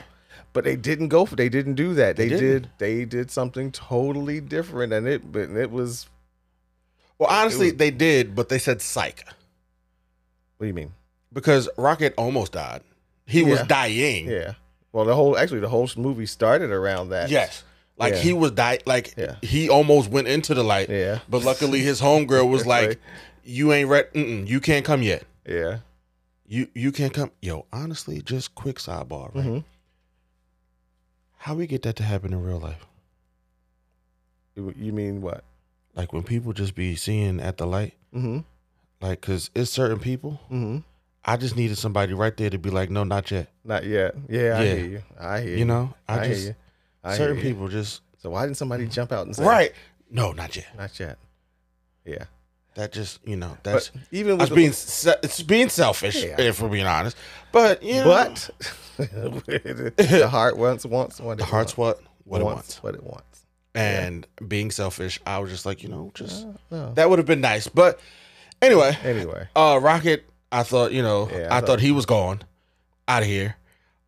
But 0.53 0.63
they 0.65 0.75
didn't 0.75 1.07
go 1.09 1.25
for. 1.25 1.35
They 1.35 1.49
didn't 1.49 1.75
do 1.75 1.93
that. 1.93 2.15
They 2.17 2.27
They, 2.27 2.39
didn't. 2.39 2.67
They 2.79 3.05
did 3.05 3.31
something 3.31 3.71
totally 3.71 4.41
different, 4.41 4.91
and 4.91 5.07
it. 5.07 5.31
But 5.31 5.49
it 5.51 5.71
was. 5.71 6.07
Well, 7.17 7.29
honestly, 7.29 7.67
was- 7.67 7.77
they 7.77 7.89
did, 7.91 8.35
but 8.35 8.49
they 8.49 8.59
said 8.59 8.81
psych 8.81 9.23
What 10.57 10.65
do 10.65 10.67
you 10.67 10.73
mean? 10.73 10.93
because 11.31 11.69
Rocket 11.77 12.13
almost 12.17 12.51
died. 12.51 12.81
He 13.25 13.43
was 13.43 13.61
dying. 13.63 14.27
Yeah. 14.27 14.53
Well, 14.91 15.05
the 15.05 15.15
whole 15.15 15.37
actually 15.37 15.59
the 15.59 15.69
whole 15.69 15.89
movie 15.95 16.25
started 16.25 16.71
around 16.71 17.09
that. 17.09 17.29
Yes. 17.29 17.63
Like 17.97 18.13
Yeah. 18.15 18.19
he 18.19 18.33
was 18.33 18.51
dying. 18.51 18.79
Like 18.85 19.13
Yeah. 19.17 19.35
he 19.41 19.69
almost 19.69 20.09
went 20.09 20.27
into 20.27 20.53
the 20.53 20.63
light. 20.63 20.89
Yeah. 20.89 21.19
But 21.29 21.43
luckily, 21.43 21.79
his 21.81 22.01
homegirl 22.01 22.49
was 22.49 22.65
like. 22.75 22.99
"You 23.47 23.71
ain't 23.73 23.89
ready. 23.89 24.43
You 24.45 24.59
can't 24.59 24.85
come 24.85 25.01
yet. 25.01 25.23
Yeah. 25.47 25.79
You 26.47 26.67
you 26.73 26.91
can't 26.91 27.13
come." 27.13 27.31
Yo, 27.41 27.65
honestly, 27.71 28.21
just 28.21 28.55
quick 28.55 28.77
sidebar. 28.77 29.33
Right? 29.33 29.43
hmm 29.43 29.57
How 31.37 31.55
we 31.55 31.67
get 31.67 31.81
that 31.83 31.95
to 31.97 32.03
happen 32.03 32.33
in 32.33 32.43
real 32.43 32.59
life? 32.59 32.85
You 34.55 34.91
mean 34.91 35.21
what? 35.21 35.43
Like 35.95 36.13
when 36.13 36.23
people 36.23 36.53
just 36.53 36.75
be 36.75 36.95
seeing 36.95 37.39
at 37.39 37.57
the 37.57 37.67
light. 37.67 37.93
Mm-hmm. 38.13 38.39
Like, 39.01 39.21
cause 39.21 39.51
it's 39.53 39.69
certain 39.69 39.99
people. 39.99 40.39
Mm-hmm. 40.45 40.77
I 41.23 41.37
just 41.37 41.55
needed 41.55 41.77
somebody 41.77 42.13
right 42.13 42.35
there 42.35 42.49
to 42.49 42.57
be 42.57 42.69
like, 42.69 42.89
no, 42.89 43.03
not 43.03 43.29
yet. 43.29 43.49
Not 43.63 43.83
yet. 43.85 44.15
Yeah, 44.29 44.57
I 44.57 44.65
hear 44.65 44.85
you. 44.85 45.03
I 45.19 45.41
hear 45.41 45.51
you. 45.51 45.57
You 45.57 45.65
know, 45.65 45.93
I, 46.07 46.19
I, 46.19 46.27
just 46.27 46.39
hear 46.39 46.49
you. 46.49 46.55
I 47.03 47.09
hear 47.09 47.17
certain 47.17 47.37
you. 47.37 47.43
people 47.43 47.67
just 47.67 48.01
So 48.17 48.29
why 48.31 48.45
didn't 48.45 48.57
somebody 48.57 48.87
jump 48.87 49.11
out 49.11 49.25
and 49.27 49.35
say 49.35 49.43
right. 49.45 49.73
No, 50.09 50.31
not 50.31 50.55
yet. 50.55 50.67
Not 50.77 50.99
yet. 50.99 51.17
Yeah. 52.05 52.25
That 52.77 52.91
just 52.93 53.19
you 53.27 53.35
know 53.35 53.57
that's 53.63 53.89
But 53.89 54.01
even 54.11 54.37
with 54.37 54.53
being 54.55 54.71
se- 54.71 55.15
it's 55.23 55.41
being 55.41 55.69
selfish 55.69 56.23
Yeah. 56.23 56.39
if 56.39 56.61
we're 56.61 56.69
being 56.69 56.85
honest. 56.85 57.17
But 57.51 57.81
you 57.83 57.95
know, 57.95 58.05
but 58.05 58.49
the 58.97 60.27
heart 60.29 60.57
wants 60.57 60.85
wants 60.85 61.19
what 61.19 61.37
the 61.39 61.43
it 61.43 61.49
heart's 61.49 61.75
wants. 61.77 61.99
what 62.25 62.39
what 62.39 62.41
it 62.41 62.43
wants. 62.45 62.83
what 62.83 62.95
it 62.95 63.03
wants. 63.03 63.45
And 63.75 64.25
being 64.47 64.71
selfish, 64.71 65.19
I 65.25 65.39
was 65.39 65.49
just 65.51 65.65
like 65.65 65.83
you 65.83 65.89
know 65.89 66.11
just 66.13 66.45
Uh, 66.45 66.51
no. 66.71 66.93
that 66.93 67.09
would 67.09 67.19
have 67.19 67.25
been 67.25 67.41
nice. 67.41 67.67
But 67.67 67.99
anyway, 68.61 68.97
Anyway, 69.03 69.47
uh, 69.55 69.79
Rocket, 69.81 70.25
I 70.51 70.63
thought 70.63 70.91
you 70.91 71.01
know 71.01 71.29
Yeah, 71.31 71.47
I, 71.51 71.57
I 71.57 71.59
thought, 71.59 71.67
thought- 71.67 71.79
he 71.81 71.91
was 71.91 72.05
gone 72.05 72.43
out 73.07 73.23
of 73.23 73.27
here. 73.27 73.55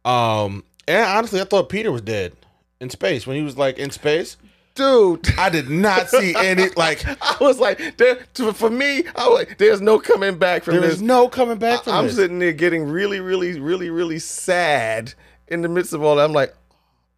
Um, 0.06 0.64
and 0.88 1.04
honestly, 1.06 1.42
I 1.42 1.44
thought 1.46 1.70
Peter 1.70 1.92
was 1.92 2.02
dead 2.02 2.34
in 2.80 2.90
space 2.90 3.26
when 3.28 3.36
he 3.36 3.42
was 3.42 3.58
like 3.58 3.78
in 3.80 3.90
space. 3.92 4.38
Dude, 4.80 5.38
I 5.38 5.50
did 5.50 5.70
not 5.70 6.10
see 6.10 6.34
any 6.38 6.70
like 6.70 7.06
I 7.06 7.38
was 7.42 7.60
like, 7.60 7.98
there, 7.98 8.16
to, 8.36 8.54
for 8.54 8.70
me, 8.70 9.04
I 9.16 9.28
was 9.28 9.40
like, 9.40 9.58
there's 9.58 9.82
no 9.82 10.00
coming 10.00 10.38
back 10.38 10.64
from 10.64 10.76
this. 10.76 10.84
There's 10.84 11.02
no 11.02 11.28
coming 11.28 11.58
back 11.58 11.84
from 11.84 11.92
this. 11.92 12.00
I'm 12.00 12.06
this. 12.06 12.16
sitting 12.16 12.40
there 12.40 12.54
getting 12.54 12.86
really, 12.86 13.20
really, 13.20 13.60
really, 13.60 13.90
really 13.90 14.20
sad 14.20 15.14
in 15.48 15.62
the 15.62 15.70
midst 15.70 15.94
of 15.94 16.02
all 16.02 16.16
that. 16.16 16.26
I'm 16.26 16.34
like, 16.34 16.56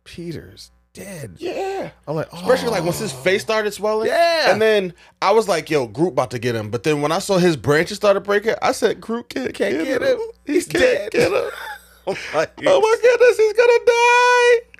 Peter's 0.04 0.72
dead. 0.94 1.36
yeah. 1.38 1.92
I'm 2.08 2.16
like, 2.16 2.34
Especially 2.34 2.70
oh. 2.70 2.72
like 2.72 2.84
once 2.84 3.00
oh. 3.00 3.04
his 3.04 3.14
face 3.14 3.42
started 3.44 3.72
swelling. 3.72 4.08
Yeah. 4.08 4.52
And 4.52 4.62
then 4.62 4.94
I 5.22 5.32
was 5.32 5.48
like, 5.48 5.70
yo, 5.70 5.88
Groot 5.88 6.14
about 6.14 6.32
to 6.32 6.40
get 6.40 6.56
him. 6.56 6.72
But 6.72 6.84
then 6.84 7.02
when 7.02 7.12
I 7.12 7.20
saw 7.20 7.38
his 7.38 7.56
branches 7.56 7.98
started 7.98 8.22
breaking, 8.22 8.56
I 8.62 8.72
said, 8.72 9.00
Groot 9.00 9.30
can't, 9.30 9.54
can't 9.54 9.86
get, 9.86 10.02
him. 10.02 10.20
He's 10.46 10.68
Can't 10.68 10.84
dead. 10.84 11.12
get 11.12 11.32
him. 11.32 11.52
I'm 12.08 12.16
Oh 12.34 12.82
my 12.82 12.98
goodness, 13.02 13.38
he's 13.38 13.54
gonna 13.54 13.80
die. 13.86 14.71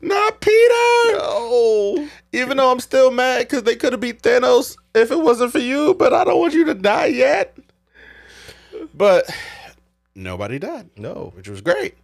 Not 0.00 0.40
Peter. 0.40 1.18
no. 1.18 2.08
Even 2.32 2.56
though 2.58 2.70
I'm 2.70 2.80
still 2.80 3.10
mad 3.10 3.40
because 3.48 3.62
they 3.62 3.76
could 3.76 3.92
have 3.92 4.00
beat 4.00 4.22
Thanos 4.22 4.76
if 4.94 5.10
it 5.10 5.18
wasn't 5.18 5.52
for 5.52 5.58
you, 5.58 5.94
but 5.94 6.12
I 6.12 6.24
don't 6.24 6.38
want 6.38 6.54
you 6.54 6.64
to 6.66 6.74
die 6.74 7.06
yet. 7.06 7.56
But 8.94 9.28
nobody 10.14 10.58
died, 10.58 10.90
No. 10.96 11.32
which 11.34 11.48
was 11.48 11.60
great. 11.60 11.96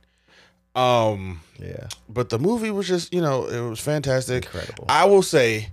Um, 0.75 1.41
Yeah. 1.59 1.89
but 2.09 2.31
the 2.31 2.39
movie 2.39 2.71
was 2.71 2.89
just, 2.89 3.13
you 3.13 3.21
know, 3.21 3.47
it 3.47 3.61
was 3.61 3.79
fantastic. 3.81 4.45
Incredible. 4.47 4.87
I 4.89 5.05
will 5.05 5.23
say, 5.23 5.69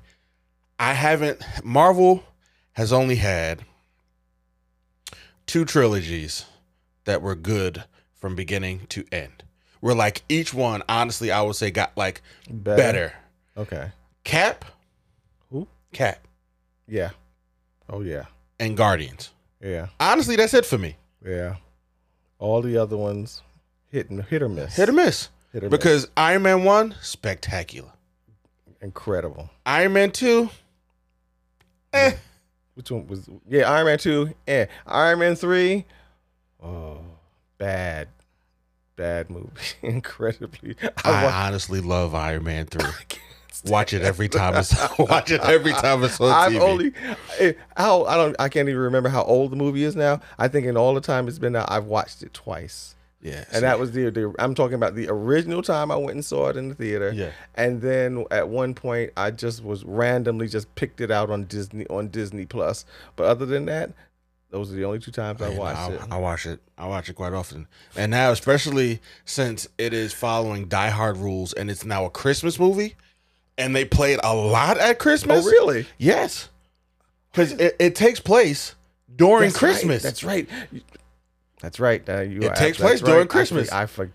I 0.78 0.94
haven't. 0.94 1.42
Marvel 1.64 2.24
has 2.74 2.92
only 2.92 3.16
had 3.16 3.64
two 5.46 5.64
trilogies 5.66 6.46
that 7.06 7.22
were 7.22 7.36
good 7.36 7.86
from 8.14 8.36
beginning 8.36 8.86
to 8.90 9.06
end. 9.12 9.44
Where 9.82 9.96
like 9.96 10.24
each 10.30 10.54
one, 10.54 10.84
honestly, 10.90 11.32
I 11.32 11.42
would 11.42 11.56
say 11.56 11.72
got 11.72 11.96
like 11.98 12.22
better. 12.50 13.14
Okay. 13.58 13.92
Cap, 14.24 14.66
Who? 15.50 15.68
Cap, 15.94 16.28
Yeah. 16.88 17.12
Oh 17.90 18.02
yeah. 18.02 18.26
and 18.60 18.76
Guardians. 18.78 19.32
Yeah. 19.62 19.88
Honestly, 20.00 20.36
that's 20.36 20.54
it 20.54 20.66
for 20.66 20.78
me. 20.78 20.96
Yeah. 21.26 21.56
All 22.38 22.62
the 22.62 22.78
other 22.78 22.96
ones 22.98 23.42
hit 23.92 24.10
and 24.10 24.24
hit 24.24 24.42
or 24.42 24.50
miss. 24.50 24.76
Hit 24.76 24.90
or 24.90 24.94
miss. 24.94 25.30
Hit 25.52 25.64
or 25.64 25.70
miss. 25.70 25.78
Because 25.78 26.08
Iron 26.16 26.44
Man 26.44 26.64
one, 26.64 26.96
spectacular. 27.02 27.92
incredible. 28.82 29.50
Iron 29.66 29.94
Man 29.94 30.12
two, 30.12 30.50
eh. 31.94 32.14
Which 32.76 32.92
one 32.92 33.08
was? 33.08 33.30
Yeah, 33.48 33.70
Iron 33.72 33.86
Man 33.88 33.98
two. 33.98 34.34
Yeah, 34.48 34.66
Iron 34.86 35.20
Man 35.20 35.36
three. 35.36 35.86
Oh, 36.64 37.00
bad, 37.58 38.08
bad 39.00 39.30
movie. 39.30 39.50
Incredibly. 39.82 40.76
I 41.06 41.26
I 41.26 41.48
honestly 41.48 41.80
love 41.82 42.14
Iron 42.14 42.44
Man 42.44 42.66
three. 42.74 42.84
Watch 43.66 43.94
it 43.94 44.02
every 44.04 44.30
time 44.30 44.56
it's 44.56 44.74
watch 45.00 45.32
it 45.32 45.42
every 45.42 45.74
time 45.74 46.04
it's 46.04 46.20
on 46.22 46.32
I've 46.32 46.52
TV. 46.54 46.62
only 46.62 46.92
eh, 47.40 47.54
how 47.76 48.06
I 48.06 48.16
don't 48.16 48.36
I 48.40 48.48
can't 48.50 48.70
even 48.70 48.82
remember 48.82 49.10
how 49.10 49.24
old 49.24 49.52
the 49.52 49.56
movie 49.58 49.84
is 49.84 49.96
now. 49.96 50.22
I 50.38 50.48
think 50.48 50.66
in 50.66 50.78
all 50.78 50.94
the 50.94 51.02
time 51.02 51.28
it's 51.28 51.40
been 51.40 51.56
out, 51.56 51.70
I've 51.72 51.86
watched 51.86 52.22
it 52.24 52.34
twice. 52.34 52.96
yeah, 53.22 53.44
And 53.52 53.64
that 53.64 53.78
was 53.80 53.92
the, 53.92 54.10
the 54.12 54.34
I'm 54.40 54.56
talking 54.56 54.76
about 54.76 54.96
the 54.96 55.08
original 55.10 55.62
time 55.62 55.92
I 55.92 55.98
went 55.98 56.12
and 56.12 56.24
saw 56.24 56.48
it 56.50 56.56
in 56.58 56.70
the 56.70 56.76
theater. 56.76 57.12
Yeah. 57.14 57.32
And 57.56 57.82
then 57.82 58.26
at 58.32 58.48
one 58.48 58.74
point 58.74 59.12
I 59.18 59.32
just 59.32 59.62
was 59.64 59.84
randomly 59.84 60.48
just 60.48 60.74
picked 60.76 61.02
it 61.02 61.12
out 61.12 61.30
on 61.30 61.44
Disney 61.46 61.86
on 61.88 62.08
Disney 62.10 62.46
Plus. 62.46 62.86
But 63.18 63.26
other 63.26 63.46
than 63.46 63.66
that, 63.66 63.92
those 64.50 64.72
are 64.72 64.76
the 64.76 64.86
only 64.86 65.00
two 65.00 65.12
times 65.12 65.42
I 65.42 65.50
Man, 65.50 65.58
watched 65.58 65.92
it. 65.92 66.02
I 66.12 66.18
watch 66.18 66.46
it. 66.46 66.60
I 66.78 66.88
watch 66.88 67.10
it 67.10 67.14
quite 67.14 67.34
often. 67.34 67.68
And 67.96 68.12
now, 68.12 68.32
especially 68.32 69.00
since 69.26 69.68
it 69.78 69.94
is 69.94 70.14
following 70.14 70.68
Die 70.68 70.90
Hard 70.90 71.18
rules 71.18 71.54
and 71.54 71.70
it's 71.70 71.86
now 71.86 72.06
a 72.06 72.10
Christmas 72.10 72.60
movie, 72.60 72.96
and 73.58 73.76
they 73.76 73.86
play 73.86 74.14
it 74.14 74.20
a 74.24 74.36
lot 74.36 74.78
at 74.78 75.00
Christmas. 75.00 75.46
oh 75.46 75.50
really? 75.50 75.86
Yes, 75.98 76.50
because 77.32 77.52
it, 77.54 77.76
it 77.80 77.96
takes 77.96 78.20
place 78.20 78.76
during 79.16 79.50
That's 79.52 79.62
right. 79.62 79.70
Christmas. 79.70 80.04
That's 80.04 80.24
right. 80.24 80.50
That's 81.62 81.80
right. 81.80 82.08
Uh, 82.08 82.22
you 82.22 82.42
It 82.42 82.56
takes 82.56 82.78
place 82.78 83.02
right. 83.02 83.10
during 83.10 83.28
I 83.28 83.28
Christmas. 83.28 83.72
I, 83.72 83.86
for, 83.86 84.10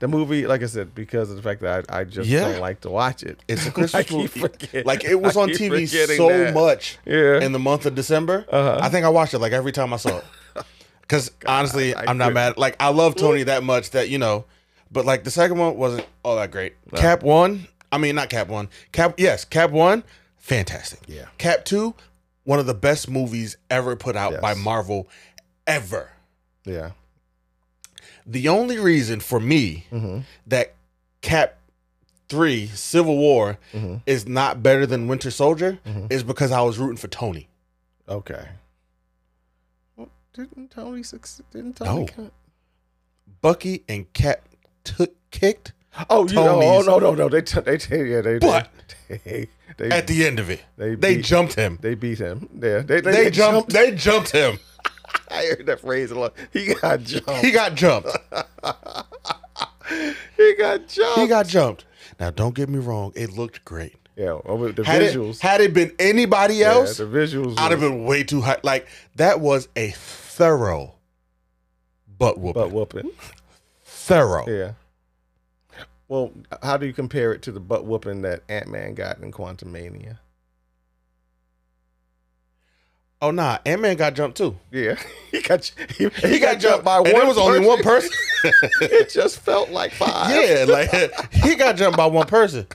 the 0.00 0.08
movie, 0.08 0.46
like 0.46 0.62
I 0.62 0.66
said, 0.66 0.94
because 0.94 1.30
of 1.30 1.36
the 1.36 1.42
fact 1.42 1.60
that 1.60 1.86
I, 1.88 2.00
I 2.00 2.04
just 2.04 2.28
Yeah. 2.28 2.40
don't 2.50 2.60
like 2.60 2.80
to 2.80 2.90
watch 2.90 3.22
it. 3.22 3.38
It's 3.48 3.66
a 3.66 3.70
Christmas 3.76 4.10
movie. 4.10 4.82
Like 4.82 5.04
it 5.04 5.20
was 5.20 5.36
I 5.36 5.42
on 5.42 5.48
TV 5.50 5.86
so 6.16 6.28
that. 6.28 6.52
much 6.54 6.98
Yeah. 7.06 7.40
in 7.40 7.52
the 7.52 7.58
month 7.58 7.86
of 7.86 7.94
December. 7.94 8.44
Uh-huh. 8.50 8.78
I 8.82 8.88
think 8.88 9.06
I 9.06 9.08
watched 9.10 9.34
it 9.34 9.38
like 9.38 9.52
every 9.52 9.72
time 9.72 9.92
I 9.94 9.96
saw 9.98 10.18
it. 10.18 10.24
Because 11.02 11.32
honestly, 11.44 11.92
I 11.92 12.08
am 12.08 12.18
not 12.18 12.32
mad. 12.32 12.56
Like 12.56 12.76
I 12.78 12.90
love 12.90 13.16
Tony 13.16 13.42
that 13.42 13.64
much 13.64 13.90
that 13.90 14.08
you 14.10 14.18
know, 14.18 14.44
but 14.92 15.04
like 15.04 15.24
the 15.24 15.30
second 15.32 15.58
one 15.58 15.76
wasn't 15.76 16.06
all 16.24 16.36
that 16.36 16.52
great. 16.52 16.74
Cap 16.94 17.24
one, 17.24 17.66
I 17.90 17.98
mean 17.98 18.14
not 18.14 18.30
Cap 18.30 18.46
one. 18.46 18.68
Cap 18.92 19.14
yes, 19.18 19.44
Cap 19.44 19.70
one, 19.72 20.04
fantastic. 20.38 21.00
Yeah. 21.08 21.24
Cap 21.36 21.64
two, 21.64 21.96
one 22.44 22.60
of 22.60 22.66
the 22.66 22.74
best 22.74 23.10
movies 23.10 23.56
ever 23.70 23.96
put 23.96 24.14
out 24.14 24.32
Yes. 24.34 24.40
by 24.40 24.54
Marvel, 24.54 25.08
ever. 25.66 26.10
yeah. 26.64 26.92
The 28.26 28.48
only 28.48 28.78
reason 28.78 29.20
for 29.20 29.40
me 29.40 29.86
Mm-hmm. 29.92 30.20
that 30.46 30.74
Cap 31.22 31.56
three 32.28 32.66
Civil 32.68 33.16
War 33.16 33.58
Mm-hmm. 33.72 33.96
is 34.06 34.26
not 34.26 34.62
better 34.62 34.86
than 34.86 35.06
Winter 35.08 35.30
Soldier 35.30 35.78
is 36.10 36.22
because 36.22 36.50
I 36.52 36.60
was 36.62 36.78
rooting 36.78 36.96
for 36.96 37.08
Tony. 37.08 37.48
Okay. 38.08 38.48
Well, 39.96 40.08
didn't 40.32 40.70
Tony 40.70 41.02
succeed? 41.02 41.46
Didn't 41.52 41.76
Tony? 41.76 42.08
No. 42.16 42.30
Bucky 43.40 43.84
and 43.88 44.12
Cap 44.12 44.48
took 44.84 45.14
kicked 45.30 45.72
Oh, 46.08 46.26
you 46.28 46.34
know, 46.36 46.62
oh 46.62 46.82
no, 46.82 46.98
no, 47.00 47.14
no. 47.14 47.28
They, 47.28 47.42
t- 47.42 47.60
they, 47.60 47.76
t- 47.76 47.96
yeah, 47.96 48.20
they, 48.20 48.38
But- 48.38 48.68
they, 49.08 49.48
they, 49.76 49.90
at 49.90 50.06
the 50.06 50.24
end 50.24 50.38
of 50.38 50.48
it. 50.48 50.62
they, 50.76 50.94
They 50.94 51.16
beat, 51.16 51.24
jumped 51.24 51.54
him. 51.54 51.78
they 51.82 51.94
beat 51.96 52.18
him. 52.18 52.48
Yeah, 52.54 52.78
they, 52.80 53.00
they, 53.00 53.10
They, 53.24 53.30
jumped. 53.30 53.70
They 53.72 53.90
jumped 53.90 54.30
him. 54.30 54.58
I 55.34 55.46
heard 55.46 55.66
that 55.66 55.80
phrase 55.80 56.10
a 56.10 56.18
lot. 56.18 56.34
He 56.52 56.74
got 56.74 57.02
jumped. 57.02 57.30
He 57.44 57.50
got 57.50 57.74
jumped. 57.74 58.08
He 60.36 60.54
got 60.54 60.86
jumped. 60.86 61.18
He 61.18 61.26
got 61.26 61.46
jumped. 61.48 61.84
Now, 62.20 62.30
don't 62.30 62.54
get 62.54 62.68
me 62.68 62.78
wrong. 62.78 63.12
It 63.16 63.32
looked 63.32 63.64
great. 63.64 63.96
yeah. 64.16 64.34
with 64.34 64.76
the 64.76 64.84
Had 64.84 65.02
visuals. 65.02 65.36
it 65.36 65.40
had 65.42 65.60
it 65.60 65.74
been 65.74 65.92
anybody 65.98 66.56
yeah, 66.56 66.72
else, 66.74 66.96
the 66.98 67.04
visuals. 67.04 67.58
I'd 67.58 67.72
have 67.72 67.80
been 67.80 68.04
way 68.04 68.22
too 68.22 68.40
high. 68.40 68.58
Like 68.62 68.86
that 69.16 69.40
was 69.40 69.68
a 69.74 69.90
thorough 69.90 70.94
butt 72.18 72.38
whooping. 72.38 72.62
butt 72.62 72.70
whooping. 72.70 73.10
thorough. 73.82 74.46
Yeah. 74.48 74.72
Well, 76.08 76.32
how 76.62 76.76
do 76.76 76.86
you 76.86 76.92
compare 76.92 77.32
it 77.32 77.42
to 77.42 77.52
the 77.52 77.60
butt 77.60 77.84
whooping 77.84 78.22
that 78.22 78.42
Ant 78.48 78.68
Man 78.68 78.94
got 78.94 79.18
in 79.18 79.32
Quantumania? 79.32 80.18
Oh 83.22 83.30
nah, 83.30 83.58
Ant 83.66 83.82
Man 83.82 83.96
got 83.96 84.14
jumped 84.14 84.38
too. 84.38 84.56
Yeah, 84.70 84.96
he 85.30 85.42
got 85.42 85.64
he, 85.96 86.08
He, 86.08 86.38
got, 86.38 86.58
jumped 86.58 86.84
by 86.84 86.98
and 86.98 87.12
one. 87.12 87.22
it 87.22 87.26
was 87.28 87.38
only 87.38 87.60
one 87.60 87.82
person. 87.82 88.10
it 88.80 89.10
just 89.10 89.40
felt 89.40 89.70
like 89.70 89.92
five. 89.92 90.30
yeah, 90.30 90.64
like 90.66 90.90
he 91.32 91.54
got 91.54 91.76
jumped 91.76 91.98
by 91.98 92.06
one 92.06 92.26
person. 92.26 92.66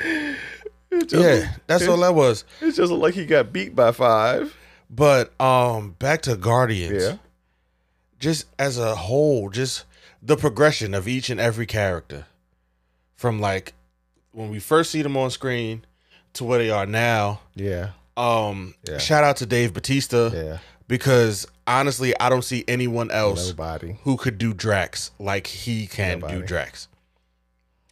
It 0.00 1.08
just, 1.08 1.14
Yeah, 1.14 1.52
that's 1.66 1.86
all 1.88 1.98
that 1.98 2.14
was. 2.14 2.44
It 2.60 2.72
just 2.72 2.90
looked 2.90 3.02
like 3.02 3.14
he 3.14 3.24
got 3.26 3.52
beat 3.52 3.74
by 3.74 3.92
five. 3.92 4.54
But 4.90 5.38
um, 5.40 5.96
back 5.98 6.22
to 6.22 6.36
Guardians. 6.36 7.02
Yeah. 7.02 7.16
Just 8.18 8.46
as 8.58 8.78
a 8.78 8.94
whole, 8.94 9.48
just 9.48 9.84
the 10.22 10.36
progression 10.36 10.92
of 10.92 11.06
each 11.06 11.30
and 11.30 11.38
every 11.38 11.66
character, 11.66 12.26
from 13.14 13.40
like 13.40 13.74
when 14.32 14.50
we 14.50 14.58
first 14.58 14.90
see 14.90 15.02
them 15.02 15.16
on 15.16 15.30
screen 15.30 15.84
to 16.34 16.44
where 16.44 16.58
they 16.58 16.70
are 16.70 16.86
now. 16.86 17.40
Yeah. 17.54 17.90
Um, 18.18 18.74
Yeah. 18.88 18.98
shout 18.98 19.24
out 19.24 19.36
to 19.38 19.46
Dave 19.46 19.72
Batista 19.72 20.30
Yeah. 20.34 20.58
because 20.88 21.46
honestly, 21.66 22.18
I 22.18 22.28
don't 22.28 22.42
see 22.44 22.64
anyone 22.66 23.10
else 23.10 23.48
Nobody. 23.48 23.96
who 24.02 24.16
could 24.16 24.38
do 24.38 24.52
Drax 24.52 25.12
like 25.18 25.46
he 25.46 25.86
can 25.86 26.18
do 26.20 26.26
Nobody. 26.26 26.46
Drax. 26.46 26.88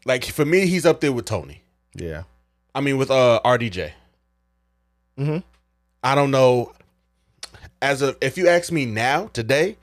Like 0.05 0.24
for 0.24 0.45
me, 0.45 0.66
he's 0.66 0.85
up 0.87 1.01
there 1.01 1.12
with 1.12 1.27
Tony. 1.27 1.62
Yeah. 1.95 2.24
I 2.74 2.81
mean, 2.81 2.97
with 2.99 3.11
uh 3.11 3.41
RDJ. 3.45 3.93
Mm-hmm. 5.18 5.39
I 6.03 6.14
don't 6.14 6.31
know. 6.31 6.72
as 7.83 8.01
of 8.03 8.16
if 8.20 8.37
you 8.39 8.49
ask 8.49 8.72
me 8.72 8.87
now 8.87 9.29
today, 9.33 9.77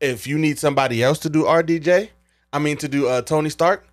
if 0.00 0.26
you 0.26 0.38
need 0.38 0.58
somebody 0.58 1.02
else 1.02 1.18
to 1.20 1.30
do 1.30 1.44
RDJ, 1.44 2.10
I 2.52 2.58
mean 2.58 2.76
to 2.78 2.86
do 2.88 3.08
uh, 3.08 3.22
Tony 3.22 3.50
Stark. 3.50 3.87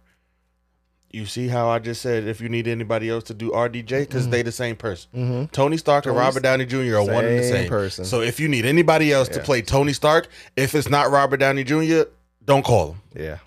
You 1.11 1.25
see 1.25 1.47
how 1.47 1.69
I 1.69 1.79
just 1.79 2.01
said 2.01 2.27
if 2.27 2.41
you 2.41 2.49
need 2.49 2.67
anybody 2.67 3.09
else 3.09 3.23
to 3.25 3.33
do 3.33 3.51
RDJ 3.51 4.01
because 4.01 4.27
they 4.27 4.41
the 4.41 4.51
same 4.51 4.75
person. 4.75 5.09
Mm-hmm. 5.15 5.45
Tony 5.45 5.77
Stark 5.77 6.05
and 6.07 6.15
Robert 6.15 6.43
Downey 6.43 6.65
Jr. 6.65 6.97
are 6.97 7.05
one 7.05 7.23
and 7.25 7.39
the 7.39 7.43
Same 7.43 7.69
person. 7.69 8.03
So 8.03 8.19
if 8.21 8.39
you 8.39 8.47
need 8.49 8.65
anybody 8.65 9.13
else 9.13 9.29
to 9.29 9.39
play 9.39 9.61
Tony 9.61 9.93
Stark, 9.93 10.27
if 10.57 10.75
it's 10.75 10.89
not 10.89 11.11
Robert 11.11 11.37
Downey 11.37 11.63
Jr., 11.63 12.09
don't 12.43 12.65
call 12.65 12.93
him. 12.93 13.01
Yeah. 13.15 13.37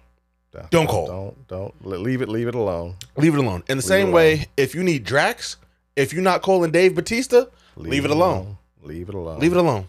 Don't 0.71 0.89
call. 0.89 1.07
Don't 1.07 1.49
don't 1.49 1.87
le- 1.87 1.97
leave 1.97 2.23
it. 2.23 2.29
Leave 2.29 2.49
it 2.49 2.55
alone. 2.55 2.97
Leave 3.17 3.35
it 3.35 3.39
alone. 3.39 3.63
In 3.69 3.77
the 3.77 3.83
same 3.83 4.11
way, 4.13 4.47
if 4.57 4.75
you 4.75 4.83
need 4.83 5.05
Drax, 5.05 5.57
if 5.95 6.13
you're 6.13 6.23
not 6.23 6.43
calling 6.43 6.71
Dave 6.73 6.95
Batista, 6.95 7.45
leave, 7.77 8.05
it 8.05 8.11
alone. 8.11 8.57
Leave 8.83 9.09
it 9.09 9.15
alone. 9.15 9.39
Leave 9.39 9.53
it 9.53 9.59
alone. 9.59 9.87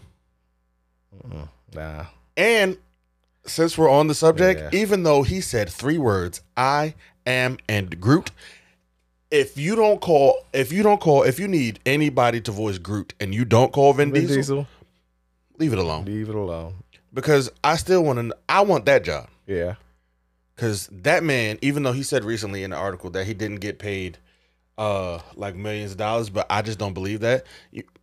Mm-mm. 1.26 1.48
Nah. 1.74 2.06
And 2.36 2.76
since 3.46 3.76
we're 3.76 3.90
on 3.90 4.06
the 4.06 4.14
subject, 4.14 4.60
Yeah. 4.72 4.80
even 4.80 5.02
though 5.02 5.22
he 5.22 5.40
said 5.40 5.68
three 5.70 5.98
words, 5.98 6.40
I 6.56 6.94
am 7.30 7.58
and 7.68 8.00
Groot, 8.00 8.30
if 9.30 9.56
you 9.56 9.76
don't 9.76 10.00
call, 10.00 10.44
if 10.52 10.72
you 10.72 10.82
don't 10.82 11.00
call, 11.00 11.22
if 11.22 11.38
you 11.38 11.48
need 11.48 11.80
anybody 11.86 12.40
to 12.42 12.52
voice 12.52 12.78
Groot 12.78 13.14
and 13.20 13.34
you 13.34 13.44
don't 13.44 13.72
call 13.72 13.92
Vin, 13.92 14.12
Vin 14.12 14.22
Diesel, 14.22 14.36
Diesel. 14.36 14.66
leave 15.58 15.72
it 15.72 15.78
alone. 15.78 16.04
Leave 16.04 16.28
it 16.28 16.34
alone. 16.34 16.74
Because 17.12 17.50
I 17.64 17.76
still 17.76 18.04
want 18.04 18.18
to, 18.18 18.36
I 18.48 18.60
want 18.62 18.84
that 18.86 19.04
job. 19.04 19.28
Yeah. 19.46 19.74
Because 20.54 20.88
that 20.92 21.22
man, 21.24 21.58
even 21.62 21.82
though 21.82 21.92
he 21.92 22.02
said 22.02 22.24
recently 22.24 22.62
in 22.64 22.70
the 22.70 22.76
article 22.76 23.10
that 23.10 23.26
he 23.26 23.34
didn't 23.34 23.60
get 23.60 23.78
paid 23.78 24.18
uh 24.78 25.20
like 25.36 25.54
millions 25.54 25.92
of 25.92 25.98
dollars, 25.98 26.30
but 26.30 26.46
I 26.50 26.62
just 26.62 26.78
don't 26.78 26.94
believe 26.94 27.20
that. 27.20 27.44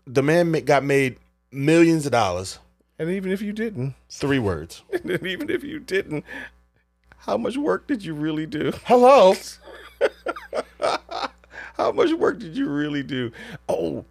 The 0.06 0.24
man 0.24 0.52
got 0.66 0.84
made 0.84 1.18
millions 1.52 2.06
of 2.06 2.12
dollars. 2.12 2.60
And 3.00 3.10
even 3.10 3.32
if 3.32 3.42
you 3.42 3.54
didn't, 3.54 3.94
Three 4.10 4.40
words. 4.40 4.82
and 4.94 5.26
even 5.26 5.50
if 5.50 5.64
you 5.64 5.80
didn't, 5.80 6.24
how 7.28 7.38
much 7.38 7.58
work 7.58 7.86
did 7.88 8.04
you 8.04 8.16
really 8.16 8.48
do? 8.48 8.72
Hello. 8.86 9.34
How 11.76 11.92
much 11.92 12.12
work 12.14 12.40
did 12.40 12.58
you 12.58 12.68
really 12.70 13.04
do? 13.04 13.32
Oh, 13.70 14.06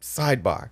sidebar. 0.00 0.68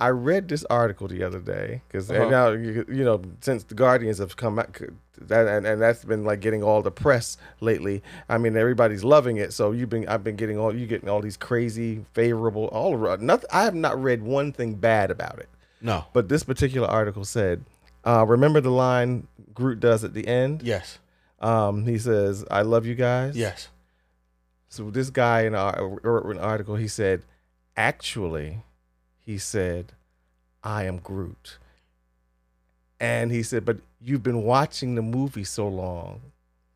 I 0.00 0.08
read 0.08 0.48
this 0.48 0.64
article 0.64 1.06
the 1.08 1.22
other 1.22 1.38
day 1.40 1.82
because 1.86 2.10
Uh-huh. 2.10 2.28
now 2.28 2.48
you, 2.52 2.84
you 2.88 3.04
know 3.04 3.20
since 3.40 3.62
the 3.64 3.74
Guardians 3.74 4.18
have 4.18 4.34
come 4.36 4.58
out, 4.58 4.76
that 5.20 5.46
and, 5.46 5.66
and 5.66 5.80
that's 5.80 6.04
been 6.04 6.24
like 6.24 6.40
getting 6.40 6.62
all 6.62 6.80
the 6.82 6.90
press 6.90 7.36
lately. 7.60 8.02
I 8.30 8.38
mean 8.38 8.56
everybody's 8.56 9.04
loving 9.04 9.36
it. 9.36 9.52
So 9.52 9.72
you've 9.72 9.90
been 9.90 10.08
I've 10.08 10.24
been 10.24 10.36
getting 10.36 10.58
all 10.58 10.74
you 10.74 10.86
getting 10.86 11.08
all 11.10 11.20
these 11.20 11.36
crazy 11.36 12.04
favorable 12.14 12.66
all 12.68 12.94
around. 12.94 13.20
Nothing. 13.22 13.48
I 13.52 13.64
have 13.64 13.74
not 13.74 14.02
read 14.02 14.22
one 14.22 14.52
thing 14.52 14.74
bad 14.74 15.10
about 15.10 15.38
it. 15.38 15.48
No. 15.82 16.06
But 16.14 16.28
this 16.30 16.42
particular 16.44 16.88
article 16.88 17.24
said, 17.24 17.64
uh, 18.04 18.24
remember 18.26 18.60
the 18.60 18.70
line 18.70 19.28
Groot 19.54 19.80
does 19.80 20.04
at 20.04 20.14
the 20.14 20.26
end? 20.26 20.62
Yes. 20.62 20.98
Um, 21.40 21.86
he 21.86 21.98
says, 21.98 22.44
"I 22.50 22.62
love 22.62 22.86
you 22.86 22.94
guys." 22.94 23.36
Yes. 23.36 23.68
So 24.68 24.90
this 24.90 25.10
guy 25.10 25.42
in 25.42 25.54
our 25.54 26.30
an 26.30 26.38
article, 26.38 26.76
he 26.76 26.88
said, 26.88 27.24
actually, 27.76 28.62
he 29.18 29.36
said, 29.36 29.92
I 30.64 30.84
am 30.84 30.96
Groot. 30.96 31.58
And 32.98 33.30
he 33.30 33.42
said, 33.42 33.64
but 33.66 33.78
you've 34.00 34.22
been 34.22 34.44
watching 34.44 34.94
the 34.94 35.02
movie 35.02 35.44
so 35.44 35.68
long 35.68 36.31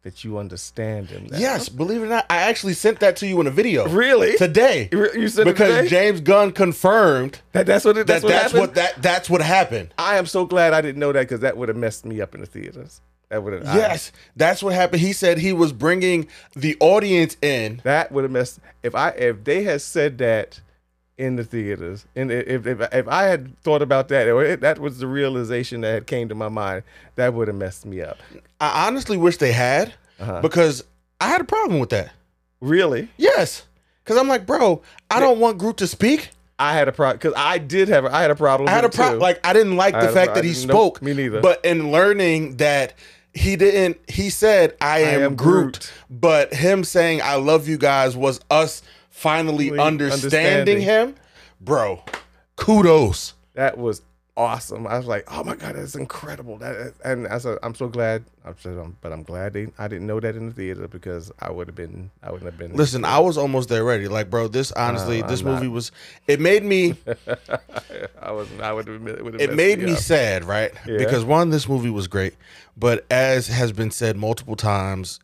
that 0.06 0.22
you 0.22 0.38
understand 0.38 1.08
him. 1.08 1.26
now." 1.30 1.36
Yes. 1.38 1.68
Believe 1.68 2.00
it 2.00 2.04
or 2.04 2.08
not, 2.08 2.26
I 2.30 2.36
actually 2.42 2.74
sent 2.74 3.00
that 3.00 3.16
to 3.16 3.26
you 3.26 3.40
in 3.40 3.48
a 3.48 3.50
video 3.50 3.88
Really? 3.88 4.36
today 4.36 4.88
You 4.92 5.26
said 5.28 5.44
because 5.44 5.74
today? 5.74 5.88
James 5.88 6.20
Gunn 6.20 6.52
confirmed 6.52 7.40
that, 7.52 7.66
that's 7.66 7.84
what 7.84 7.98
it, 7.98 8.06
that 8.06 8.22
that's 8.22 8.24
what 8.24 8.30
that's 8.30 8.42
happened? 8.52 8.60
what 8.60 8.74
that 8.76 9.02
that's 9.02 9.28
what 9.28 9.40
happened. 9.42 9.92
I 9.98 10.16
am 10.16 10.26
so 10.26 10.46
glad 10.46 10.72
I 10.72 10.80
didn't 10.80 11.00
know 11.00 11.12
that 11.12 11.22
because 11.22 11.40
that 11.40 11.56
would 11.56 11.68
have 11.68 11.76
messed 11.76 12.04
me 12.06 12.20
up 12.20 12.34
in 12.36 12.40
the 12.40 12.46
theaters. 12.46 13.00
That 13.30 13.42
would 13.42 13.52
have 13.54 13.64
Yes, 13.64 14.12
that's 14.36 14.62
what 14.62 14.72
happened. 14.72 15.00
He 15.02 15.12
said 15.12 15.38
he 15.38 15.52
was 15.52 15.72
bringing 15.72 16.28
the 16.54 16.76
audience 16.78 17.36
in. 17.42 17.80
that 17.82 18.12
would 18.12 18.22
have 18.22 18.30
messed 18.30 18.60
if 18.84 18.94
I 18.94 19.08
if 19.10 19.42
they 19.42 19.64
had 19.64 19.82
said 19.82 20.18
that 20.18 20.60
in 21.18 21.36
the 21.36 21.44
theaters 21.44 22.04
and 22.14 22.30
if 22.30 22.66
if, 22.66 22.80
if 22.92 23.08
I 23.08 23.24
had 23.24 23.58
thought 23.62 23.80
about 23.80 24.08
that 24.08 24.28
or 24.28 24.44
it, 24.44 24.60
that 24.60 24.78
was 24.78 24.98
the 24.98 25.06
realization 25.06 25.80
that 25.80 25.92
had 25.94 26.06
came 26.06 26.28
to 26.28 26.34
my 26.34 26.48
mind 26.50 26.82
that 27.14 27.32
would 27.32 27.48
have 27.48 27.56
messed 27.56 27.86
me 27.86 28.02
up 28.02 28.18
I 28.60 28.86
honestly 28.86 29.16
wish 29.16 29.38
they 29.38 29.52
had 29.52 29.94
Uh-huh. 30.20 30.40
because 30.42 30.84
I 31.20 31.28
had 31.28 31.40
a 31.40 31.44
problem 31.44 31.80
with 31.80 31.88
that. 31.90 32.12
really 32.60 33.08
Yes, 33.16 33.64
because 34.04 34.18
I'm 34.20 34.28
like, 34.28 34.44
bro, 34.46 34.82
I 35.10 35.18
don't 35.20 35.38
want 35.40 35.56
Groot 35.58 35.78
to 35.78 35.86
speak. 35.86 36.30
I 36.58 36.72
had 36.74 36.88
a 36.88 36.92
problem 36.92 37.16
because 37.18 37.34
I 37.36 37.58
did 37.58 37.88
have 37.88 38.04
a, 38.04 38.14
I 38.14 38.20
had 38.22 38.30
a 38.30 38.34
problem 38.36 38.68
I 38.68 38.72
had 38.72 38.84
a 38.84 38.88
problem. 38.90 39.18
Like 39.20 39.40
I 39.46 39.52
didn't 39.52 39.76
like 39.76 39.94
I 39.94 40.04
the 40.04 40.10
a 40.10 40.12
fact 40.12 40.34
that 40.34 40.44
he 40.44 40.50
I 40.50 40.54
didn't- 40.54 40.68
nope, 40.68 40.96
spoke. 40.96 41.02
me 41.02 41.12
neither. 41.14 41.40
But 41.40 41.64
in 41.64 41.90
learning 41.92 42.56
that 42.58 42.94
he 43.34 43.56
didn't, 43.56 43.98
he 44.08 44.30
said, 44.30 44.74
"I 44.80 45.00
am, 45.00 45.22
am 45.22 45.34
Groot,", 45.36 45.62
Groot. 45.74 45.92
but 46.08 46.54
him 46.54 46.84
saying, 46.84 47.20
"I 47.22 47.34
love 47.34 47.68
you 47.68 47.76
guys" 47.76 48.16
was 48.16 48.40
us 48.50 48.80
finally 49.16 49.70
Really 49.70 49.82
understanding, 49.82 50.60
understanding. 50.60 50.80
him, 50.82 51.14
bro. 51.60 52.02
Kudos. 52.56 53.32
that 53.54 53.78
was 53.78 54.02
awesome 54.36 54.86
I 54.86 54.98
was 54.98 55.06
like 55.06 55.24
oh 55.32 55.42
my 55.44 55.56
god 55.56 55.76
that's 55.76 55.94
incredible 55.94 56.58
that 56.58 56.92
and 57.02 57.26
I 57.26 57.38
said 57.38 57.56
I'm 57.62 57.74
so 57.74 57.88
glad 57.88 58.22
I 58.46 58.52
said 58.58 58.78
um, 58.78 58.96
but 59.00 59.12
I'm 59.12 59.24
glad 59.24 59.54
they 59.54 59.66
I 59.76 59.88
didn't 59.88 60.06
know 60.06 60.20
that 60.20 60.36
in 60.36 60.46
the 60.46 60.52
theater 60.54 60.86
because 60.86 61.32
I 61.40 61.50
would 61.50 61.66
have 61.66 61.74
been 61.74 62.10
I 62.22 62.30
wouldn't 62.30 62.50
have 62.50 62.58
been 62.58 62.76
Listen, 62.76 63.04
I 63.04 63.18
was 63.18 63.36
almost 63.36 63.68
there 63.68 63.84
ready. 63.84 64.06
Like, 64.06 64.30
bro, 64.30 64.46
this 64.48 64.70
honestly, 64.72 65.22
Uh, 65.22 65.26
this 65.26 65.42
not. 65.42 65.54
movie 65.54 65.68
was. 65.68 65.90
It 66.28 66.40
made 66.40 66.62
me. 66.62 66.94
I 68.22 68.30
was 68.30 68.48
I 68.62 68.72
would 68.72 68.86
have 68.86 69.04
been 69.04 69.40
it 69.40 69.54
made 69.54 69.80
me 69.80 69.94
sad, 69.96 70.44
right? 70.44 70.72
Yeah. 70.86 70.98
Because 70.98 71.24
one, 71.24 71.50
this 71.50 71.68
movie 71.68 71.90
was 71.90 72.06
great, 72.06 72.34
but 72.76 73.04
as 73.10 73.48
has 73.48 73.72
been 73.72 73.90
said 73.90 74.16
multiple 74.16 74.56
times 74.56 75.20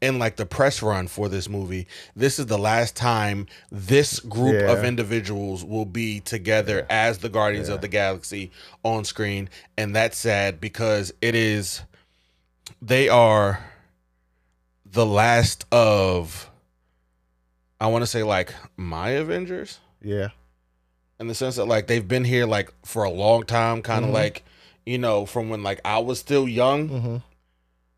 in 0.00 0.18
like 0.18 0.36
the 0.36 0.46
press 0.46 0.82
run 0.82 1.08
for 1.08 1.28
this 1.28 1.48
movie, 1.48 1.86
this 2.16 2.38
is 2.38 2.46
the 2.46 2.58
last 2.58 2.96
time 2.96 3.46
this 3.70 4.20
group 4.20 4.62
of 4.68 4.84
individuals 4.84 5.64
will 5.64 5.86
be 5.86 6.20
together 6.20 6.86
as 6.90 7.18
the 7.18 7.28
Guardians 7.28 7.68
of 7.68 7.80
the 7.80 7.88
Galaxy 7.88 8.50
on 8.82 9.04
screen, 9.04 9.48
and 9.76 9.94
that's 9.94 10.18
sad 10.18 10.60
because 10.60 11.12
it 11.20 11.34
is. 11.34 11.82
They 12.86 13.08
are 13.08 13.64
the 14.84 15.06
last 15.06 15.64
of. 15.72 16.50
I 17.80 17.86
want 17.86 18.02
to 18.02 18.06
say 18.06 18.22
like 18.22 18.54
my 18.76 19.10
Avengers 19.10 19.78
yeah 20.02 20.28
in 21.18 21.28
the 21.28 21.34
sense 21.34 21.56
that 21.56 21.64
like 21.64 21.86
they've 21.86 22.06
been 22.06 22.24
here 22.24 22.44
like 22.46 22.70
for 22.84 23.04
a 23.04 23.10
long 23.10 23.44
time, 23.44 23.80
kind 23.82 24.04
of 24.04 24.10
Mhm. 24.10 24.14
like 24.14 24.44
you 24.84 24.98
know 24.98 25.24
from 25.26 25.48
when 25.48 25.62
like 25.62 25.80
I 25.84 25.98
was 25.98 26.18
still 26.18 26.46
young 26.46 26.88
mm-hmm. 26.88 27.16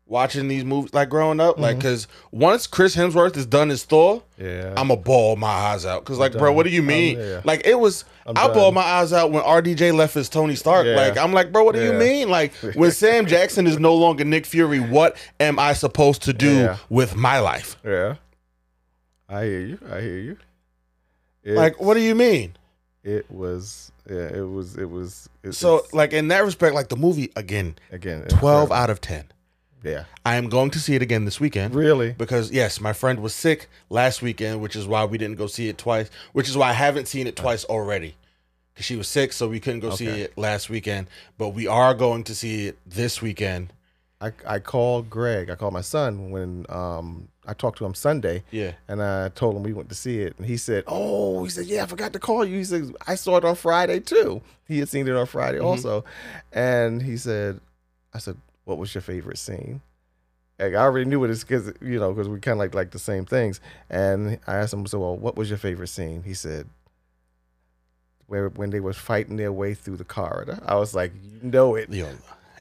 Watching 0.07 0.47
these 0.47 0.63
movies, 0.63 0.93
like 0.93 1.09
growing 1.09 1.39
up, 1.39 1.59
like 1.59 1.75
Mhm. 1.75 1.79
because 1.79 2.07
once 2.31 2.65
Chris 2.67 2.95
Hemsworth 2.95 3.35
is 3.35 3.45
done 3.45 3.69
his 3.69 3.83
Thor, 3.83 4.23
yeah 4.37 4.73
I'm 4.77 4.89
a 4.89 4.95
ball 4.97 5.35
my 5.35 5.47
eyes 5.47 5.85
out. 5.85 6.03
Because 6.05 6.17
like, 6.17 6.33
bro, 6.33 6.51
what 6.53 6.63
do 6.63 6.69
you 6.69 6.81
mean? 6.81 7.17
there. 7.17 7.41
Like 7.43 7.65
it 7.65 7.79
was, 7.79 8.05
I'm 8.25 8.37
I 8.37 8.47
ball 8.53 8.71
my 8.71 8.81
eyes 8.81 9.11
out 9.11 9.31
when 9.31 9.43
RDJ 9.43 9.91
left 9.93 10.15
as 10.15 10.29
Tony 10.29 10.55
Stark. 10.55 10.85
Yeah. 10.85 10.95
Like 10.95 11.17
I'm 11.17 11.33
like, 11.33 11.51
bro, 11.51 11.63
what 11.63 11.75
do 11.75 11.83
you 11.83 11.93
mean? 11.93 12.29
Like 12.29 12.53
when 12.75 12.91
Sam 12.91 13.25
Jackson 13.25 13.67
is 13.67 13.77
no 13.79 13.93
longer 13.95 14.23
Nick 14.23 14.45
Fury, 14.45 14.79
what 14.79 15.17
am 15.39 15.59
I 15.59 15.73
supposed 15.73 16.21
to 16.23 16.33
do 16.33 16.53
Yeah. 16.55 16.77
with 16.89 17.15
my 17.15 17.39
life? 17.39 17.75
Yeah. 17.85 18.15
I 19.29 19.43
hear 19.43 19.59
you. 19.59 19.79
I 19.91 19.99
hear 20.01 20.17
you. 20.19 20.37
It, 21.43 21.55
Like, 21.55 21.81
what 21.81 21.93
do 21.95 22.01
you 22.01 22.15
mean? 22.15 22.55
it 23.03 23.25
was 23.31 23.91
yeah, 24.09 24.27
it 24.35 24.49
was 24.49 24.75
it 24.77 24.89
was 24.89 25.29
it, 25.43 25.53
So 25.53 25.85
like 25.93 26.11
in 26.13 26.27
that 26.29 26.43
respect, 26.43 26.75
like 26.75 26.89
the 26.89 26.97
movie 26.97 27.31
again, 27.37 27.75
again 27.91 28.23
twelve 28.27 28.69
out 28.71 28.89
of 28.89 28.99
ten. 29.01 29.25
Yeah. 29.83 30.05
I 30.25 30.35
am 30.35 30.49
going 30.49 30.71
to 30.71 30.79
see 30.79 30.95
it 30.95 31.01
again 31.01 31.25
this 31.25 31.39
weekend. 31.39 31.75
Really? 31.75 32.11
because 32.11 32.51
yes, 32.51 32.81
my 32.81 32.93
friend 32.93 33.19
was 33.19 33.33
sick 33.33 33.69
last 33.89 34.21
weekend, 34.21 34.61
which 34.61 34.75
is 34.75 34.85
why 34.87 35.05
we 35.05 35.17
didn't 35.17 35.37
go 35.37 35.47
see 35.47 35.69
it 35.69 35.77
twice. 35.77 36.09
Which 36.33 36.49
is 36.49 36.57
why 36.57 36.69
I 36.69 36.73
haven't 36.73 37.07
seen 37.07 37.27
it 37.27 37.35
twice 37.35 37.63
already, 37.65 38.15
because 38.73 38.85
she 38.85 38.95
was 38.95 39.07
sick, 39.07 39.33
so 39.33 39.47
we 39.47 39.59
couldn't 39.59 39.81
go 39.81 39.91
see 39.91 40.07
it 40.07 40.37
last 40.37 40.69
weekend. 40.69 41.07
But 41.37 41.49
we 41.49 41.67
are 41.67 41.93
going 41.93 42.23
to 42.25 42.35
see 42.35 42.67
it 42.67 42.77
this 42.85 43.21
weekend. 43.21 43.71
I 44.19 44.31
I 44.47 44.59
called 44.59 45.09
Greg. 45.09 45.49
I 45.49 45.55
called 45.55 45.73
my 45.73 45.81
son 45.81 46.31
when 46.31 46.65
um 46.69 47.27
I 47.45 47.53
talked 47.53 47.77
to 47.77 47.85
him 47.85 47.93
Sunday 47.93 48.43
Yeah, 48.51 48.71
and 48.89 49.01
I 49.01 49.29
told 49.29 49.55
him 49.55 49.63
we 49.63 49.71
went 49.73 49.87
to 49.89 49.95
see 49.95 50.19
it 50.19 50.33
and 50.37 50.45
he 50.47 50.57
said, 50.57 50.83
"Oh, 50.87 51.43
he 51.43 51.49
said, 51.49 51.67
yeah, 51.67 51.83
I 51.83 51.85
forgot 51.85 52.11
to 52.13 52.19
call 52.19 52.43
you." 52.43 52.57
He 52.57 52.63
said, 52.65 52.93
"I 53.07 53.15
saw 53.15 53.37
it 53.37 53.45
on 53.45 53.55
Friday 53.55 53.99
too." 53.99 54.41
He 54.67 54.79
had 54.79 54.89
seen 54.89 55.07
it 55.07 55.15
on 55.15 55.27
Friday 55.27 55.59
also. 55.59 56.03
And 56.51 57.01
he 57.03 57.15
said, 57.15 57.61
I 58.13 58.17
said, 58.17 58.35
"What 58.67 58.77
was 58.77 58.93
your 58.93 59.01
favorite 59.01 59.37
scene?" 59.37 59.81
Like, 60.59 60.73
I 60.73 60.77
already 60.77 61.05
knew 61.05 61.19
what 61.19 61.29
it 61.29 61.33
is 61.33 61.43
because 61.43 61.71
you 61.81 61.99
know 61.99 62.11
because 62.11 62.27
we 62.27 62.39
kind 62.39 62.53
of 62.55 62.59
like 62.59 62.73
like 62.75 62.91
the 62.91 62.99
same 62.99 63.25
things. 63.25 63.61
And 63.89 64.39
I 64.45 64.55
asked 64.57 64.73
him, 64.73 64.85
"So, 64.85 64.99
well, 64.99 65.15
what 65.15 65.35
was 65.37 65.49
your 65.49 65.57
favorite 65.57 65.87
scene?" 65.87 66.23
He 66.23 66.33
said, 66.33 66.67
"Where 68.25 68.49
when 68.49 68.71
they 68.71 68.79
was 68.79 68.97
fighting 68.97 69.37
their 69.37 69.51
way 69.53 69.73
through 69.73 69.97
the 69.97 70.03
corridor." 70.03 70.59
I 70.65 70.75
was 70.75 70.93
like, 70.93 71.13
"You 71.15 71.49
know 71.49 71.75
it." 71.75 71.89
Yo, 71.89 72.09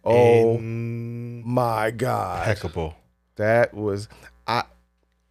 Oh 0.05 0.59
my 0.59 1.91
god, 1.91 2.47
impeccable. 2.47 2.95
that 3.37 3.75
was 3.75 4.09
I 4.47 4.63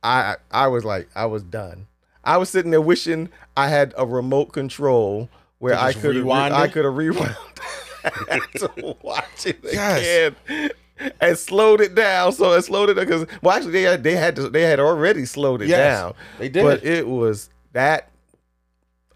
I 0.03 0.35
I 0.51 0.67
was 0.67 0.83
like 0.83 1.07
I 1.15 1.25
was 1.27 1.43
done. 1.43 1.87
I 2.23 2.37
was 2.37 2.49
sitting 2.49 2.71
there 2.71 2.81
wishing 2.81 3.29
I 3.55 3.69
had 3.69 3.93
a 3.97 4.05
remote 4.05 4.51
control 4.51 5.29
where 5.59 5.77
I 5.77 5.93
could 5.93 6.15
rewind 6.15 6.53
I 6.53 6.67
could 6.67 6.83
have 6.83 6.97
rewound 6.97 7.35
to 8.57 8.95
watch 9.01 9.45
it 9.45 9.59
Yes. 9.63 10.33
and 11.21 11.37
slowed 11.37 11.81
it 11.81 11.95
down. 11.95 12.31
So 12.33 12.53
it 12.53 12.61
slowed 12.63 12.89
it 12.89 12.93
down 12.95 13.05
because 13.05 13.25
well, 13.41 13.55
actually 13.55 13.71
they 13.73 13.81
had 13.83 14.03
they 14.03 14.15
had 14.15 14.35
to, 14.37 14.49
they 14.49 14.61
had 14.63 14.79
already 14.79 15.25
slowed 15.25 15.61
it 15.61 15.67
Yes, 15.69 15.99
down. 15.99 16.13
they 16.39 16.49
did. 16.49 16.63
but 16.63 16.83
it 16.83 17.07
was 17.07 17.49
that. 17.73 18.09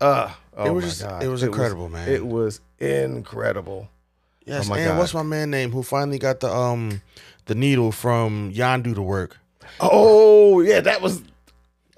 Uh, 0.02 0.32
oh 0.56 0.66
It 0.66 0.72
was 0.72 0.84
my 0.84 0.90
just- 0.90 1.02
God. 1.02 1.24
it 1.24 1.28
was 1.28 1.44
incredible, 1.44 1.90
man. 1.90 2.08
It 2.08 2.26
was 2.26 2.62
incredible. 2.80 3.90
Yes, 4.46 4.70
Oh 4.70 4.74
and 4.74 4.86
God. 4.86 4.98
what's 4.98 5.14
my 5.14 5.24
man 5.24 5.52
name 5.52 5.72
who 5.72 5.84
finally 5.84 6.18
got 6.20 6.40
the 6.40 6.52
um 6.54 7.02
the 7.46 7.56
needle 7.56 7.92
from 7.92 8.52
Yondu 8.54 8.96
to 8.96 9.02
work? 9.02 9.38
Oh 9.80 10.62
yeah, 10.62 10.80
that 10.82 11.02
was 11.02 11.22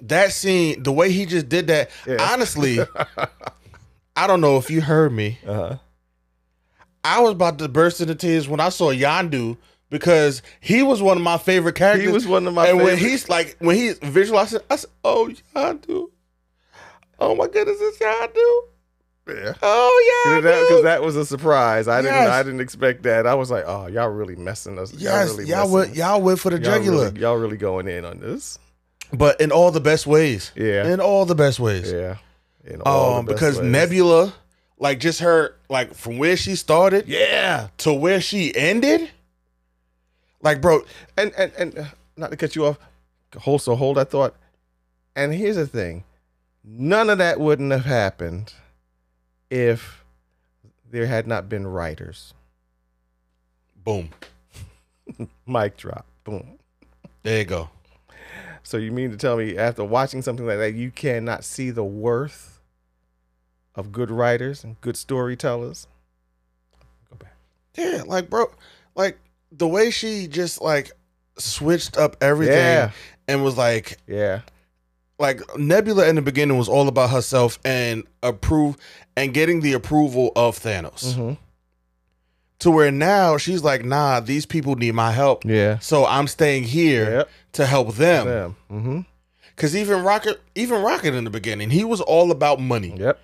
That 0.01 0.31
scene, 0.33 0.81
the 0.81 0.91
way 0.91 1.11
he 1.11 1.25
just 1.27 1.47
did 1.47 1.67
that, 1.67 1.91
Yeah. 2.07 2.17
honestly, 2.33 2.79
I 4.15 4.27
don't 4.27 4.41
know 4.41 4.57
if 4.57 4.69
you 4.71 4.81
heard 4.81 5.11
me. 5.13 5.37
uh 5.47 5.53
huh. 5.53 5.77
I 7.03 7.19
was 7.21 7.31
about 7.31 7.59
to 7.59 7.67
burst 7.67 8.01
into 8.01 8.15
tears 8.15 8.47
when 8.47 8.59
I 8.59 8.69
saw 8.69 8.91
Yondu 8.91 9.57
because 9.89 10.41
he 10.59 10.83
was 10.83 11.01
one 11.01 11.17
of 11.17 11.23
my 11.23 11.37
favorite 11.37 11.75
characters. 11.75 12.05
He 12.07 12.11
was 12.13 12.27
one 12.27 12.47
of 12.47 12.53
my 12.53 12.67
and 12.67 12.77
when 12.77 12.97
he's 12.97 13.27
like 13.29 13.57
when 13.59 13.75
he 13.75 13.93
visualized 14.03 14.53
it, 14.55 14.65
I 14.69 14.75
said, 14.77 14.89
"Oh 15.03 15.31
Yondu, 15.55 16.09
oh 17.19 17.35
my 17.35 17.47
goodness, 17.47 17.77
it's 17.79 17.97
Yondu, 17.97 18.61
Yeah. 19.43 19.53
oh 19.61 20.25
yeah, 20.25 20.35
Because 20.35 20.53
Yondu." 20.55 20.69
that, 20.77 20.83
that 20.83 21.01
was 21.03 21.15
a 21.15 21.25
surprise. 21.25 21.87
I 21.87 22.01
didn't. 22.01 22.15
I 22.15 22.43
didn't 22.43 22.61
expect 22.61 23.03
that. 23.03 23.25
I 23.27 23.33
was 23.33 23.49
like, 23.51 23.63
"Oh, 23.67 23.87
y'all 23.87 24.09
really 24.09 24.35
messing 24.35 24.77
us." 24.79 24.93
yes, 24.93 25.01
y'all, 25.01 25.37
really 25.37 25.49
y'all 25.49 25.71
went, 25.71 25.95
y'all 25.95 26.21
went 26.21 26.39
for 26.39 26.49
the 26.51 26.57
Y'all 26.61 26.77
jugular, 26.77 27.05
really, 27.07 27.19
y'all 27.19 27.35
really 27.37 27.57
going 27.57 27.87
in 27.87 28.05
on 28.05 28.19
this. 28.19 28.59
but 29.13 29.41
in 29.41 29.51
all 29.51 29.71
the 29.71 29.81
best 29.81 30.07
ways. 30.07 30.51
Yeah. 30.55 30.87
in 30.87 30.99
all 31.01 31.25
the 31.25 31.35
best 31.35 31.59
ways. 31.59 31.91
Yeah. 31.91 32.17
In 32.63 32.79
all 32.81 33.15
Um, 33.19 33.25
the 33.25 33.31
best 33.33 33.39
because 33.41 33.59
ways. 33.59 33.71
Nebula, 33.71 34.33
like 34.81 34.99
just 34.99 35.19
her, 35.21 35.55
like 35.69 35.93
from 35.93 36.17
where 36.17 36.35
she 36.35 36.55
started 36.57 37.07
Yeah. 37.07 37.67
to 37.77 37.93
where 37.93 38.19
she 38.19 38.53
ended, 38.55 39.09
like 40.41 40.59
bro, 40.59 40.81
And 41.15 41.31
and 41.37 41.51
and 41.57 41.77
uh, 41.77 41.85
not 42.17 42.31
to 42.31 42.37
cut 42.37 42.55
you 42.55 42.65
off. 42.65 42.77
Hold 43.37 43.61
so 43.61 43.75
hold 43.75 43.95
that 43.97 44.09
thought. 44.09 44.35
And 45.15 45.33
here's 45.33 45.55
the 45.55 45.67
thing: 45.67 46.03
none 46.63 47.09
of 47.11 47.19
that 47.19 47.39
wouldn't 47.39 47.71
have 47.71 47.85
happened 47.85 48.53
if 49.49 50.03
there 50.89 51.05
had 51.05 51.27
not 51.27 51.47
been 51.47 51.67
writers. 51.67 52.33
boom, 53.75 54.09
Mic 55.47 55.77
drop. 55.77 56.05
Boom. 56.23 56.57
there 57.23 57.37
you 57.39 57.45
go. 57.45 57.69
So 58.63 58.77
you 58.77 58.91
mean 58.91 59.11
to 59.11 59.17
tell 59.17 59.37
me 59.37 59.57
after 59.57 59.83
watching 59.83 60.21
something 60.21 60.45
like 60.45 60.57
that, 60.57 60.73
you 60.73 60.91
cannot 60.91 61.43
see 61.43 61.69
the 61.71 61.83
worth 61.83 62.50
of 63.75 63.91
good 63.91 64.11
writers 64.11 64.63
and 64.63 64.79
good 64.81 64.97
storytellers? 64.97 65.87
Go 67.09 67.15
back. 67.17 67.35
Yeah, 67.77 68.03
like 68.05 68.29
bro, 68.29 68.51
like 68.95 69.17
the 69.51 69.67
way 69.67 69.91
she 69.91 70.27
just 70.27 70.61
like 70.61 70.91
switched 71.37 71.97
up 71.97 72.17
everything 72.21 72.55
Yeah. 72.55 72.91
and 73.27 73.43
was 73.43 73.57
like, 73.57 73.97
Yeah. 74.07 74.41
like 75.19 75.41
Nebula 75.57 76.07
in 76.07 76.15
the 76.15 76.21
beginning 76.21 76.57
was 76.57 76.69
all 76.69 76.87
about 76.87 77.09
herself 77.09 77.59
and 77.65 78.03
approve 78.23 78.77
and 79.15 79.33
getting 79.33 79.61
the 79.61 79.73
approval 79.73 80.31
of 80.35 80.57
Thanos. 80.59 81.15
hmm 81.15 81.33
To 82.59 82.71
where 82.71 82.91
now 82.91 83.37
she's 83.37 83.63
like, 83.63 83.83
nah, 83.85 84.19
these 84.19 84.45
people 84.45 84.75
need 84.75 84.93
my 84.93 85.11
help. 85.11 85.43
Yeah. 85.45 85.79
So 85.79 86.05
I'm 86.05 86.27
staying 86.27 86.63
here 86.63 87.09
Yep. 87.11 87.29
to 87.53 87.65
help 87.65 87.95
them. 87.95 88.27
Them. 88.27 88.55
Mm-hmm. 88.71 88.99
Cause 89.57 89.75
even 89.75 90.03
Rocket, 90.03 90.41
even 90.55 90.81
Rocket 90.81 91.13
in 91.13 91.23
the 91.23 91.29
beginning, 91.29 91.69
he 91.69 91.83
was 91.83 92.01
all 92.01 92.31
about 92.31 92.59
money. 92.59 92.95
Yep. 92.97 93.19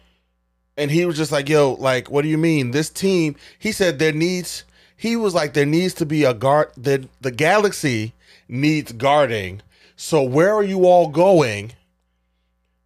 And 0.78 0.91
he 0.91 1.05
was 1.05 1.17
just 1.17 1.32
like, 1.32 1.49
yo, 1.49 1.73
like, 1.73 2.09
what 2.11 2.21
do 2.21 2.28
you 2.28 2.38
mean? 2.38 2.71
This 2.71 2.89
team, 2.89 3.36
he 3.57 3.71
said 3.71 3.97
there 3.97 4.11
needs, 4.11 4.63
he 4.95 5.15
was 5.15 5.34
like, 5.34 5.53
there 5.53 5.65
needs 5.65 5.93
to 5.95 6.05
be 6.05 6.23
a 6.23 6.34
guard, 6.34 6.71
the, 6.78 7.07
the 7.19 7.32
galaxy 7.32 8.13
needs 8.47 8.91
guarding. 8.91 9.61
So 9.95 10.21
where 10.21 10.53
are 10.53 10.63
you 10.63 10.86
all 10.86 11.07
going? 11.07 11.73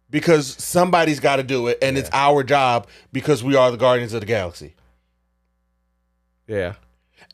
Because 0.08 0.46
somebody's 0.62 1.20
got 1.20 1.36
to 1.36 1.42
do 1.42 1.68
it. 1.68 1.78
And 1.82 1.98
it's 1.98 2.10
our 2.12 2.42
job 2.42 2.86
because 3.12 3.44
we 3.44 3.56
are 3.56 3.70
the 3.70 3.76
guardians 3.76 4.14
of 4.14 4.20
the 4.20 4.26
galaxy. 4.26 4.74
Yeah. 6.46 6.74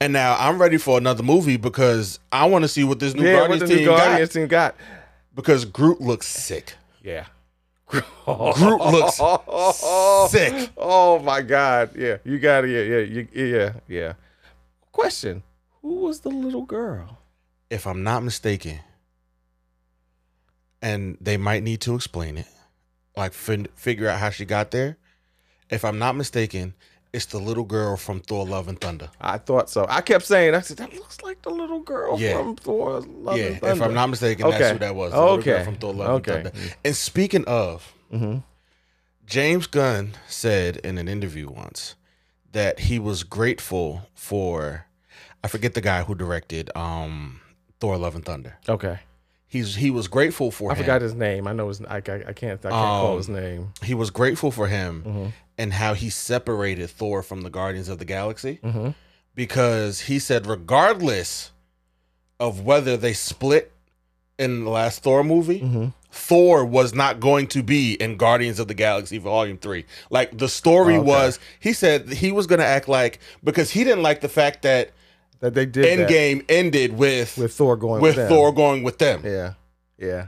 And 0.01 0.13
now 0.13 0.37
I'm 0.39 0.61
ready 0.61 0.77
for 0.77 0.99
another 0.99 1.23
movie 1.23 1.57
because 1.57 2.21
I 2.31 2.47
want 2.47 2.63
to 2.63 2.69
see 2.69 2.85
what 2.85 3.01
this 3.01 3.15
new 3.15 3.25
yeah. 3.25 3.41
What 3.41 3.49
Guardians 3.49 3.61
the 3.63 3.77
team 3.77 3.85
new 3.85 3.91
Guardians 3.91 4.31
team 4.31 4.47
got? 4.47 4.77
got. 4.77 4.87
Because 5.35 5.65
Groot 5.65 6.01
looks 6.01 6.27
sick. 6.27 6.75
Yeah. 7.03 7.27
Groot 7.89 8.80
looks 8.80 9.16
sick. 10.30 10.70
Oh 10.76 11.18
my 11.22 11.43
God. 11.43 11.97
Yeah. 11.97 12.18
You 12.24 12.39
got 12.39 12.64
it. 12.64 12.70
Yeah. 12.70 12.97
Yeah. 12.97 13.24
You, 13.32 13.47
yeah. 13.57 13.72
Yeah. 13.89 14.12
Question: 14.93 15.43
Who 15.82 15.97
was 16.01 16.20
the 16.20 16.30
little 16.30 16.62
girl? 16.64 17.18
if 17.70 17.86
I'm 17.86 18.03
not 18.03 18.22
mistaken, 18.22 18.80
and 20.80 21.18
they 21.20 21.36
might 21.36 21.62
need 21.62 21.80
to 21.82 21.95
explain 21.95 22.39
it, 22.39 22.47
like 23.16 23.32
fin- 23.34 23.68
figure 23.74 24.09
out 24.09 24.20
how 24.20 24.30
she 24.30 24.45
got 24.45 24.70
there. 24.70 24.97
If 25.68 25.84
I'm 25.84 25.99
not 25.99 26.16
mistaken, 26.16 26.74
it's 27.13 27.27
the 27.27 27.39
little 27.39 27.65
girl 27.65 27.97
from 27.97 28.21
Thor: 28.21 28.45
Love 28.47 28.69
and 28.69 28.81
Thunder. 28.81 29.09
I 29.21 29.39
thought 29.39 29.71
so. 29.71 29.87
I 29.89 30.01
kept 30.01 30.25
saying, 30.25 30.55
I 30.55 30.61
said 30.61 30.77
that 30.79 30.93
looks 30.95 31.23
like 31.23 31.43
the 31.43 31.51
little 31.51 31.81
girl 31.81 32.19
Yeah. 32.21 32.37
from 32.39 32.57
Thor: 32.57 33.01
Love 33.01 33.37
yeah, 33.37 33.45
and 33.47 33.61
Thunder. 33.61 33.77
if 33.77 33.83
I'm 33.83 33.95
not 33.95 34.07
mistaken, 34.09 34.51
that's 34.51 34.71
who 34.73 34.79
that 34.79 34.95
was. 34.95 35.13
The 35.13 35.21
little 35.21 35.37
girl 35.39 35.55
Okay. 35.55 35.65
from 35.65 35.77
Thor: 35.77 35.95
Love 35.95 36.09
Okay. 36.21 36.35
and 36.41 36.53
Thunder. 36.53 36.75
And 36.85 36.97
speaking 36.97 37.45
of, 37.47 37.93
Mhm. 38.13 38.43
James 39.27 39.67
Gunn 39.67 40.13
said 40.27 40.77
in 40.79 40.97
an 40.99 41.09
interview 41.09 41.49
once 41.51 41.95
that 42.53 42.81
he 42.81 42.99
was 42.99 43.25
grateful 43.25 44.09
for, 44.15 44.87
I 45.45 45.49
forget 45.49 45.75
the 45.75 45.81
guy 45.83 46.03
who 46.05 46.15
directed 46.15 46.71
um, 46.75 47.41
Thor: 47.81 47.97
Love 47.99 48.15
and 48.15 48.25
Thunder. 48.25 48.57
Okay. 48.69 49.01
He's 49.51 49.77
he 49.77 49.91
was 49.91 50.09
grateful 50.09 50.51
for 50.51 50.71
I 50.71 50.75
him. 50.75 50.83
forgot 50.83 51.01
his 51.01 51.15
name. 51.15 51.47
I 51.47 51.53
know 51.55 51.69
his. 51.69 51.81
I, 51.83 51.97
I, 51.97 51.99
I 51.99 52.01
can't. 52.03 52.19
I 52.29 52.33
can't 52.35 52.73
call 52.73 53.13
Um, 53.13 53.17
his 53.17 53.29
name. 53.31 53.73
he 53.83 53.95
was 53.95 54.11
grateful 54.11 54.51
for 54.51 54.67
him 54.69 55.03
Mhm. 55.07 55.33
And 55.59 55.73
how 55.75 55.93
he 55.95 56.09
separated 56.09 56.89
Thor 56.89 57.23
from 57.23 57.43
the 57.43 57.51
Guardians 57.51 57.89
of 57.89 57.99
the 57.99 58.05
Galaxy 58.05 58.61
Mhm. 58.65 58.95
because 59.35 60.03
he 60.03 60.19
said 60.19 60.47
regardless 60.47 61.51
of 62.41 62.61
whether 62.61 62.97
they 62.97 63.13
split 63.13 63.73
in 64.39 64.65
the 64.65 64.71
last 64.71 65.03
Thor 65.03 65.25
movie, 65.25 65.61
Mhm. 65.61 65.93
Thor 66.11 66.65
was 66.65 66.95
not 66.95 67.19
going 67.21 67.49
to 67.49 67.63
be 67.63 67.95
in 67.95 68.17
Guardians 68.17 68.59
of 68.59 68.69
the 68.69 68.75
Galaxy 68.75 69.19
Volume 69.19 69.59
3. 69.59 69.85
Like 70.11 70.39
the 70.39 70.49
story 70.49 70.95
Okay. 70.97 71.05
was 71.05 71.39
he 71.59 71.73
said 71.73 72.09
he 72.13 72.31
was 72.33 72.47
going 72.47 72.61
to 72.61 72.65
act 72.67 72.89
like 72.89 73.19
because 73.45 73.71
he 73.71 73.85
didn't 73.85 74.03
like 74.03 74.21
the 74.21 74.29
fact 74.29 74.63
that 74.63 74.93
That 75.41 75.55
they 75.55 75.67
did 75.67 75.85
that 75.99 76.09
Endgame 76.09 76.45
ended 76.49 76.97
with 76.97 77.37
with 77.37 77.53
Thor 77.53 77.77
going 77.77 78.01
with 78.01 78.17
with 78.17 78.17
them. 78.17 78.29
Thor 78.29 78.53
going 78.53 78.83
with 78.85 78.99
them. 78.99 79.23
Yeah. 79.25 79.55
Yeah. 79.99 80.27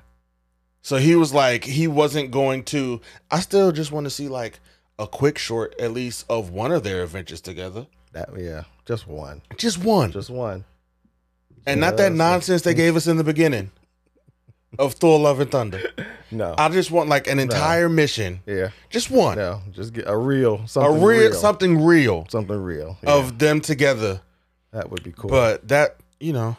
So 0.83 0.97
he 0.97 1.15
was 1.15 1.33
like, 1.35 1.65
he 1.65 1.87
wasn't 1.87 2.31
going 2.31 2.63
to. 2.65 3.01
I 3.31 3.41
still 3.41 3.71
just 3.73 3.93
want 3.93 4.05
to 4.05 4.11
see 4.11 4.29
like 4.29 4.61
a 5.01 5.07
quick 5.07 5.39
short, 5.39 5.75
at 5.81 5.93
least, 5.93 6.25
of 6.29 6.51
one 6.51 6.71
of 6.73 6.83
their 6.85 7.03
adventures 7.03 7.41
together. 7.41 7.87
That. 8.13 8.29
Yeah. 8.37 8.65
Just 8.87 9.07
one. 9.09 9.43
Just 9.57 9.79
one. 9.79 10.13
Just 10.13 10.31
one. 10.31 10.65
and 11.67 11.81
not 11.81 11.97
that 11.97 12.13
nonsense 12.13 12.63
they 12.63 12.75
gave 12.75 12.97
us 12.97 13.07
in 13.07 13.17
the 13.17 13.25
beginning 13.25 13.71
of 14.79 14.95
Thor 14.95 15.19
Love 15.19 15.41
and 15.41 15.51
Thunder. 15.51 15.81
No. 16.31 16.55
I 16.59 16.69
just 16.69 16.91
want 16.91 17.09
like 17.09 17.27
an 17.29 17.39
entire 17.39 17.89
mission. 17.89 18.41
yeah. 18.47 18.71
Just 18.89 19.11
one. 19.11 19.37
No. 19.39 19.61
Just 19.73 19.93
get 19.93 20.05
a 20.07 20.17
real 20.17 20.63
A 20.65 20.69
something 20.69 21.03
real, 21.03 21.21
real. 21.31 21.33
something 21.35 21.85
real 21.85 22.27
something 22.29 22.61
real 22.63 22.99
Yeah, 23.03 23.15
of 23.15 23.39
them 23.39 23.61
together. 23.61 24.21
that 24.73 24.91
would 24.91 25.03
be 25.03 25.13
cool. 25.13 25.31
But 25.31 25.67
that, 25.69 25.97
you 26.21 26.33
know, 26.33 26.57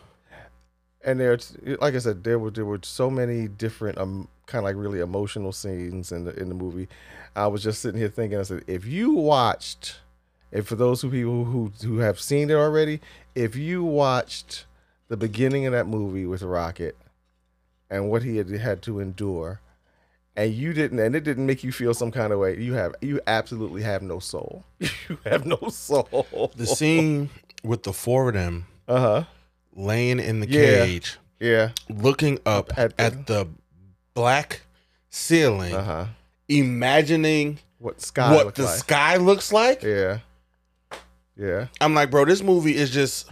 and 1.04 1.20
there's 1.20 1.56
like 1.82 1.96
I 1.96 2.00
said, 2.00 2.24
there 2.24 2.38
were 2.40 2.52
there 2.52 2.66
were 2.66 2.80
so 2.84 3.10
many 3.10 3.48
different 3.48 3.98
um 3.98 4.28
kind 4.52 4.66
of 4.66 4.70
like 4.70 4.76
really 4.76 5.00
emotional 5.00 5.52
scenes 5.52 6.12
in 6.12 6.26
the 6.26 6.40
in 6.40 6.50
the 6.50 6.56
movie. 6.56 6.88
I 7.36 7.48
was 7.48 7.64
just 7.64 7.82
sitting 7.82 8.00
here 8.00 8.10
thinking, 8.10 8.38
I 8.40 8.44
said, 8.44 8.64
if 8.68 8.86
you 8.86 9.14
watched, 9.14 10.00
and 10.52 10.68
for 10.68 10.76
those 10.76 11.02
who 11.02 11.10
people 11.10 11.46
who 11.46 11.72
who 11.82 12.00
have 12.00 12.20
seen 12.20 12.50
it 12.50 12.54
already, 12.56 13.00
if 13.36 13.56
you 13.56 13.84
watched 13.84 14.66
the 15.08 15.18
beginning 15.18 15.66
of 15.66 15.72
that 15.74 15.88
movie 15.88 16.26
with 16.26 16.42
Rocket 16.42 16.96
and 17.90 18.10
what 18.10 18.24
he 18.24 18.38
had 18.38 18.50
had 18.50 18.82
to 18.84 19.00
endure, 19.00 19.60
and 20.36 20.54
you 20.54 20.74
didn't, 20.74 21.00
and 21.00 21.16
it 21.16 21.24
didn't 21.24 21.46
make 21.46 21.64
you 21.64 21.72
feel 21.72 21.94
some 21.94 22.12
kind 22.12 22.32
of 22.34 22.40
way, 22.40 22.58
you 22.60 22.74
have 22.74 22.94
you 23.02 23.20
absolutely 23.28 23.82
have 23.84 24.02
no 24.02 24.20
soul. 24.20 24.64
you 24.80 25.18
have 25.26 25.46
no 25.46 25.58
soul. 25.70 26.52
the 26.56 26.66
scene 26.68 27.30
with 27.64 27.84
the 27.84 27.94
four 27.94 28.28
of 28.30 28.34
them 28.36 28.66
Uh 28.88 29.00
huh. 29.00 29.24
laying 29.76 30.20
in 30.20 30.40
the 30.42 30.48
Yeah. 30.50 30.86
cage, 30.86 31.18
Yeah. 31.40 31.70
looking 31.90 32.40
up 32.46 32.78
At 32.78 32.94
at 32.98 33.28
the- 33.28 33.34
the, 33.46 33.48
black 34.14 34.62
ceiling, 35.10 35.74
Uh 35.76 35.84
huh. 35.84 36.06
imagining 36.48 37.60
What 37.80 38.02
sky 38.02 38.34
what 38.36 38.56
the 38.56 38.64
like. 38.64 38.78
sky 38.80 39.16
looks 39.18 39.52
like. 39.52 39.84
Yeah. 39.84 40.20
Yeah. 41.38 41.68
I'm 41.80 41.94
like, 41.94 42.12
bro, 42.12 42.26
this 42.26 42.42
movie 42.44 42.76
is 42.76 42.90
just. 42.92 43.30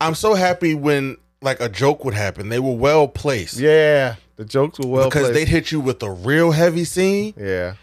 I'm 0.00 0.14
so 0.14 0.34
happy 0.34 0.74
when 0.74 1.16
like 1.42 1.60
a 1.60 1.68
joke 1.68 2.04
would 2.04 2.14
happen. 2.14 2.48
They 2.48 2.58
were 2.60 2.74
well 2.74 3.06
placed 3.08 3.58
Yeah. 3.58 4.16
The 4.36 4.44
jokes 4.46 4.78
were 4.78 4.86
well 4.88 5.08
because 5.10 5.32
they'd 5.32 5.48
hit 5.48 5.70
you 5.70 5.80
with 5.80 6.02
a 6.02 6.10
real 6.10 6.52
heavy 6.52 6.84
scene, 6.84 7.34
yeah. 7.36 7.74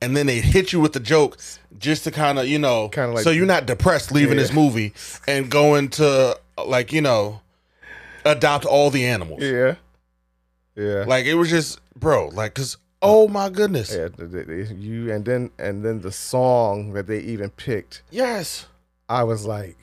and 0.00 0.16
then 0.16 0.26
they 0.26 0.40
hit 0.40 0.72
you 0.72 0.80
with 0.80 0.94
the 0.94 1.00
joke 1.00 1.36
just 1.78 2.04
to 2.04 2.10
kind 2.10 2.38
of 2.38 2.46
you 2.48 2.58
know, 2.58 2.88
Kinda 2.88 3.12
like- 3.12 3.24
so 3.24 3.28
you're 3.30 3.44
not 3.44 3.66
depressed 3.66 4.10
leaving 4.12 4.38
this 4.38 4.50
movie 4.52 4.94
and 5.28 5.50
going 5.50 5.90
to 5.90 6.38
like 6.66 6.90
you 6.90 7.02
know, 7.02 7.42
adopt 8.24 8.64
all 8.64 8.88
the 8.90 9.04
animals. 9.04 9.42
Yeah. 9.42 9.74
Yeah. 10.76 11.04
Like 11.06 11.24
it 11.26 11.34
was 11.34 11.48
just, 11.50 11.80
bro, 11.98 12.28
like 12.28 12.54
because 12.54 12.76
oh 13.02 13.28
my 13.28 13.48
goodness, 13.48 13.90
yeah, 13.94 14.08
the- 14.14 14.26
the- 14.26 14.44
the- 14.44 14.74
you 14.74 15.10
and 15.12 15.24
then 15.24 15.50
and 15.58 15.84
then 15.84 16.00
the 16.02 16.12
song 16.12 16.92
that 16.92 17.06
they 17.06 17.20
even 17.20 17.50
picked, 17.50 18.02
yes, 18.10 18.66
I 19.08 19.22
was 19.24 19.46
like, 19.46 19.76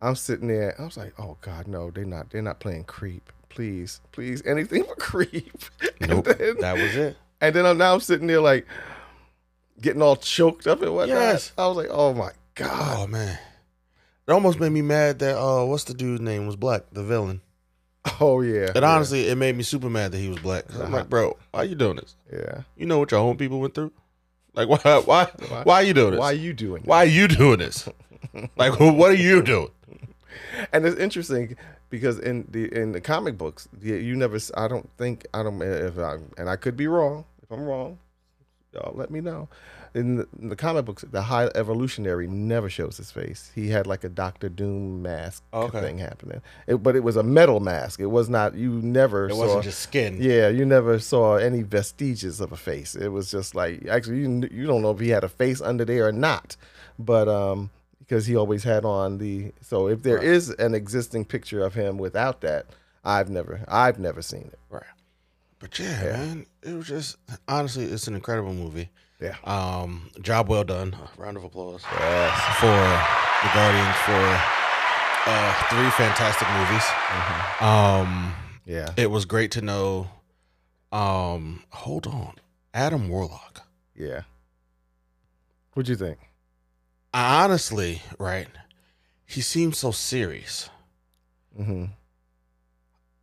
I'm 0.00 0.14
sitting 0.16 0.48
there, 0.48 0.74
I 0.80 0.84
was 0.84 0.96
like, 0.96 1.14
oh 1.18 1.36
God, 1.40 1.66
no, 1.68 1.90
they're 1.90 2.04
not, 2.04 2.30
they're 2.30 2.42
not 2.42 2.60
playing 2.60 2.84
creep. 2.84 3.32
Please, 3.48 4.00
please, 4.12 4.42
anything 4.46 4.84
but 4.88 4.98
creep. 4.98 5.58
nope, 6.00 6.24
then, 6.38 6.58
that 6.60 6.74
was 6.76 6.96
it. 6.96 7.16
and 7.40 7.54
then 7.54 7.66
I'm 7.66 7.76
now 7.78 7.92
I'm 7.94 8.00
sitting 8.00 8.26
there 8.26 8.40
like 8.40 8.66
getting 9.80 10.00
all 10.02 10.16
choked 10.16 10.66
up 10.66 10.80
and 10.82 10.94
whatnot. 10.94 11.16
Yes. 11.18 11.52
I 11.58 11.66
was 11.66 11.76
like, 11.76 11.88
oh 11.90 12.14
my 12.14 12.30
God. 12.54 12.98
Oh 12.98 13.06
man, 13.06 13.38
it 14.26 14.32
almost 14.32 14.58
made 14.60 14.70
me 14.72 14.80
mad 14.82 15.18
that 15.18 15.36
uh, 15.38 15.64
what's 15.66 15.84
the 15.84 15.94
dude's 15.94 16.20
name 16.22 16.46
was 16.46 16.56
black, 16.56 16.82
the 16.92 17.02
villain. 17.02 17.40
Oh 18.20 18.40
yeah. 18.40 18.66
And 18.74 18.82
yeah, 18.82 18.94
honestly, 18.94 19.28
it 19.28 19.36
made 19.36 19.56
me 19.56 19.62
super 19.62 19.88
mad 19.88 20.12
that 20.12 20.18
he 20.18 20.28
was 20.28 20.38
black. 20.40 20.66
'Cause 20.66 20.80
I'm 20.80 20.90
like, 20.92 21.02
uh-huh. 21.02 21.08
bro, 21.08 21.36
why 21.52 21.62
you 21.64 21.74
doing 21.74 21.96
this? 21.96 22.16
yeah. 22.32 22.62
You 22.76 22.86
know 22.86 22.98
what 22.98 23.10
your 23.10 23.20
home 23.20 23.36
people 23.36 23.60
went 23.60 23.74
through? 23.74 23.92
Like, 24.54 24.68
why, 24.84 25.00
why, 25.04 25.30
why 25.62 25.74
are 25.76 25.82
you 25.82 25.94
doing 25.94 26.10
this? 26.12 26.20
Why 26.20 26.30
are 26.30 26.34
you 26.34 26.52
doing? 26.52 26.82
This? 26.82 26.88
Why 26.88 27.02
are 27.02 27.06
you 27.06 27.28
doing 27.28 27.58
this? 27.58 27.88
like, 28.56 28.78
what 28.80 29.10
are 29.10 29.14
you 29.14 29.42
doing? 29.42 29.70
and 30.72 30.84
it's 30.86 30.98
interesting 30.98 31.56
because 31.90 32.18
in 32.18 32.46
the 32.50 32.74
in 32.76 32.92
the 32.92 33.00
comic 33.00 33.38
books, 33.38 33.68
you, 33.80 33.94
you 33.94 34.16
never. 34.16 34.38
I 34.56 34.66
don't 34.68 34.88
think 34.98 35.26
I 35.32 35.42
don't 35.42 35.60
if 35.62 35.98
I 35.98 36.16
and 36.38 36.48
I 36.48 36.56
could 36.56 36.76
be 36.76 36.86
wrong. 36.88 37.24
If 37.42 37.50
I'm 37.52 37.64
wrong, 37.64 37.98
y'all 38.72 38.94
let 38.96 39.10
me 39.10 39.20
know. 39.20 39.48
In 39.94 40.16
the, 40.16 40.28
in 40.40 40.48
the 40.48 40.56
comic 40.56 40.86
books, 40.86 41.04
the 41.10 41.20
High 41.22 41.50
Evolutionary 41.54 42.26
never 42.26 42.70
shows 42.70 42.96
his 42.96 43.10
face. 43.10 43.50
He 43.54 43.68
had 43.68 43.86
like 43.86 44.04
a 44.04 44.08
Doctor 44.08 44.48
Doom 44.48 45.02
mask 45.02 45.42
Okay. 45.52 45.80
thing 45.82 45.98
happening, 45.98 46.40
it, 46.66 46.76
but 46.76 46.96
it 46.96 47.00
was 47.04 47.16
a 47.16 47.22
metal 47.22 47.60
mask. 47.60 48.00
It 48.00 48.06
was 48.06 48.30
not. 48.30 48.54
You 48.54 48.70
never 48.80 49.26
It 49.26 49.32
saw. 49.34 49.38
wasn't 49.38 49.64
just 49.64 49.80
skin. 49.80 50.16
yeah, 50.18 50.48
you 50.48 50.64
never 50.64 50.98
saw 50.98 51.36
any 51.36 51.60
vestiges 51.62 52.40
of 52.40 52.52
a 52.52 52.56
face. 52.56 52.94
It 52.94 53.08
was 53.08 53.30
just 53.30 53.54
like 53.54 53.86
actually 53.86 54.20
you 54.20 54.48
you 54.50 54.66
don't 54.66 54.80
know 54.80 54.92
if 54.92 54.98
he 55.00 55.10
had 55.10 55.24
a 55.24 55.28
face 55.28 55.60
under 55.60 55.84
there 55.84 56.06
or 56.08 56.12
not, 56.12 56.56
but 56.98 57.28
um 57.28 57.68
because 57.98 58.24
he 58.26 58.34
always 58.34 58.64
had 58.64 58.84
on 58.86 59.18
the 59.18 59.52
so 59.60 59.88
if 59.88 60.02
there 60.02 60.18
is 60.22 60.48
an 60.50 60.74
existing 60.74 61.24
picture 61.26 61.62
of 61.64 61.74
him 61.74 61.98
without 61.98 62.40
that, 62.40 62.64
I've 63.04 63.28
never 63.28 63.60
I've 63.68 63.98
never 63.98 64.22
seen 64.22 64.48
it. 64.52 64.58
Right. 64.70 64.82
But 65.58 65.78
yeah, 65.78 66.02
man, 66.02 66.46
it 66.62 66.72
was 66.72 66.88
just 66.88 67.18
honestly, 67.46 67.84
it's 67.84 68.08
an 68.08 68.14
incredible 68.14 68.54
movie. 68.54 68.88
Yeah. 69.22 69.36
Um, 69.44 70.10
job 70.20 70.48
well 70.48 70.64
done. 70.64 70.96
Round 71.16 71.36
of 71.36 71.44
applause 71.44 71.82
Yes. 71.84 72.40
for 72.58 72.66
the 72.66 73.54
Guardians 73.54 73.96
for 74.04 75.30
uh, 75.30 75.54
three 75.70 75.90
fantastic 75.90 76.48
movies. 76.50 76.82
Mm-hmm. 76.82 77.64
Um, 77.64 78.34
Yeah. 78.66 78.92
it 78.96 79.10
was 79.10 79.24
great 79.24 79.52
to 79.52 79.62
know. 79.62 80.08
Um, 80.90 81.62
hold 81.70 82.06
on, 82.06 82.34
Adam 82.74 83.08
Warlock. 83.08 83.62
Yeah. 83.94 84.22
What'd 85.74 85.88
you 85.88 85.96
think? 85.96 86.18
I 87.14 87.44
honestly, 87.44 88.02
right? 88.18 88.48
He 89.24 89.40
seems 89.40 89.78
so 89.78 89.90
serious. 89.92 90.68
Mm-hmm. 91.58 91.84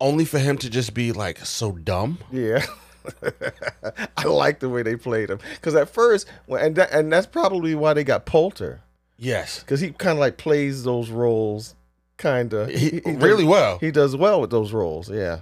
Only 0.00 0.24
for 0.24 0.38
him 0.38 0.56
to 0.58 0.70
just 0.70 0.94
be 0.94 1.12
like 1.12 1.44
so 1.44 1.72
dumb. 1.72 2.18
Yeah. 2.32 2.64
I 4.16 4.24
like 4.24 4.60
the 4.60 4.68
way 4.68 4.82
they 4.82 4.96
played 4.96 5.30
him 5.30 5.38
because 5.54 5.74
at 5.74 5.88
first, 5.88 6.26
and 6.48 6.76
that, 6.76 6.92
and 6.92 7.12
that's 7.12 7.26
probably 7.26 7.74
why 7.74 7.94
they 7.94 8.04
got 8.04 8.26
Poulter 8.26 8.80
Yes, 9.18 9.60
because 9.60 9.80
he 9.80 9.90
kind 9.90 10.12
of 10.12 10.18
like 10.18 10.38
plays 10.38 10.82
those 10.84 11.10
roles, 11.10 11.74
kind 12.16 12.52
of 12.54 12.68
really 12.68 13.44
well. 13.44 13.78
He 13.78 13.90
does 13.90 14.16
well 14.16 14.40
with 14.40 14.50
those 14.50 14.72
roles. 14.72 15.10
Yeah, 15.10 15.40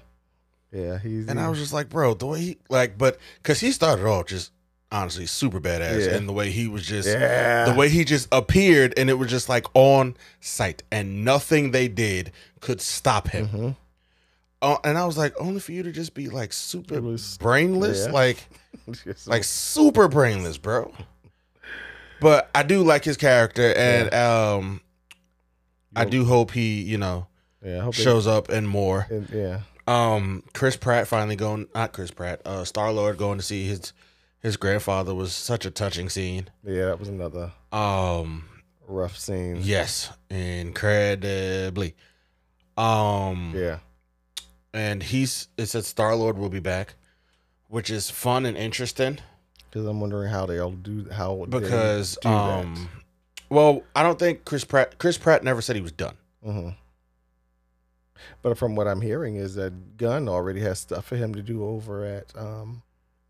yeah. 0.72 0.98
He's 0.98 1.28
And 1.28 1.38
I 1.38 1.48
was 1.48 1.58
just 1.58 1.72
like, 1.72 1.88
bro, 1.88 2.14
the 2.14 2.26
way 2.26 2.40
he 2.40 2.58
like, 2.68 2.98
but 2.98 3.18
because 3.40 3.60
he 3.60 3.70
started 3.70 4.04
off 4.04 4.26
just 4.26 4.50
honestly 4.90 5.26
super 5.26 5.60
badass, 5.60 6.06
Yeah. 6.06 6.16
and 6.16 6.28
the 6.28 6.32
way 6.32 6.50
he 6.50 6.66
was 6.66 6.84
just, 6.84 7.06
yeah, 7.08 7.66
the 7.66 7.74
way 7.74 7.88
he 7.88 8.04
just 8.04 8.26
appeared, 8.32 8.94
and 8.96 9.08
it 9.10 9.14
was 9.14 9.30
just 9.30 9.48
like 9.48 9.66
on 9.74 10.16
sight, 10.40 10.82
and 10.90 11.24
nothing 11.24 11.70
they 11.70 11.86
did 11.88 12.32
could 12.60 12.80
stop 12.80 13.28
him. 13.28 13.48
Mhm. 13.48 13.76
Uh, 14.60 14.76
and 14.84 14.98
I 14.98 15.04
was 15.06 15.16
like, 15.16 15.34
only 15.40 15.60
for 15.60 15.72
you 15.72 15.82
to 15.84 15.92
just 15.92 16.14
be 16.14 16.28
like 16.28 16.52
super 16.52 17.00
was- 17.00 17.38
brainless, 17.38 18.06
yeah. 18.06 18.12
like 18.12 18.44
like 19.26 19.44
super 19.44 20.08
brainless, 20.08 20.58
bro. 20.58 20.92
But 22.20 22.50
I 22.54 22.64
do 22.64 22.82
like 22.82 23.04
his 23.04 23.16
character, 23.16 23.72
and 23.76 24.12
um, 24.12 24.80
I 25.94 26.04
do 26.04 26.24
hope 26.24 26.50
he, 26.50 26.82
you 26.82 26.98
know, 26.98 27.28
yeah, 27.64 27.78
I 27.78 27.80
hope 27.82 27.94
they- 27.94 28.02
shows 28.02 28.26
up 28.26 28.48
and 28.48 28.68
more. 28.68 29.06
and- 29.08 29.28
yeah, 29.30 29.60
Um, 29.86 30.42
Chris 30.54 30.76
Pratt 30.76 31.06
finally 31.06 31.36
going, 31.36 31.68
not 31.74 31.92
Chris 31.92 32.10
Pratt, 32.10 32.40
uh, 32.44 32.64
Star 32.64 32.92
Lord 32.92 33.16
going 33.18 33.38
to 33.38 33.44
see 33.44 33.66
his 33.68 33.92
his 34.40 34.56
grandfather 34.56 35.14
was 35.14 35.32
such 35.32 35.64
a 35.66 35.70
touching 35.70 36.08
scene. 36.08 36.48
yeah. 36.64 36.86
That 36.86 36.98
was 37.00 37.08
another 37.08 37.52
Um, 37.72 38.44
rough 38.88 39.16
scene. 39.18 39.58
yes, 39.62 40.10
incredibly. 40.30 41.94
Um, 42.76 43.52
yeah, 43.56 43.78
and 44.78 45.02
he's 45.02 45.48
it 45.56 45.66
said 45.66 45.84
Star 45.84 46.14
Lord 46.14 46.38
will 46.38 46.48
be 46.48 46.60
back, 46.60 46.94
which 47.68 47.90
is 47.90 48.10
fun 48.10 48.46
and 48.46 48.56
interesting 48.56 49.18
because 49.70 49.86
I'm 49.86 50.00
wondering 50.00 50.30
how 50.30 50.46
they'll 50.46 50.70
do 50.70 51.08
how 51.10 51.44
they 51.48 51.58
because 51.60 52.16
do 52.22 52.28
that. 52.28 52.34
um, 52.34 52.88
well, 53.50 53.82
I 53.96 54.02
don't 54.02 54.18
think 54.18 54.44
Chris 54.44 54.64
Pratt 54.64 54.98
Chris 54.98 55.18
Pratt 55.18 55.42
never 55.42 55.60
said 55.60 55.76
he 55.76 55.82
was 55.82 55.92
done. 55.92 56.16
Mhm. 56.46 56.76
But 58.42 58.58
from 58.58 58.74
what 58.76 58.86
I'm 58.88 59.00
hearing 59.00 59.36
is 59.36 59.54
that 59.54 59.96
Gunn 59.96 60.28
already 60.28 60.60
has 60.60 60.80
stuff 60.80 61.04
for 61.06 61.16
him 61.16 61.34
to 61.34 61.42
do 61.42 61.64
over 61.64 62.04
at 62.04 62.36
um 62.36 62.82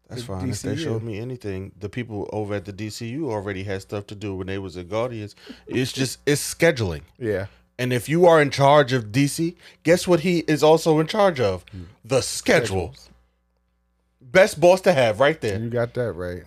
That's 0.08 0.22
fine. 0.22 0.48
If 0.48 0.62
they 0.62 0.76
showed 0.76 1.02
me 1.02 1.18
anything, 1.18 1.72
the 1.78 1.88
people 1.88 2.28
over 2.32 2.54
at 2.54 2.64
the 2.64 2.72
DCU 2.72 3.24
already 3.30 3.64
had 3.64 3.82
stuff 3.82 4.06
to 4.08 4.14
do 4.14 4.34
when 4.34 4.46
they 4.46 4.58
was 4.58 4.76
at 4.76 4.88
Guardians. 4.88 5.34
It's 5.66 5.92
just 5.92 6.20
it's 6.26 6.42
scheduling. 6.54 7.02
yeah 7.18 7.46
And 7.78 7.92
if 7.92 8.08
you 8.08 8.26
are 8.26 8.42
in 8.42 8.50
charge 8.50 8.92
of 8.92 9.06
DC, 9.06 9.54
guess 9.84 10.08
what 10.08 10.20
he 10.20 10.40
is 10.40 10.62
also 10.62 10.98
in 10.98 11.06
charge 11.06 11.38
of? 11.38 11.64
The 12.04 12.20
schedule. 12.20 12.94
Best 14.20 14.60
boss 14.60 14.80
to 14.82 14.92
have 14.92 15.20
right 15.20 15.40
there. 15.40 15.58
you 15.58 15.70
got 15.70 15.94
that 15.94 16.12
right. 16.12 16.42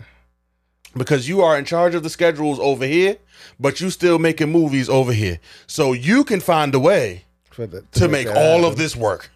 Because 0.95 1.29
you 1.29 1.41
are 1.41 1.57
in 1.57 1.63
charge 1.63 1.95
of 1.95 2.03
the 2.03 2.09
schedules 2.09 2.59
over 2.59 2.85
here, 2.85 3.17
but 3.59 3.79
you 3.79 3.89
still 3.89 4.19
making 4.19 4.51
movies 4.51 4.89
over 4.89 5.13
here. 5.13 5.39
So 5.65 5.93
you 5.93 6.25
can 6.25 6.41
find 6.41 6.75
a 6.75 6.79
way 6.79 7.23
For 7.49 7.65
the, 7.65 7.83
to 7.93 8.09
make 8.09 8.27
that 8.27 8.35
all 8.35 8.65
of 8.65 8.75
this 8.75 8.95
work. 8.95 9.31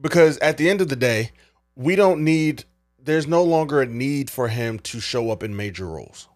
Because 0.00 0.38
at 0.38 0.58
the 0.58 0.70
end 0.70 0.80
of 0.80 0.88
the 0.88 0.96
day, 0.96 1.32
we 1.74 1.96
don't 1.96 2.22
need 2.22 2.64
there's 3.04 3.26
no 3.26 3.42
longer 3.42 3.82
a 3.82 3.86
need 3.86 4.30
for 4.30 4.48
him 4.48 4.78
to 4.78 5.00
show 5.00 5.30
up 5.30 5.42
in 5.42 5.56
major 5.56 5.86
roles. 5.86 6.28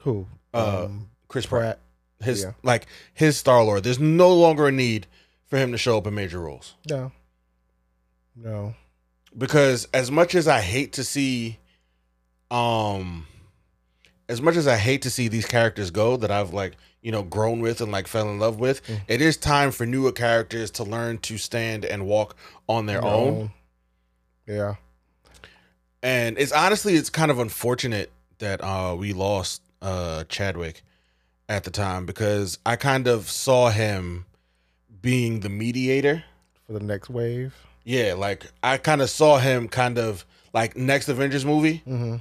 Who? 0.00 0.26
Uh, 0.52 0.86
um, 0.86 1.10
Chris 1.28 1.46
Pratt. 1.46 1.78
His 2.20 2.42
Yeah. 2.42 2.52
like 2.62 2.86
his 3.14 3.36
Star 3.36 3.62
Lord. 3.62 3.84
There's 3.84 3.98
no 4.00 4.32
longer 4.34 4.66
a 4.68 4.72
need 4.72 5.06
for 5.46 5.56
him 5.56 5.70
to 5.72 5.78
show 5.78 5.98
up 5.98 6.06
in 6.06 6.14
major 6.14 6.40
roles. 6.40 6.74
No. 6.90 7.12
No. 8.34 8.74
Because 9.36 9.86
as 9.94 10.10
much 10.10 10.34
as 10.34 10.48
I 10.48 10.60
hate 10.60 10.92
to 10.94 11.04
see 11.04 11.58
um 12.50 13.26
as 14.28 14.42
much 14.42 14.56
as 14.56 14.66
I 14.66 14.76
hate 14.76 15.02
to 15.02 15.10
see 15.10 15.28
these 15.28 15.46
characters 15.46 15.90
go 15.90 16.16
that 16.18 16.30
I've 16.30 16.52
like, 16.52 16.74
you 17.00 17.10
know, 17.12 17.22
grown 17.22 17.60
with 17.60 17.80
and 17.80 17.90
like 17.92 18.06
fell 18.06 18.28
in 18.28 18.38
love 18.38 18.58
with, 18.58 18.84
Mm. 18.86 19.00
it 19.08 19.20
is 19.22 19.36
time 19.36 19.70
for 19.70 19.86
newer 19.86 20.12
characters 20.12 20.70
to 20.72 20.84
learn 20.84 21.18
to 21.18 21.38
stand 21.38 21.84
and 21.84 22.04
walk 22.06 22.36
on 22.68 22.86
their 22.86 23.00
No. 23.00 23.08
own. 23.08 23.52
Yeah. 24.46 24.74
And 26.02 26.38
it's 26.38 26.52
honestly 26.52 26.94
it's 26.94 27.10
kind 27.10 27.30
of 27.30 27.38
unfortunate 27.38 28.10
that 28.38 28.62
uh 28.62 28.94
we 28.98 29.12
lost 29.12 29.62
uh 29.82 30.24
Chadwick 30.24 30.82
at 31.48 31.64
the 31.64 31.70
time 31.70 32.04
because 32.06 32.58
I 32.66 32.76
kind 32.76 33.06
of 33.08 33.28
saw 33.30 33.70
him 33.70 34.26
being 35.00 35.40
the 35.40 35.48
mediator. 35.48 36.24
For 36.66 36.72
the 36.74 36.80
next 36.80 37.08
wave. 37.08 37.54
Yeah, 37.84 38.14
like 38.14 38.44
I 38.62 38.76
kind 38.78 39.00
of 39.00 39.08
saw 39.10 39.38
him 39.38 39.68
kind 39.68 39.98
of 39.98 40.26
like 40.52 40.76
next 40.76 41.08
Avengers 41.08 41.44
movie, 41.44 41.82
Mm-hmm. 41.88 42.16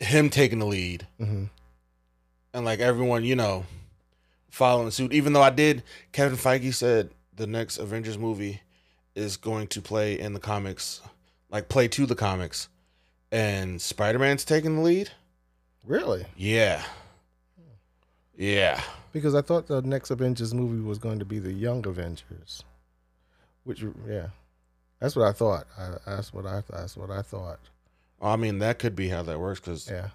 him 0.00 0.30
taking 0.30 0.58
the 0.58 0.66
lead 0.66 1.06
Mm-hmm. 1.20 1.44
and 2.54 2.64
like 2.64 2.80
everyone, 2.80 3.24
you 3.24 3.36
know, 3.36 3.66
following 4.50 4.90
suit. 4.90 5.12
Even 5.12 5.32
though 5.32 5.42
I 5.42 5.50
did, 5.50 5.82
Kevin 6.12 6.38
Feige 6.38 6.72
said 6.74 7.10
the 7.36 7.46
next 7.46 7.78
Avengers 7.78 8.16
movie 8.18 8.60
is 9.14 9.36
going 9.36 9.66
to 9.68 9.82
play 9.82 10.18
in 10.18 10.32
the 10.32 10.40
comics, 10.40 11.02
like 11.50 11.68
play 11.68 11.88
to 11.88 12.06
the 12.06 12.14
comics, 12.14 12.68
and 13.30 13.80
Spider 13.82 14.18
Man's 14.18 14.44
taking 14.44 14.76
the 14.76 14.82
lead. 14.82 15.10
Really? 15.86 16.24
Yeah, 16.36 16.82
yeah. 18.42 18.80
Because 19.12 19.34
I 19.34 19.42
thought 19.42 19.66
the 19.66 19.82
next 19.82 20.10
Avengers 20.10 20.54
movie 20.54 20.80
was 20.82 20.98
going 20.98 21.18
to 21.18 21.24
be 21.24 21.38
the 21.38 21.52
Young 21.52 21.86
Avengers. 21.86 22.62
Which 23.64 23.84
yeah. 24.08 24.28
That's 25.00 25.14
what 25.16 25.26
I 25.28 25.32
thought. 25.32 25.66
I, 25.78 25.96
that's 26.06 26.32
what 26.32 26.46
I 26.46 26.62
that's 26.70 26.96
what 26.96 27.10
I 27.10 27.22
thought. 27.22 27.58
I 28.20 28.36
mean, 28.36 28.58
that 28.60 28.78
could 28.78 28.94
be 28.96 29.08
how 29.08 29.22
that 29.24 29.38
works 29.38 29.60
because 29.60 29.88
Yeah, 29.90 30.08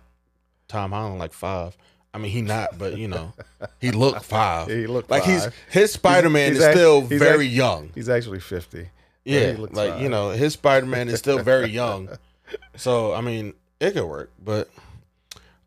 Tom 0.68 0.92
Holland 0.92 1.20
like 1.20 1.34
five. 1.34 1.78
I 2.14 2.18
mean, 2.20 2.32
he 2.32 2.42
not, 2.42 2.78
but 2.78 2.98
you 2.98 3.08
know, 3.08 3.34
he 3.80 3.92
looked 3.92 4.24
five. 4.38 4.68
he 4.68 4.88
looked 4.88 5.12
like 5.12 5.24
he's 5.24 5.48
his 5.70 5.92
Spider 5.94 6.30
Man 6.30 6.54
is 6.54 6.62
act- 6.62 6.76
still 6.78 7.02
very 7.02 7.46
act- 7.46 7.54
young. 7.54 7.90
He's 7.96 8.10
actually 8.10 8.40
fifty. 8.40 8.90
Yeah, 9.26 9.56
like 9.58 9.92
fine. 9.92 10.02
you 10.04 10.10
know, 10.10 10.30
his 10.32 10.54
Spider 10.54 10.86
Man 10.86 11.10
is 11.10 11.20
still 11.20 11.40
very 11.44 11.70
young. 11.82 12.10
So 12.78 13.14
I 13.14 13.22
mean, 13.22 13.54
it 13.80 13.92
could 13.94 14.06
work, 14.06 14.32
but 14.44 14.70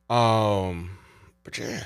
um, 0.09 0.99
but 1.45 1.57
yeah, 1.59 1.85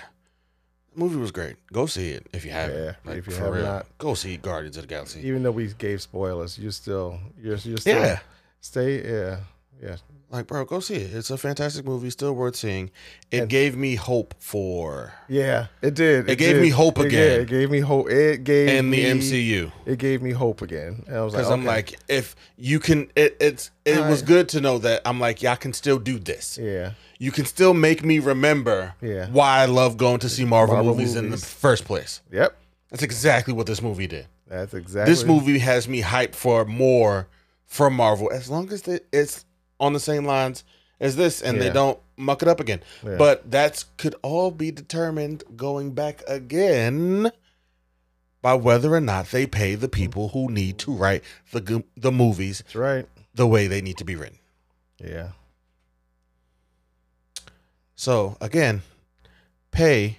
movie 0.97 1.17
was 1.17 1.31
great. 1.31 1.57
Go 1.73 1.87
see 1.87 2.11
it 2.11 2.27
if 2.33 2.45
you 2.45 2.51
haven't. 2.51 2.77
Yeah, 2.85 2.93
like, 3.05 3.19
if 3.19 3.27
you 3.27 3.33
for 3.33 3.45
have 3.45 3.55
real. 3.55 3.63
not. 3.65 3.87
go 3.99 4.15
see 4.15 4.37
Guardians 4.37 4.77
of 4.77 4.83
the 4.85 4.89
Galaxy. 4.89 5.27
Even 5.27 5.43
though 5.43 5.51
we 5.51 5.69
gave 5.79 6.01
spoilers, 6.03 6.59
you 6.59 6.71
still 6.71 7.19
you're 7.41 7.57
you're 7.57 7.77
still 7.79 8.01
Yeah, 8.01 8.21
stay 8.61 9.03
yeah 9.05 9.39
yeah 9.83 9.97
like 10.31 10.47
bro, 10.47 10.65
go 10.65 10.81
see 10.81 10.95
it. 10.97 11.15
It's 11.15 11.31
a 11.31 11.37
fantastic 11.39 11.85
movie, 11.85 12.11
still 12.11 12.33
worth 12.33 12.57
seeing. 12.57 12.91
It 13.31 13.41
And- 13.43 13.49
gave 13.49 13.77
me 13.77 13.95
hope 13.95 14.35
for 14.39 15.13
yeah 15.29 15.67
it 15.83 15.95
did 15.95 16.29
It 16.29 16.37
gave 16.37 16.55
did. 16.57 16.63
me 16.63 16.71
hope 16.71 16.99
It- 16.99 17.07
again. 17.07 17.31
yeah, 17.31 17.43
it 17.43 17.49
gave 17.49 17.71
me 17.71 17.81
hope 17.81 18.11
it 18.11 18.45
gave 18.45 18.69
in 18.69 18.91
the 18.91 18.97
me, 18.97 19.21
MCU. 19.21 19.73
it 19.87 19.99
gave 19.99 20.23
me 20.23 20.33
hope 20.33 20.61
again 20.63 21.05
and 21.07 21.17
I 21.17 21.23
was 21.23 21.35
like 21.35 21.43
Because 21.43 21.53
I'm 21.53 21.65
like, 21.65 21.99
if 22.09 22.35
you 22.57 22.81
can, 22.81 23.11
it, 23.17 23.37
it's 23.41 23.71
it 23.85 23.99
was 24.09 24.23
good 24.23 24.49
to 24.51 24.61
know 24.61 24.79
that 24.79 25.03
I'm 25.05 25.21
like, 25.21 25.43
y'all 25.43 25.57
can 25.57 25.73
still 25.73 25.99
do 25.99 26.19
this. 26.19 26.59
yeah 26.61 26.93
You 27.19 27.31
can 27.31 27.45
still 27.45 27.75
make 27.75 28.05
me 28.05 28.19
remember 28.19 28.95
Yeah. 29.01 29.29
why 29.31 29.59
I 29.63 29.67
love 29.67 29.97
going 29.97 30.19
to 30.21 30.29
see 30.29 30.45
Marvel, 30.45 30.75
Marvel 30.75 30.95
movies, 30.95 31.15
in 31.17 31.31
the 31.31 31.37
first 31.37 31.85
place. 31.85 32.21
yep 32.33 32.57
That's 32.91 33.03
exactly 33.03 33.55
what 33.55 33.67
this 33.67 33.81
movie 33.83 34.07
did. 34.07 34.27
that's 34.49 34.75
exactly 34.75 35.13
This 35.13 35.25
movie 35.25 35.59
has 35.61 35.87
me 35.89 36.03
hyped 36.03 36.35
for 36.35 36.65
more 36.65 37.29
from 37.67 37.95
Marvel, 37.95 38.31
as 38.33 38.49
long 38.51 38.71
as 38.73 38.87
it- 38.87 39.07
it's 39.13 39.45
on 39.81 39.93
the 39.93 40.01
same 40.01 40.25
lines 40.25 40.65
as 41.01 41.17
this, 41.17 41.43
and 41.43 41.61
they 41.61 41.71
don't 41.71 41.99
muck 42.17 42.43
it 42.43 42.49
up 42.49 42.61
again. 42.61 42.81
Yeah. 43.05 43.17
But 43.17 43.51
that's 43.51 43.85
could 43.97 44.15
all 44.23 44.51
be 44.51 44.71
determined 44.71 45.45
going 45.57 45.93
back 45.93 46.23
again 46.29 47.31
by 48.43 48.55
whether 48.55 48.95
or 48.95 49.01
not 49.01 49.31
they 49.31 49.47
pay 49.47 49.75
the 49.75 49.89
people 49.89 50.29
who 50.29 50.51
need 50.51 50.79
to 50.79 50.93
write 50.93 51.23
the 51.53 51.83
the 51.97 52.13
movies 52.13 52.59
that's 52.59 52.75
right 52.77 53.09
the 53.35 53.47
way 53.47 53.67
they 53.67 53.81
need 53.81 53.97
to 53.99 54.05
be 54.05 54.15
written. 54.17 54.39
yeah 54.99 55.31
So 57.97 58.37
again, 58.41 58.83
pay 59.71 60.19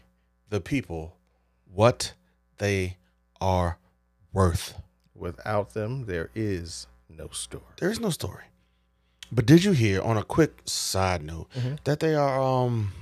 the 0.49 0.59
people 0.61 1.15
what 1.73 2.13
they 2.57 2.97
are 3.41 3.77
worth. 4.33 4.75
without 5.13 5.73
them 5.73 6.05
there 6.05 6.29
is 6.35 6.87
no 7.09 7.29
story 7.29 7.63
There 7.79 7.89
is 7.91 7.99
no 7.99 8.09
story. 8.09 8.43
But 9.32 9.45
did 9.45 9.63
you 9.63 9.71
hear 9.73 10.01
on 10.01 10.17
a 10.17 10.23
quick 10.23 10.61
side 10.65 11.23
note 11.23 11.47
Mhm. 11.55 11.80
that 11.84 11.99
they 11.99 12.15
are 12.15 12.39
um 12.41 12.93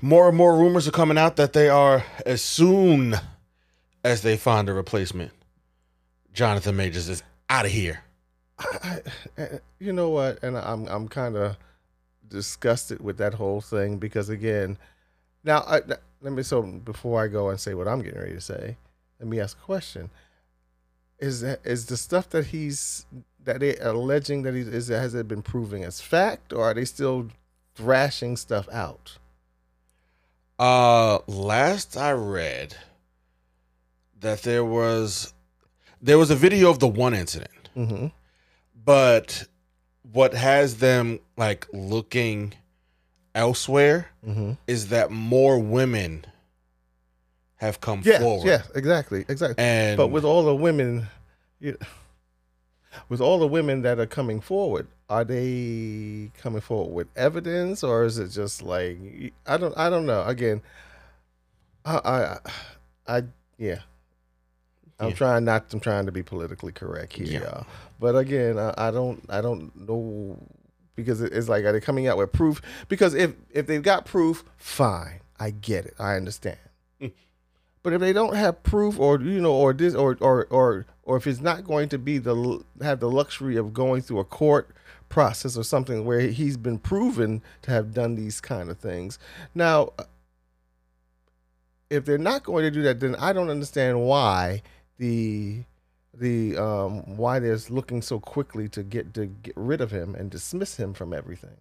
more 0.00 0.28
and 0.28 0.36
more 0.36 0.56
rumors 0.56 0.88
are 0.88 0.92
coming 0.92 1.18
out 1.18 1.36
that 1.36 1.52
they 1.52 1.68
are 1.68 2.04
as 2.26 2.42
soon 2.42 3.14
as 4.04 4.22
they 4.22 4.36
find 4.36 4.68
a 4.68 4.72
replacement, 4.72 5.30
Jonathan 6.32 6.76
Majors 6.76 7.08
is 7.08 7.22
out 7.48 7.66
of 7.66 7.70
here. 7.70 8.02
I, 8.58 9.00
I, 9.38 9.48
you 9.78 9.92
know 9.92 10.10
what? 10.10 10.42
And 10.42 10.56
I'm 10.56 10.86
I'm 10.88 11.08
kind 11.08 11.36
of 11.36 11.56
disgusted 12.28 13.00
with 13.00 13.18
that 13.18 13.34
whole 13.34 13.60
thing 13.60 13.98
because 13.98 14.28
again, 14.28 14.78
now 15.44 15.58
I, 15.66 15.80
let 16.20 16.32
me 16.32 16.42
so 16.42 16.62
before 16.62 17.22
I 17.22 17.28
go 17.28 17.48
and 17.50 17.60
say 17.60 17.74
what 17.74 17.86
I'm 17.86 18.02
getting 18.02 18.20
ready 18.20 18.34
to 18.34 18.40
say, 18.40 18.76
let 19.20 19.28
me 19.28 19.38
ask 19.40 19.56
a 19.56 19.60
question: 19.62 20.10
Is 21.18 21.40
that 21.42 21.60
is 21.64 21.86
the 21.86 21.96
stuff 21.96 22.28
that 22.30 22.46
he's 22.46 23.04
that 23.44 23.60
they 23.60 23.76
alleging 23.76 24.42
that 24.42 24.54
he 24.54 24.60
is 24.60 24.88
has 24.88 25.14
it 25.14 25.26
been 25.28 25.42
proving 25.42 25.82
as 25.84 26.00
fact, 26.00 26.52
or 26.52 26.64
are 26.64 26.74
they 26.74 26.84
still 26.84 27.28
thrashing 27.74 28.36
stuff 28.36 28.68
out? 28.70 29.18
Uh 30.58 31.18
last 31.26 31.96
I 31.96 32.12
read 32.12 32.76
that 34.20 34.42
there 34.42 34.64
was 34.64 35.32
there 36.00 36.18
was 36.18 36.30
a 36.30 36.36
video 36.36 36.70
of 36.70 36.78
the 36.78 36.88
one 36.88 37.14
incident. 37.14 37.50
Mm-hmm. 37.76 38.08
but 38.84 39.44
what 40.12 40.34
has 40.34 40.76
them 40.78 41.20
like 41.38 41.66
looking 41.72 42.52
elsewhere 43.34 44.08
Mm-hmm. 44.26 44.52
is 44.68 44.88
that 44.88 45.10
more 45.10 45.58
women 45.58 46.24
have 47.56 47.80
come 47.80 48.02
Yeah, 48.04 48.18
forward. 48.20 48.46
yeah, 48.46 48.62
exactly, 48.74 49.24
exactly. 49.28 49.56
And 49.64 49.96
But 49.96 50.08
with 50.08 50.24
all 50.24 50.44
the 50.44 50.54
women, 50.54 51.06
you, 51.58 51.76
with 53.08 53.20
all 53.20 53.38
the 53.38 53.46
women 53.46 53.82
that 53.82 53.98
are 53.98 54.06
coming 54.06 54.40
forward, 54.40 54.86
are 55.08 55.24
they 55.24 56.30
coming 56.38 56.60
forward 56.60 56.92
with 56.94 57.06
evidence, 57.16 57.82
or 57.82 58.04
is 58.04 58.18
it 58.18 58.28
just 58.28 58.62
like 58.62 58.98
I 59.46 59.56
don't, 59.56 59.76
I 59.76 59.90
don't 59.90 60.06
know. 60.06 60.24
Again, 60.24 60.62
I, 61.84 62.38
I, 63.06 63.16
I 63.18 63.22
yeah. 63.58 63.80
I'm 65.00 65.08
Yeah. 65.10 65.14
trying 65.14 65.44
not. 65.44 65.72
I'm 65.72 65.80
trying 65.80 66.06
to 66.06 66.12
be 66.12 66.22
politically 66.22 66.72
correct 66.72 67.14
here, 67.14 67.26
Yeah. 67.26 67.40
y'all. 67.40 67.66
But 67.98 68.16
again, 68.16 68.58
I, 68.58 68.72
I 68.76 68.90
don't. 68.90 69.24
I 69.28 69.40
don't 69.40 69.74
know 69.76 70.38
because 70.94 71.20
it's 71.22 71.48
like 71.48 71.64
are 71.64 71.72
they 71.72 71.80
coming 71.80 72.06
out 72.06 72.18
with 72.18 72.32
proof? 72.32 72.60
Because 72.88 73.14
if 73.14 73.32
if 73.50 73.66
they've 73.66 73.82
got 73.82 74.04
proof, 74.04 74.44
fine. 74.56 75.20
I 75.40 75.50
get 75.50 75.86
it. 75.86 75.94
I 75.98 76.14
understand. 76.14 76.58
Hmm. 77.00 77.06
But 77.82 77.92
if 77.92 78.00
they 78.00 78.12
don't 78.12 78.36
have 78.36 78.62
proof, 78.62 78.98
or 78.98 79.20
you 79.20 79.40
know, 79.40 79.52
or 79.52 79.72
this, 79.72 79.94
or 79.94 80.16
or 80.20 80.46
or 80.50 80.86
or 81.02 81.16
if 81.16 81.26
it's 81.26 81.40
not 81.40 81.64
going 81.64 81.88
to 81.90 81.98
be 81.98 82.18
the 82.18 82.62
have 82.80 83.00
the 83.00 83.10
luxury 83.10 83.56
of 83.56 83.72
going 83.74 84.02
through 84.02 84.20
a 84.20 84.24
court 84.24 84.70
process 85.08 85.56
or 85.56 85.64
something 85.64 86.04
where 86.04 86.20
he's 86.20 86.56
been 86.56 86.78
proven 86.78 87.42
to 87.62 87.70
have 87.70 87.92
done 87.92 88.14
these 88.14 88.40
kind 88.40 88.70
of 88.70 88.78
things. 88.78 89.18
Now, 89.54 89.92
if 91.90 92.04
they're 92.04 92.18
not 92.18 92.44
going 92.44 92.62
to 92.62 92.70
do 92.70 92.82
that, 92.82 93.00
then 93.00 93.14
I 93.16 93.32
don't 93.32 93.50
understand 93.50 94.02
why 94.02 94.62
the 94.98 95.64
the 96.14 96.56
um 96.56 97.16
why 97.16 97.38
they're 97.40 97.58
looking 97.68 98.00
so 98.02 98.20
quickly 98.20 98.68
to 98.68 98.82
get 98.82 99.12
to 99.14 99.26
get 99.26 99.54
rid 99.56 99.80
of 99.80 99.90
him 99.90 100.14
and 100.14 100.30
dismiss 100.30 100.76
him 100.76 100.94
from 100.94 101.12
everything. 101.12 101.56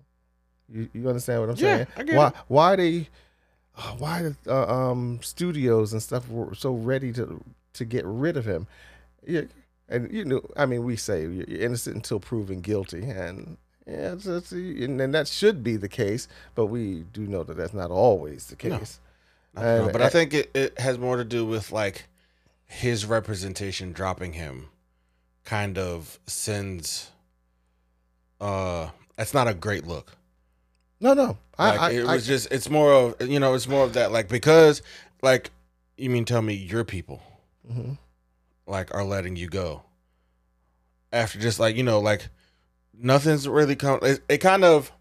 You 0.69 0.89
you 0.93 1.07
understand 1.07 1.41
what 1.41 1.49
I'm 1.49 1.55
Yeah, 1.57 1.75
saying? 1.77 1.87
I 1.97 2.03
get 2.03 2.15
why 2.15 2.27
it. 2.27 2.33
why 2.47 2.75
they 2.75 3.09
why 3.97 4.21
the 4.23 4.35
uh, 4.47 4.91
um 4.91 5.19
studios 5.21 5.93
and 5.93 6.01
stuff 6.01 6.27
were 6.29 6.53
so 6.55 6.73
ready 6.73 7.11
to 7.13 7.43
to 7.73 7.85
get 7.85 8.03
rid 8.05 8.37
of 8.37 8.45
him? 8.45 8.67
Yeah, 9.25 9.41
and 9.89 10.11
you 10.11 10.25
know, 10.25 10.41
I 10.55 10.65
mean, 10.65 10.83
we 10.83 10.95
say 10.95 11.21
you're 11.21 11.45
innocent 11.47 11.95
until 11.95 12.19
proven 12.19 12.61
guilty, 12.61 13.03
and 13.09 13.57
yeah, 13.87 14.13
it's, 14.13 14.25
it's, 14.25 14.51
and, 14.51 14.99
and 15.01 15.13
that 15.13 15.27
should 15.27 15.63
be 15.63 15.75
the 15.77 15.89
case, 15.89 16.27
but 16.55 16.67
we 16.67 17.03
do 17.13 17.21
know 17.27 17.43
that 17.43 17.57
that's 17.57 17.73
not 17.73 17.91
always 17.91 18.47
the 18.47 18.55
case. 18.55 18.99
I 19.55 19.61
know, 19.61 19.83
and- 19.83 19.91
but 19.93 20.01
I 20.01 20.09
think 20.09 20.33
it, 20.33 20.51
it 20.55 20.79
has 20.79 20.97
more 20.97 21.17
to 21.17 21.23
do 21.25 21.45
with 21.45 21.71
like 21.71 22.05
his 22.65 23.05
representation 23.05 23.91
dropping 23.91 24.33
him 24.33 24.69
kind 25.43 25.77
of 25.77 26.19
sends 26.27 27.09
uh 28.39 28.89
that's 29.17 29.33
not 29.33 29.47
a 29.47 29.53
great 29.53 29.85
look. 29.85 30.13
No, 31.01 31.13
no, 31.13 31.37
I, 31.57 31.67
Like 31.71 31.79
I, 31.79 31.91
it 31.91 32.05
I- 32.05 32.13
was 32.15 32.27
just 32.27 32.51
it's 32.51 32.69
more 32.69 32.93
of 32.93 33.27
you 33.29 33.39
know, 33.39 33.53
it's 33.55 33.67
more 33.67 33.83
of 33.83 33.93
that 33.93 34.11
like 34.11 34.29
because 34.29 34.81
like 35.21 35.49
you 35.97 36.09
mean 36.09 36.25
tell 36.25 36.41
me 36.41 36.53
your 36.53 36.83
people 36.83 37.21
mhm. 37.69 37.97
like 38.67 38.93
are 38.93 39.03
letting 39.03 39.35
you 39.35 39.47
go 39.47 39.83
after 41.13 41.37
just 41.39 41.59
like 41.59 41.75
you 41.75 41.83
know 41.83 41.99
like 41.99 42.29
nothing's 42.97 43.47
really 43.47 43.75
come 43.75 43.99
it, 44.03 44.21
it 44.29 44.37
kind 44.39 44.63
of 44.63 44.91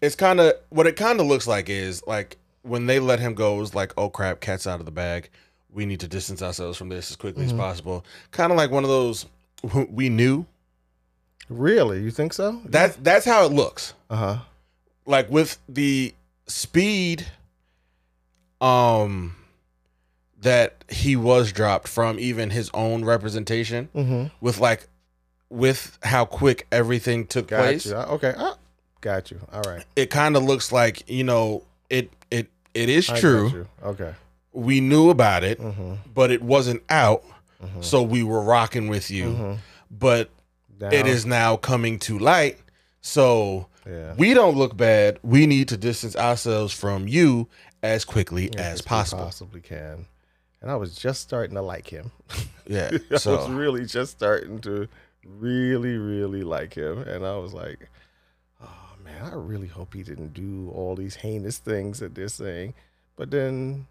it's 0.00 0.14
kind 0.16 0.40
of 0.40 0.52
what 0.70 0.86
it 0.86 0.96
kind 0.96 1.20
of 1.20 1.26
looks 1.26 1.46
like 1.46 1.68
is 1.68 2.02
like 2.06 2.38
when 2.62 2.86
they 2.86 2.98
let 2.98 3.20
him 3.20 3.34
go 3.34 3.56
it 3.56 3.60
was 3.60 3.74
like 3.74 3.92
oh 3.96 4.08
crap 4.08 4.40
cat's 4.40 4.66
out 4.66 4.80
of 4.80 4.86
the 4.86 4.92
bag 4.92 5.28
we 5.70 5.84
need 5.86 6.00
to 6.00 6.08
distance 6.08 6.40
ourselves 6.42 6.78
from 6.78 6.88
this 6.88 7.10
as 7.10 7.16
quickly 7.16 7.42
Mhm. 7.44 7.48
as 7.48 7.52
possible 7.52 8.04
kind 8.30 8.50
of 8.50 8.56
like 8.58 8.70
one 8.70 8.82
of 8.84 8.90
those 8.90 9.26
we 9.90 10.08
knew 10.08 10.46
really, 11.48 12.02
you 12.02 12.10
think 12.10 12.32
so? 12.32 12.60
that's 12.64 12.96
that's 12.96 13.24
how 13.26 13.44
it 13.44 13.52
looks 13.52 13.94
uh 14.10 14.16
huh. 14.16 14.38
Like 15.06 15.30
with 15.30 15.58
the 15.68 16.14
speed 16.46 17.26
um 18.60 19.34
that 20.40 20.84
he 20.88 21.16
was 21.16 21.52
dropped 21.52 21.88
from 21.88 22.18
even 22.18 22.50
his 22.50 22.70
own 22.74 23.04
representation 23.04 23.88
Mm-hmm. 23.94 24.26
with 24.40 24.58
like 24.58 24.86
with 25.48 25.98
how 26.02 26.24
quick 26.24 26.66
everything 26.72 27.26
took 27.26 27.48
Got 27.48 27.58
place 27.62 27.86
you. 27.86 27.94
Okay, 27.94 28.34
ah, 28.36 28.56
got 29.00 29.30
you. 29.30 29.40
All 29.52 29.62
right. 29.62 29.84
it 29.94 30.10
kind 30.10 30.36
of 30.36 30.42
looks 30.42 30.72
like 30.72 31.08
you 31.08 31.24
know 31.24 31.62
it 31.90 32.10
it 32.30 32.48
it 32.74 32.88
is 32.88 33.06
true. 33.06 33.66
Okay. 33.82 34.14
we 34.52 34.80
knew 34.80 35.10
about 35.10 35.44
it 35.44 35.60
Mm-hmm. 35.60 35.94
but 36.14 36.30
it 36.30 36.42
wasn't 36.42 36.82
out 36.88 37.22
Mhm. 37.64 37.82
so 37.82 38.02
we 38.02 38.22
were 38.22 38.42
rocking 38.42 38.88
with 38.88 39.10
you 39.10 39.24
Mhm. 39.26 39.58
but 39.90 40.28
it 40.92 41.06
is 41.06 41.24
now 41.24 41.56
coming 41.56 41.98
to 42.00 42.18
light 42.18 42.58
so 43.00 43.66
Yeah. 43.88 44.14
we 44.16 44.34
don't 44.34 44.56
look 44.56 44.76
bad 44.76 45.20
we 45.22 45.46
need 45.46 45.68
to 45.68 45.76
distance 45.76 46.16
ourselves 46.16 46.72
from 46.72 47.06
you 47.06 47.48
as 47.82 48.04
quickly 48.04 48.50
Yeah, 48.52 48.62
as 48.62 48.82
we 48.82 48.88
possible 48.88 49.24
Possibly 49.24 49.60
can. 49.60 50.06
And 50.60 50.70
I 50.70 50.74
was 50.74 50.96
just 50.96 51.20
starting 51.20 51.54
to 51.54 51.62
like 51.62 51.88
him. 51.88 52.10
yeah 52.66 52.90
I 52.92 52.98
was 53.10 53.22
so 53.22 53.48
really 53.48 53.86
just 53.86 54.12
starting 54.12 54.60
to 54.62 54.88
really, 55.26 55.96
really 55.96 56.42
like 56.42 56.74
him, 56.74 57.02
and 57.02 57.26
I 57.26 57.36
was 57.36 57.52
like, 57.52 57.88
oh 58.62 58.90
man, 59.04 59.22
I 59.24 59.34
really 59.34 59.66
hope 59.66 59.94
he 59.94 60.02
didn't 60.02 60.34
do 60.34 60.70
all 60.74 60.94
these 60.94 61.16
heinous 61.16 61.58
things 61.58 61.98
that 62.00 62.14
they're 62.14 62.28
saying. 62.28 62.74
But 63.16 63.30
then, 63.30 63.86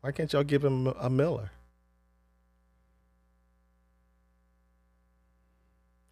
why 0.00 0.12
can't 0.12 0.32
y'all 0.32 0.44
give 0.44 0.64
him 0.64 0.86
a 0.86 1.10
Miller? 1.10 1.50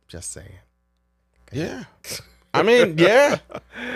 Just 0.08 0.32
saying. 0.32 0.58
Yeah. 1.52 1.84
I 2.54 2.62
mean, 2.62 2.96
yeah. 2.98 3.38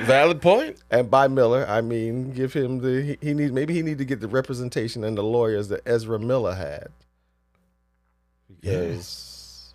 Valid 0.03 0.42
point. 0.42 0.76
And 0.90 1.11
by 1.11 1.28
Miller, 1.28 1.66
I 1.68 1.80
mean 1.80 2.32
give 2.32 2.53
him 2.53 2.78
the 2.78 3.03
he, 3.03 3.28
he 3.28 3.34
need 3.34 3.53
maybe 3.53 3.74
he 3.74 3.82
need 3.82 3.98
to 3.98 4.05
get 4.05 4.20
the 4.20 4.28
representation 4.28 5.05
and 5.05 5.16
the 5.16 5.22
lawyers 5.22 5.68
that 5.68 5.80
Ezra 5.86 6.18
Miller 6.18 6.55
had. 6.55 6.88
Because 8.61 9.74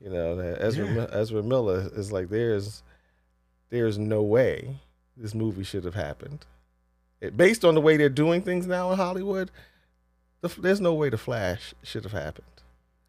you 0.00 0.10
know, 0.10 0.36
that 0.36 0.62
Ezra 0.62 0.86
Yeah. 0.86 1.06
Ezra 1.12 1.42
Miller 1.42 1.90
is 1.94 2.12
like 2.12 2.28
there's 2.28 2.82
there's 3.70 3.98
no 3.98 4.22
way 4.22 4.76
this 5.16 5.34
movie 5.34 5.64
should 5.64 5.84
have 5.84 5.94
happened. 5.94 6.44
It, 7.20 7.36
based 7.36 7.64
on 7.64 7.74
the 7.74 7.80
way 7.80 7.96
they're 7.96 8.08
doing 8.08 8.42
things 8.42 8.66
now 8.66 8.90
in 8.90 8.96
Hollywood, 8.96 9.50
the, 10.40 10.48
there's 10.48 10.80
no 10.80 10.94
way 10.94 11.10
the 11.10 11.18
Flash 11.18 11.74
should 11.82 12.04
have 12.04 12.12
happened. 12.12 12.46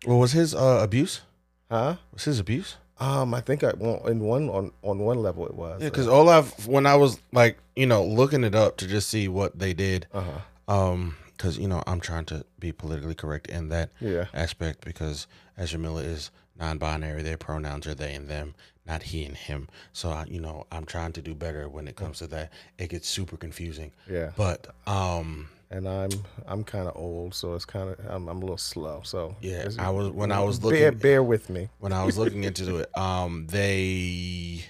Well, 0.05 0.19
was 0.19 0.34
his 0.34 0.53
uh, 0.53 0.80
abuse? 0.82 1.22
Huh? 1.69 1.97
Was 2.13 2.26
his 2.26 2.39
abuse? 2.39 2.76
Um, 3.01 3.33
I 3.33 3.41
think 3.41 3.63
I 3.63 3.73
well, 3.77 4.05
in 4.07 4.19
one 4.19 4.47
on 4.49 4.71
on 4.83 4.99
one 4.99 5.21
level 5.21 5.45
it 5.47 5.55
was. 5.55 5.81
Yeah, 5.81 5.89
because 5.89 6.07
all 6.07 6.29
I've 6.29 6.67
when 6.67 6.85
I 6.85 6.95
was 6.95 7.19
like, 7.33 7.57
you 7.75 7.85
know, 7.87 8.03
looking 8.05 8.43
it 8.43 8.53
up 8.55 8.77
to 8.77 8.87
just 8.87 9.09
see 9.09 9.27
what 9.27 9.57
they 9.57 9.73
did, 9.73 10.05
uh 10.13 10.21
huh. 10.67 10.73
um, 10.73 11.15
because 11.35 11.57
you 11.57 11.67
know 11.67 11.81
I'm 11.87 11.99
trying 11.99 12.25
to 12.25 12.45
be 12.59 12.71
politically 12.71 13.15
correct 13.15 13.47
in 13.47 13.69
that 13.69 13.89
Yeah. 13.99 14.25
aspect 14.33 14.85
because 14.85 15.25
Ezra 15.57 15.79
Miller 15.79 16.03
is 16.03 16.29
non-binary. 16.59 17.23
Their 17.23 17.37
pronouns 17.37 17.87
are 17.87 17.95
they 17.95 18.13
and 18.13 18.27
them, 18.29 18.53
not 18.85 19.01
he 19.03 19.23
and 19.25 19.35
him. 19.35 19.67
So 19.93 20.11
I, 20.11 20.25
you 20.27 20.39
know, 20.39 20.67
I'm 20.71 20.85
trying 20.85 21.13
to 21.13 21.21
do 21.23 21.33
better 21.33 21.67
when 21.67 21.87
it 21.87 21.95
comes 21.95 22.19
to 22.19 22.27
that. 22.27 22.51
It 22.77 22.89
gets 22.91 23.07
super 23.09 23.35
confusing, 23.35 23.91
Yeah. 24.07 24.29
but 24.37 24.67
um, 24.85 25.49
and 25.72 25.88
I'm 25.88 26.11
I'm 26.45 26.63
kind 26.63 26.88
of 26.88 26.95
old, 26.95 27.34
so 27.34 27.55
it's 27.55 27.65
kind 27.65 27.89
of 27.89 27.99
I'm, 28.07 28.28
I'm 28.28 28.38
a 28.38 28.41
little 28.41 28.57
slow. 28.57 29.01
So 29.03 29.36
yeah, 29.41 29.67
I 29.80 29.89
was 29.89 30.09
when 30.11 30.32
I 30.32 30.41
was 30.41 30.63
looking 30.63 30.97
bear 30.99 31.24
with 31.24 31.49
me. 31.49 31.69
when 31.80 31.93
I 31.93 32.03
was 32.05 32.17
looking 32.17 32.43
into 32.43 32.78
it, 32.78 32.95
um, 32.97 33.47
they 33.47 34.63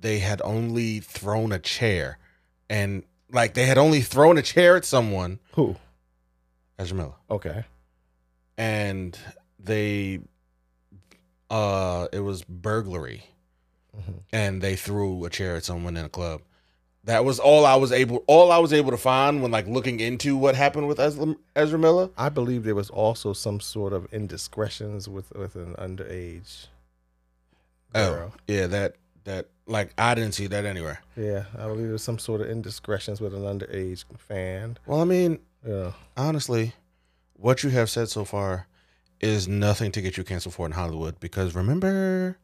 they 0.00 0.18
had 0.18 0.40
only 0.44 1.00
thrown 1.00 1.52
a 1.52 1.58
chair, 1.58 2.18
and 2.68 3.02
like 3.30 3.54
they 3.54 3.66
had 3.66 3.78
only 3.78 4.00
thrown 4.02 4.36
a 4.38 4.42
chair 4.42 4.76
at 4.76 4.84
someone, 4.84 5.38
Who? 5.54 5.76
Ezra 6.78 6.96
Miller, 6.96 7.14
Okay. 7.30 7.64
and 8.58 9.16
they, 9.58 10.20
uh, 11.50 12.08
it 12.12 12.20
was 12.20 12.42
burglary, 12.44 13.24
Mhm. 13.96 14.14
and 14.32 14.62
they 14.62 14.74
threw 14.76 15.24
a 15.24 15.30
chair 15.30 15.56
at 15.56 15.64
someone 15.64 15.96
in 15.96 16.04
a 16.04 16.08
club. 16.08 16.42
That 17.04 17.24
was 17.24 17.40
all 17.40 17.66
I 17.66 17.74
was 17.74 17.90
able. 17.90 18.22
All 18.28 18.52
I 18.52 18.58
was 18.58 18.72
able 18.72 18.92
to 18.92 18.96
find 18.96 19.42
when 19.42 19.50
like 19.50 19.66
looking 19.66 19.98
into 19.98 20.36
what 20.36 20.54
happened 20.54 20.86
with 20.86 21.00
Ezra, 21.00 21.34
Ezra 21.56 21.78
Miller. 21.78 22.10
I 22.16 22.28
believe 22.28 22.62
there 22.62 22.76
was 22.76 22.90
also 22.90 23.32
some 23.32 23.58
sort 23.60 23.92
of 23.92 24.06
indiscretions 24.12 25.08
with 25.08 25.30
with 25.32 25.56
an 25.56 25.74
underage. 25.74 26.66
Oh, 27.94 28.10
girl. 28.14 28.32
Oh, 28.34 28.38
yeah, 28.46 28.66
that 28.68 28.96
that 29.24 29.48
like 29.66 29.92
I 29.98 30.14
didn't 30.14 30.32
see 30.34 30.46
that 30.46 30.64
anywhere. 30.64 31.00
Yeah, 31.16 31.44
I 31.58 31.64
believe 31.66 31.84
there 31.84 31.92
was 31.92 32.04
some 32.04 32.18
sort 32.20 32.40
of 32.40 32.48
indiscretions 32.48 33.20
with 33.20 33.34
an 33.34 33.42
underage 33.42 34.04
fan. 34.18 34.78
Well, 34.86 35.00
I 35.00 35.04
mean, 35.04 35.40
Yeah. 35.66 35.92
honestly, 36.16 36.74
what 37.34 37.62
you 37.64 37.70
have 37.70 37.90
said 37.90 38.08
so 38.10 38.24
far 38.24 38.66
is 39.20 39.46
nothing 39.48 39.90
to 39.92 40.00
get 40.02 40.16
you 40.16 40.24
canceled 40.24 40.54
for 40.54 40.66
in 40.66 40.72
Hollywood 40.72 41.18
because 41.20 41.54
remember 41.54 42.38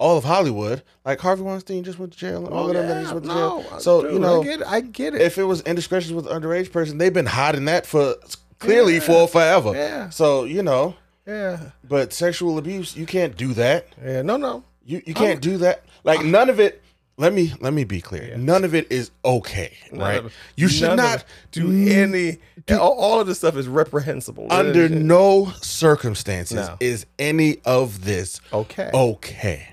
all 0.00 0.16
of 0.16 0.24
Hollywood, 0.24 0.82
like 1.04 1.20
Harvey 1.20 1.42
Weinstein 1.42 1.84
just 1.84 1.98
went 1.98 2.12
to 2.14 2.18
jail 2.18 2.46
and 2.46 2.54
all 2.54 2.64
oh, 2.64 2.68
of 2.68 2.74
them 2.74 2.88
that 2.88 3.02
just 3.02 3.12
went 3.12 3.26
to 3.26 3.30
jail. 3.30 3.64
Oh, 3.70 3.78
So, 3.78 4.02
dude, 4.02 4.14
you 4.14 4.18
know, 4.18 4.40
I 4.40 4.44
get 4.44 4.60
it. 4.60 4.66
I 4.66 4.80
get 4.80 5.14
it. 5.14 5.20
if 5.20 5.36
it 5.36 5.44
was 5.44 5.60
indiscretions 5.62 6.14
with 6.14 6.26
an 6.26 6.40
underage 6.40 6.72
person, 6.72 6.96
they've 6.98 7.12
been 7.12 7.26
hiding 7.26 7.66
that 7.66 7.84
for 7.86 8.14
clearly 8.58 8.94
Yeah. 8.94 9.00
for 9.00 9.28
forever. 9.28 9.72
yeah, 9.74 10.08
So, 10.08 10.44
you 10.44 10.62
know, 10.62 10.94
yeah, 11.26 11.70
but 11.86 12.14
sexual 12.14 12.56
abuse, 12.56 12.96
you 12.96 13.04
can't 13.06 13.36
do 13.36 13.52
that. 13.54 13.88
yeah. 14.02 14.22
No, 14.22 14.36
no. 14.38 14.64
You 14.84 15.02
you 15.06 15.14
can't 15.14 15.40
do 15.42 15.58
that. 15.58 15.84
Like 16.02 16.24
none 16.24 16.48
of 16.48 16.58
it 16.58 16.82
let 17.18 17.34
me 17.34 17.52
let 17.60 17.74
me 17.74 17.84
be 17.84 18.00
clear. 18.00 18.28
Yeah. 18.28 18.36
None 18.38 18.64
of 18.64 18.74
it 18.74 18.90
is 18.90 19.10
okay, 19.22 19.76
right? 19.92 20.24
You 20.56 20.68
should 20.68 20.96
not 20.96 21.24
do 21.52 21.70
any. 21.70 22.38
all, 22.70 22.98
all 22.98 23.20
of 23.20 23.26
this 23.26 23.36
stuff 23.36 23.56
is 23.56 23.68
reprehensible. 23.68 24.46
under 24.50 24.88
no 24.88 25.52
circumstances 25.60 26.56
No. 26.56 26.76
is 26.80 27.04
any 27.18 27.58
of 27.66 28.06
this 28.06 28.40
Okay. 28.54 28.90
okay. 28.94 29.68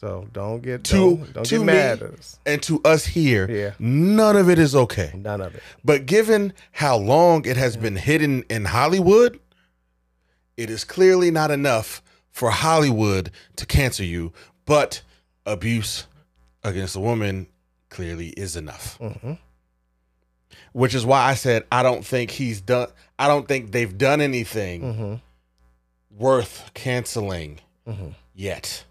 So 0.00 0.26
don't 0.32 0.62
get 0.62 0.82
To- 0.84 0.96
don't, 1.16 1.32
don't 1.34 1.44
to 1.46 1.56
get 1.58 1.64
mad 1.66 2.00
me- 2.00 2.06
at 2.06 2.14
us. 2.14 2.38
And 2.46 2.62
to 2.62 2.80
us 2.84 3.04
here, 3.04 3.50
Yeah. 3.50 3.72
none 3.78 4.34
of 4.36 4.48
it 4.48 4.58
is 4.58 4.74
okay. 4.74 5.12
None 5.14 5.42
of 5.42 5.54
it. 5.54 5.62
But 5.84 6.06
given 6.06 6.54
how 6.72 6.96
long 6.96 7.44
it 7.44 7.58
has 7.58 7.76
been 7.76 7.96
hidden 7.96 8.44
in 8.48 8.64
Hollywood, 8.64 9.38
it 10.56 10.70
is 10.70 10.84
clearly 10.84 11.30
not 11.30 11.50
enough 11.50 12.02
for 12.30 12.50
Hollywood 12.50 13.30
to 13.56 13.66
cancel 13.66 14.06
you. 14.06 14.32
But 14.64 15.02
abuse 15.44 16.06
against 16.64 16.96
a 16.96 17.00
woman 17.00 17.46
clearly 17.90 18.28
is 18.30 18.56
enough. 18.56 18.96
hmm 18.96 19.32
Which 20.72 20.94
is 20.94 21.04
why 21.04 21.24
I 21.24 21.34
said 21.34 21.64
I 21.70 21.82
don't 21.82 22.06
think 22.06 22.30
he's 22.30 22.60
done. 22.62 22.88
I 23.18 23.26
don't 23.28 23.46
think 23.46 23.72
they've 23.72 23.96
done 23.98 24.20
anything 24.22 24.94
hmm 24.94 25.14
worth 26.18 26.70
canceling 26.74 27.60
hmm 27.86 28.10
yet. 28.34 28.84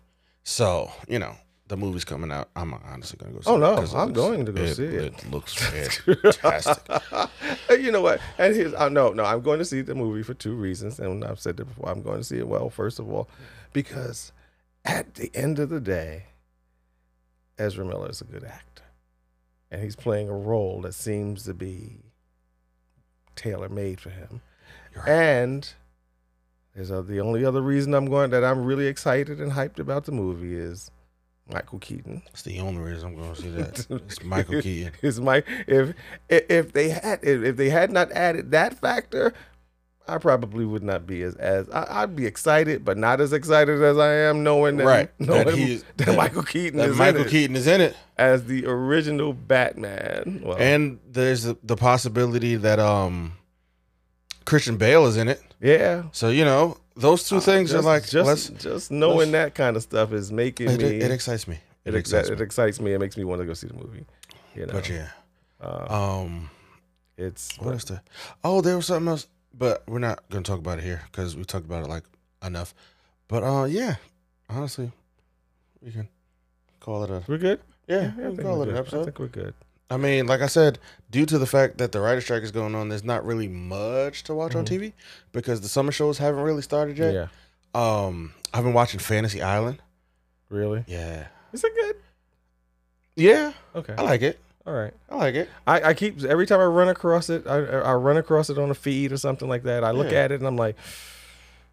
So 0.50 0.92
you 1.08 1.20
know 1.20 1.36
the 1.68 1.78
movie's 1.78 2.04
coming 2.04 2.32
out. 2.32 2.50
I'm 2.56 2.74
honestly 2.74 3.18
gonna 3.22 3.34
go. 3.34 3.42
see 3.42 3.50
Oh, 3.52 3.58
no, 3.58 3.74
it 3.74 3.94
I'm 3.94 4.08
looks- 4.08 4.16
going 4.16 4.46
to 4.48 4.52
go 4.52 4.66
see 4.66 4.86
it. 4.86 5.04
It 5.24 5.30
looks 5.32 5.54
fantastic. 6.04 6.84
you 7.70 7.92
know 7.92 8.02
what? 8.02 8.20
And 8.40 8.56
here's 8.56 8.74
uh, 8.74 8.90
no, 8.90 9.12
no. 9.14 9.24
I'm 9.24 9.42
going 9.42 9.60
to 9.60 9.66
see 9.66 9.82
the 9.82 9.94
movie 9.94 10.24
for 10.24 10.34
two 10.34 10.56
reasons, 10.56 11.00
and 11.00 11.24
I've 11.24 11.40
said 11.40 11.60
it 11.60 11.66
before. 11.66 11.88
I'm 11.90 12.02
going 12.02 12.18
to 12.18 12.24
see 12.24 12.40
it. 12.40 12.48
Well, 12.48 12.72
first 12.72 12.98
of 12.98 13.08
all, 13.12 13.30
because 13.74 14.32
at 14.86 15.14
the 15.14 15.30
end 15.36 15.60
of 15.60 15.70
the 15.70 15.80
day, 15.80 16.24
Ezra 17.60 17.86
Miller 17.86 18.10
is 18.10 18.22
a 18.22 18.26
good 18.26 18.44
actor, 18.44 18.84
and 19.70 19.84
he's 19.84 19.96
playing 19.96 20.30
a 20.30 20.34
role 20.36 20.82
that 20.82 20.96
seems 20.96 21.44
to 21.44 21.54
be 21.54 21.98
tailor 23.36 23.70
made 23.70 24.00
for 24.02 24.10
him. 24.10 24.42
Right. 24.96 25.08
And 25.08 25.72
there's 26.76 26.92
a, 26.92 27.02
the 27.02 27.20
only 27.20 27.44
other 27.46 27.62
reason 27.62 27.94
I'm 27.94 28.06
going 28.06 28.30
that 28.32 28.44
I'm 28.44 28.64
really 28.64 28.88
excited 28.88 29.40
and 29.42 29.52
hyped 29.52 29.80
about 29.80 30.06
the 30.06 30.12
movie 30.12 30.56
is 30.56 30.92
Michael 31.52 31.80
Keaton. 31.80 32.22
It's 32.28 32.44
the 32.44 32.60
only 32.60 32.82
reason 32.82 33.10
I'm 33.10 33.16
going 33.16 33.34
to 33.36 33.42
see 33.42 33.50
that. 33.50 33.88
It's 34.06 34.24
Michael 34.24 34.62
Keaton. 34.62 34.94
It's 35.02 35.20
Mike. 35.20 35.46
If 35.68 35.94
if 36.30 36.74
they 36.74 36.90
had 36.90 37.20
if, 37.24 37.58
they 37.58 37.70
had 37.70 37.92
not 37.92 38.12
added 38.12 38.52
that 38.52 38.80
factor, 38.80 39.34
I 40.08 40.20
probably 40.20 40.64
would 40.64 40.84
not 40.84 41.08
be 41.08 41.24
as 41.24 41.34
as 41.36 41.68
I, 41.72 42.04
I'd 42.04 42.16
be 42.16 42.28
excited, 42.28 42.86
but 42.86 42.98
not 42.98 43.20
as 43.20 43.34
excited 43.34 43.82
as 43.82 43.98
I 43.98 44.12
am 44.14 44.44
knowing 44.44 44.78
that 44.78 44.86
Right. 44.86 45.12
knowing 45.20 45.46
That 45.46 45.56
he 45.56 45.74
is- 45.74 45.84
that, 45.98 46.06
that- 46.06 46.18
Michael 46.18 46.44
Keaton 46.44 46.78
That 46.80 46.90
is 46.90 46.98
Michael 46.98 47.22
in 47.22 47.28
it 47.28 47.32
Keaton 47.32 47.56
is 47.56 47.66
in 47.68 47.82
it, 47.82 47.98
as 48.18 48.46
the 48.46 48.66
original 48.68 49.34
Batman. 49.34 50.42
Well, 50.46 50.58
and 50.58 51.00
there's 51.10 51.44
the, 51.44 51.58
the 51.64 51.76
possibility 51.76 52.56
that 52.58 52.78
um 52.80 53.34
Christian 54.46 54.78
Bale 54.78 55.06
is 55.08 55.18
in 55.18 55.28
it. 55.28 55.42
Yeah, 55.62 56.04
So 56.12 56.30
you 56.30 56.46
know 56.46 56.78
those 56.96 57.28
two 57.28 57.40
things 57.40 57.72
Uh, 57.72 57.78
just, 57.78 57.86
are 57.86 57.92
like 57.94 58.08
just 58.08 58.28
let's. 58.28 58.64
just 58.64 58.92
knowing 58.92 59.32
let's- 59.32 59.32
that 59.32 59.56
kind 59.56 59.76
of 59.78 59.84
stuff 59.84 60.12
is 60.14 60.32
making 60.32 60.70
It, 60.70 60.80
me. 60.80 60.86
it, 61.00 61.12
excites 61.12 61.48
me. 61.48 61.56
it, 61.86 61.94
It, 61.94 61.98
ex- 61.98 62.10
excites 62.12 62.30
it 62.30 62.40
me. 62.40 62.46
excites 62.46 62.80
me. 62.82 62.94
It 62.94 63.00
makes 63.00 63.18
me 63.18 63.24
want 63.24 63.42
to 63.42 63.46
go 63.46 63.54
see 63.54 63.68
the 63.68 63.74
movie. 63.74 64.06
You 64.56 64.66
know, 64.66 64.74
But 64.74 64.90
yeah, 64.90 65.10
uh, 65.62 65.88
um, 66.22 66.50
it's 67.18 67.58
what 67.60 67.74
else? 67.74 67.84
The, 67.86 68.02
oh, 68.44 68.62
there 68.62 68.76
was 68.76 68.88
something 68.88 69.08
else, 69.10 69.28
but 69.54 69.84
we're 69.88 70.00
not 70.00 70.24
gonna 70.30 70.44
talk 70.44 70.60
about 70.60 70.80
it 70.80 70.84
here 70.84 71.02
because 71.12 71.36
we 71.38 71.44
talked 71.44 71.66
about 71.66 71.84
it 71.84 71.90
like 71.90 72.04
enough. 72.44 72.74
But 73.28 73.44
uh, 73.44 73.66
yeah, 73.66 73.96
honestly, 74.50 74.92
we 75.82 75.92
can 75.92 76.08
call 76.80 77.04
it 77.04 77.10
a 77.10 77.24
we're 77.28 77.38
good. 77.38 77.60
yeah. 77.88 78.12
I 78.18 78.30
we 78.30 78.36
can 78.36 78.44
call 78.46 78.62
it 78.64 78.70
an 78.70 78.76
good. 78.84 78.94
I 78.94 79.04
think 79.04 79.20
we're 79.20 79.28
good. 79.28 79.54
I 79.90 79.98
mean, 79.98 80.28
like 80.28 80.42
I 80.42 80.48
said, 80.48 80.78
due 81.10 81.26
to 81.26 81.40
the 81.40 81.48
fact 81.48 81.78
that 81.80 81.92
the 81.92 82.00
writer 82.00 82.22
strike 82.22 82.44
is 82.44 82.52
going 82.52 82.76
on, 82.76 82.90
there's 82.90 83.04
not 83.04 83.26
really 83.26 83.48
much 83.48 84.24
to 84.26 84.36
watch 84.36 84.54
on 84.56 84.64
Mhm. 84.66 84.68
TV 84.70 84.94
because 85.32 85.62
the 85.62 85.68
summer 85.68 85.92
shows 85.92 86.20
haven't 86.20 86.42
really 86.42 86.62
started 86.62 86.98
yet. 86.98 87.14
Yeah, 87.14 87.28
Um, 87.74 88.34
I've 88.54 88.64
been 88.64 88.74
watching 88.74 89.00
Fantasy 89.00 89.42
Island. 89.42 89.82
really. 90.50 90.84
Yeah, 90.88 91.28
Is 91.54 91.64
it 91.64 91.74
good? 91.76 91.96
yeah, 93.16 93.54
Okay. 93.76 93.94
I 93.98 94.02
like 94.04 94.22
it. 94.22 94.40
All 94.68 94.74
right. 94.74 94.94
I 95.10 95.16
like 95.16 95.36
it. 95.36 95.50
I, 95.66 95.82
I 95.82 95.94
keep 95.96 96.24
every 96.24 96.46
time 96.46 96.60
I 96.60 96.66
run 96.66 96.90
across 96.90 97.30
it, 97.30 97.48
I, 97.48 97.56
I 97.58 97.94
run 97.96 98.18
across 98.18 98.50
it 98.52 98.58
on 98.60 98.70
a 98.70 98.76
feed 98.76 99.12
or 99.12 99.18
something 99.18 99.48
like 99.48 99.64
that. 99.64 99.84
I 99.84 99.92
look 99.92 100.12
Yeah. 100.12 100.20
at 100.20 100.32
it 100.32 100.40
and 100.40 100.48
I'm 100.48 100.58
like, 100.58 100.76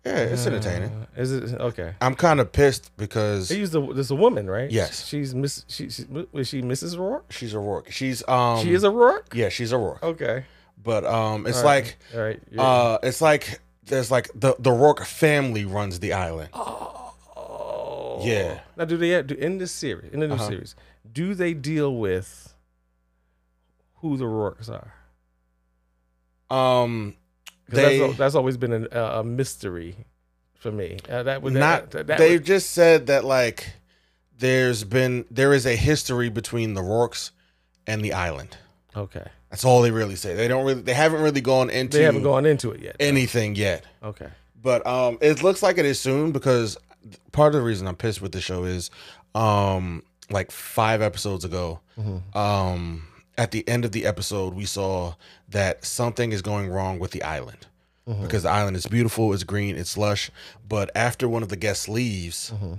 Yeah, 0.06 0.18
it's 0.18 0.46
entertaining. 0.46 0.90
uh, 0.90 1.20
Is 1.20 1.32
it 1.32 1.60
okay? 1.60 1.94
I'm 2.00 2.14
kind 2.14 2.38
of 2.40 2.52
pissed 2.52 2.96
because 2.96 3.48
They 3.48 3.64
the 3.64 3.80
there's 3.92 4.10
a 4.10 4.14
woman, 4.14 4.48
right? 4.48 4.70
Yes. 4.70 5.06
She's 5.06 5.34
Miss. 5.34 5.64
She, 5.68 5.90
she 5.90 6.04
was 6.32 6.46
she 6.48 6.62
Mrs. 6.62 6.96
Roarke? 6.96 7.30
she's 7.30 7.52
a 7.54 7.56
Roarke. 7.58 7.90
She's 7.90 8.26
um, 8.28 8.62
she 8.62 8.72
is 8.72 8.84
a 8.84 8.88
Roarke. 8.90 9.34
yeah, 9.34 9.48
she's 9.48 9.72
a 9.72 9.76
Roarke. 9.76 10.02
Okay. 10.02 10.44
But 10.82 11.04
um, 11.04 11.46
it's 11.46 11.58
All 11.58 11.64
right. 11.64 11.84
like 11.84 11.96
All 12.14 12.20
right. 12.22 12.40
Yeah. 12.50 12.62
uh, 12.62 12.98
it's 13.02 13.20
like 13.20 13.60
there's 13.86 14.10
like 14.10 14.30
the 14.34 14.54
the 14.58 14.70
Roarke 14.70 15.04
family 15.06 15.64
runs 15.64 15.98
the 16.00 16.12
island. 16.12 16.50
Oh, 16.52 18.20
Yeah. 18.22 18.60
Now, 18.76 18.84
do 18.84 18.96
they 18.96 19.20
do 19.22 19.34
in 19.34 19.58
this 19.58 19.72
series 19.72 20.12
in 20.12 20.20
the 20.20 20.28
new 20.28 20.34
Uh-huh. 20.34 20.48
series? 20.48 20.76
Do 21.12 21.34
they 21.34 21.52
deal 21.54 21.96
with 21.96 22.54
who 24.02 24.16
the 24.16 24.24
Roarkes 24.24 24.68
are? 24.70 24.92
Um, 26.48 27.14
they 27.68 27.98
that's, 27.98 28.16
that's 28.18 28.34
always 28.34 28.56
been 28.56 28.88
a, 28.92 29.00
a 29.20 29.24
mystery 29.24 29.96
for 30.54 30.70
me. 30.72 30.98
Uh, 31.08 31.22
that 31.24 31.42
would 31.42 31.52
not. 31.54 31.90
that, 31.92 32.06
that 32.06 32.18
they 32.18 32.32
would- 32.32 32.44
just 32.44 32.70
said 32.70 33.06
that 33.08 33.24
like 33.24 33.72
there's 34.38 34.84
been 34.84 35.24
there 35.30 35.52
is 35.52 35.66
a 35.66 35.76
history 35.76 36.28
between 36.28 36.74
the 36.74 36.82
Roarkes 36.82 37.30
and 37.86 38.02
the 38.04 38.12
island. 38.12 38.56
okay. 38.96 39.26
That's 39.50 39.64
all 39.64 39.80
they 39.80 39.92
really 39.92 40.16
say. 40.16 40.34
They 40.34 40.48
don't 40.48 40.66
really. 40.66 40.82
They 40.82 40.92
haven't 40.92 41.22
really 41.22 41.40
gone 41.40 41.70
into 41.70 41.96
They 41.96 42.02
haven't 42.04 42.24
gone 42.24 42.44
into 42.44 42.72
it 42.72 42.80
yet. 42.82 42.96
anything 43.00 43.54
yet. 43.54 43.84
okay. 44.02 44.28
But 44.60 44.84
um, 44.86 45.18
it 45.20 45.42
looks 45.44 45.62
like 45.62 45.78
it 45.78 45.84
is 45.86 46.00
soon 46.00 46.32
because 46.32 46.76
part 47.30 47.54
of 47.54 47.60
the 47.60 47.64
reason 47.64 47.86
I'm 47.86 47.94
pissed 47.94 48.20
with 48.20 48.32
the 48.32 48.40
show 48.40 48.64
is, 48.64 48.90
um, 49.36 50.02
like 50.30 50.50
five 50.50 51.00
episodes 51.00 51.44
ago, 51.44 51.78
Mm-hmm. 51.98 52.36
um, 52.36 53.06
at 53.38 53.50
the 53.50 53.66
end 53.68 53.84
of 53.84 53.92
the 53.92 54.06
episode, 54.06 54.54
we 54.54 54.64
saw 54.64 55.14
that 55.48 55.84
something 55.84 56.32
is 56.32 56.42
going 56.42 56.68
wrong 56.68 56.98
with 56.98 57.10
the 57.12 57.22
island 57.22 57.66
Mm-hmm. 58.08 58.22
because 58.22 58.44
the 58.44 58.48
island 58.50 58.76
is 58.76 58.86
beautiful, 58.86 59.32
it's 59.32 59.42
green, 59.42 59.74
it's 59.76 59.96
lush. 59.98 60.30
But 60.68 60.90
after 60.94 61.28
one 61.28 61.42
of 61.42 61.48
the 61.48 61.56
guests 61.56 61.88
leaves, 61.88 62.52
Mm-hmm. 62.54 62.74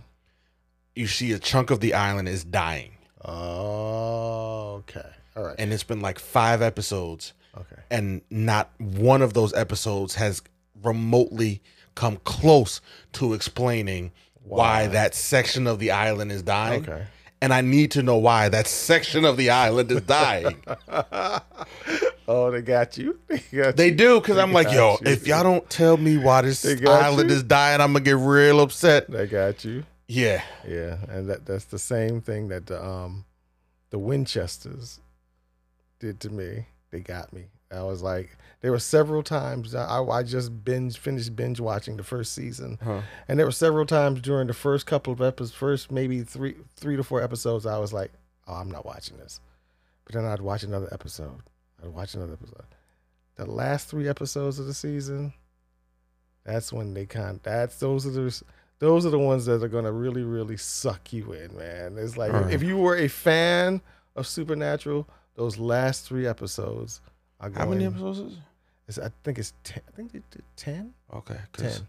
you 0.96 1.08
see 1.08 1.34
a 1.34 1.40
chunk 1.40 1.70
of 1.70 1.82
the 1.82 1.94
island 1.94 2.30
is 2.30 2.46
dying, 2.46 2.92
Oh, 3.26 4.76
okay. 4.88 5.10
All 5.36 5.44
right. 5.44 5.56
and 5.60 5.72
it's 5.74 5.84
been 5.84 6.00
like 6.02 6.18
five 6.18 6.62
episodes, 6.62 7.34
okay. 7.56 7.82
and 7.92 8.22
not 8.30 8.72
one 8.80 9.22
of 9.22 9.34
those 9.34 9.54
episodes 9.54 10.16
has 10.16 10.42
remotely 10.82 11.62
come 11.96 12.18
close 12.24 12.80
to 13.14 13.34
explaining 13.34 14.12
why, 14.44 14.88
that 14.88 15.14
section 15.14 15.68
of 15.68 15.78
the 15.80 15.92
island 15.92 16.32
is 16.32 16.42
dying. 16.42 16.88
Okay. 16.88 17.04
And 17.42 17.54
I 17.54 17.62
need 17.62 17.92
to 17.92 18.04
know 18.04 18.18
why 18.18 18.50
that 18.50 18.68
section 18.68 19.24
of 19.24 19.38
the 19.38 19.52
island 19.52 19.92
is 19.92 20.02
dying. 20.02 20.64
Oh, 22.30 22.52
they 22.52 22.62
got 22.62 22.98
you. 22.98 23.20
They 23.30 23.42
got 23.58 23.78
they 23.78 23.92
do, 23.92 24.20
because 24.20 24.38
I'm 24.38 24.52
like, 24.52 24.70
yo, 24.72 24.98
you. 25.02 25.12
if 25.12 25.26
y'all 25.26 25.44
don't 25.44 25.70
tell 25.70 25.96
me 25.96 26.18
why 26.18 26.42
this 26.42 26.66
island 26.66 27.30
you. 27.30 27.36
is 27.38 27.44
dying, 27.44 27.80
I'm 27.80 27.94
gonna 27.94 28.04
get 28.04 28.18
real 28.18 28.60
upset. 28.60 29.10
They 29.10 29.28
got 29.28 29.64
you. 29.64 29.86
Yeah. 30.08 30.44
Yeah, 30.68 30.98
and 31.10 31.30
that 31.30 31.46
that's 31.46 31.66
the 31.66 31.80
same 31.80 32.22
thing 32.22 32.50
that 32.50 32.66
the 32.66 32.84
um 32.84 33.26
the 33.92 34.00
Winchesters 34.00 35.00
did 36.00 36.20
to 36.22 36.30
me. 36.30 36.66
They 36.92 37.00
got 37.00 37.32
me. 37.32 37.46
I 37.72 37.84
was 37.84 38.02
like, 38.02 38.38
there 38.62 38.72
were 38.72 38.80
several 38.80 39.24
times 39.24 39.76
I, 39.76 40.02
I 40.02 40.24
just 40.24 40.64
binge 40.64 40.98
finished 40.98 41.36
binge 41.36 41.60
watching 41.60 41.98
the 41.98 42.04
first 42.04 42.34
season, 42.34 42.80
Huh. 42.84 43.02
and 43.28 43.38
there 43.38 43.46
were 43.46 43.52
several 43.52 43.86
times 43.86 44.22
during 44.22 44.48
the 44.48 44.54
first 44.54 44.86
couple 44.86 45.12
of 45.14 45.22
episodes, 45.22 45.54
first 45.56 45.92
maybe 45.92 46.24
three 46.24 46.56
three 46.76 46.96
to 46.96 47.04
four 47.04 47.22
episodes, 47.22 47.66
I 47.66 47.78
was 47.78 47.92
like, 47.94 48.12
oh, 48.48 48.54
I'm 48.56 48.72
not 48.72 48.86
watching 48.86 49.18
this. 49.18 49.40
But 50.06 50.16
then 50.16 50.26
I'd 50.26 50.40
watch 50.42 50.64
another 50.64 50.88
episode. 50.94 51.42
I'd 51.84 51.90
watch 51.90 52.14
another 52.16 52.34
episode. 52.34 52.64
The 53.36 53.46
last 53.46 53.90
three 53.90 54.08
episodes 54.08 54.58
of 54.58 54.66
the 54.66 54.74
season, 54.74 55.34
that's 56.44 56.72
when 56.72 56.94
they 56.94 57.06
kind. 57.06 57.40
That's 57.44 57.78
those 57.80 58.06
are 58.08 58.12
the 58.12 58.42
those 58.80 59.06
are 59.06 59.10
the 59.10 59.20
ones 59.20 59.46
that 59.46 59.62
are 59.64 59.68
gonna 59.68 59.92
really 59.92 60.24
really 60.24 60.58
suck 60.58 61.12
you 61.14 61.34
in, 61.34 61.56
man. 61.58 61.98
It's 61.98 62.16
like 62.18 62.34
Alright. 62.34 62.54
if 62.54 62.64
you 62.64 62.78
were 62.78 62.96
a 62.96 63.08
fan 63.10 63.82
of 64.16 64.26
Supernatural, 64.26 65.08
those 65.36 65.58
last 65.58 66.06
three 66.08 66.26
episodes 66.26 67.02
are 67.40 67.50
going. 67.50 67.66
How 67.68 67.70
many 67.74 67.86
episodes 67.86 68.20
is 68.20 68.34
it? 68.34 68.40
It's, 68.88 69.00
I 69.00 69.10
think 69.24 69.38
it's 69.38 69.54
ten. 69.64 69.82
I 69.88 69.92
think 69.96 70.12
they 70.14 70.22
did 70.32 70.44
ten. 70.56 70.94
Okay, 71.14 71.38
because 71.52 71.78
Ten. 71.80 71.88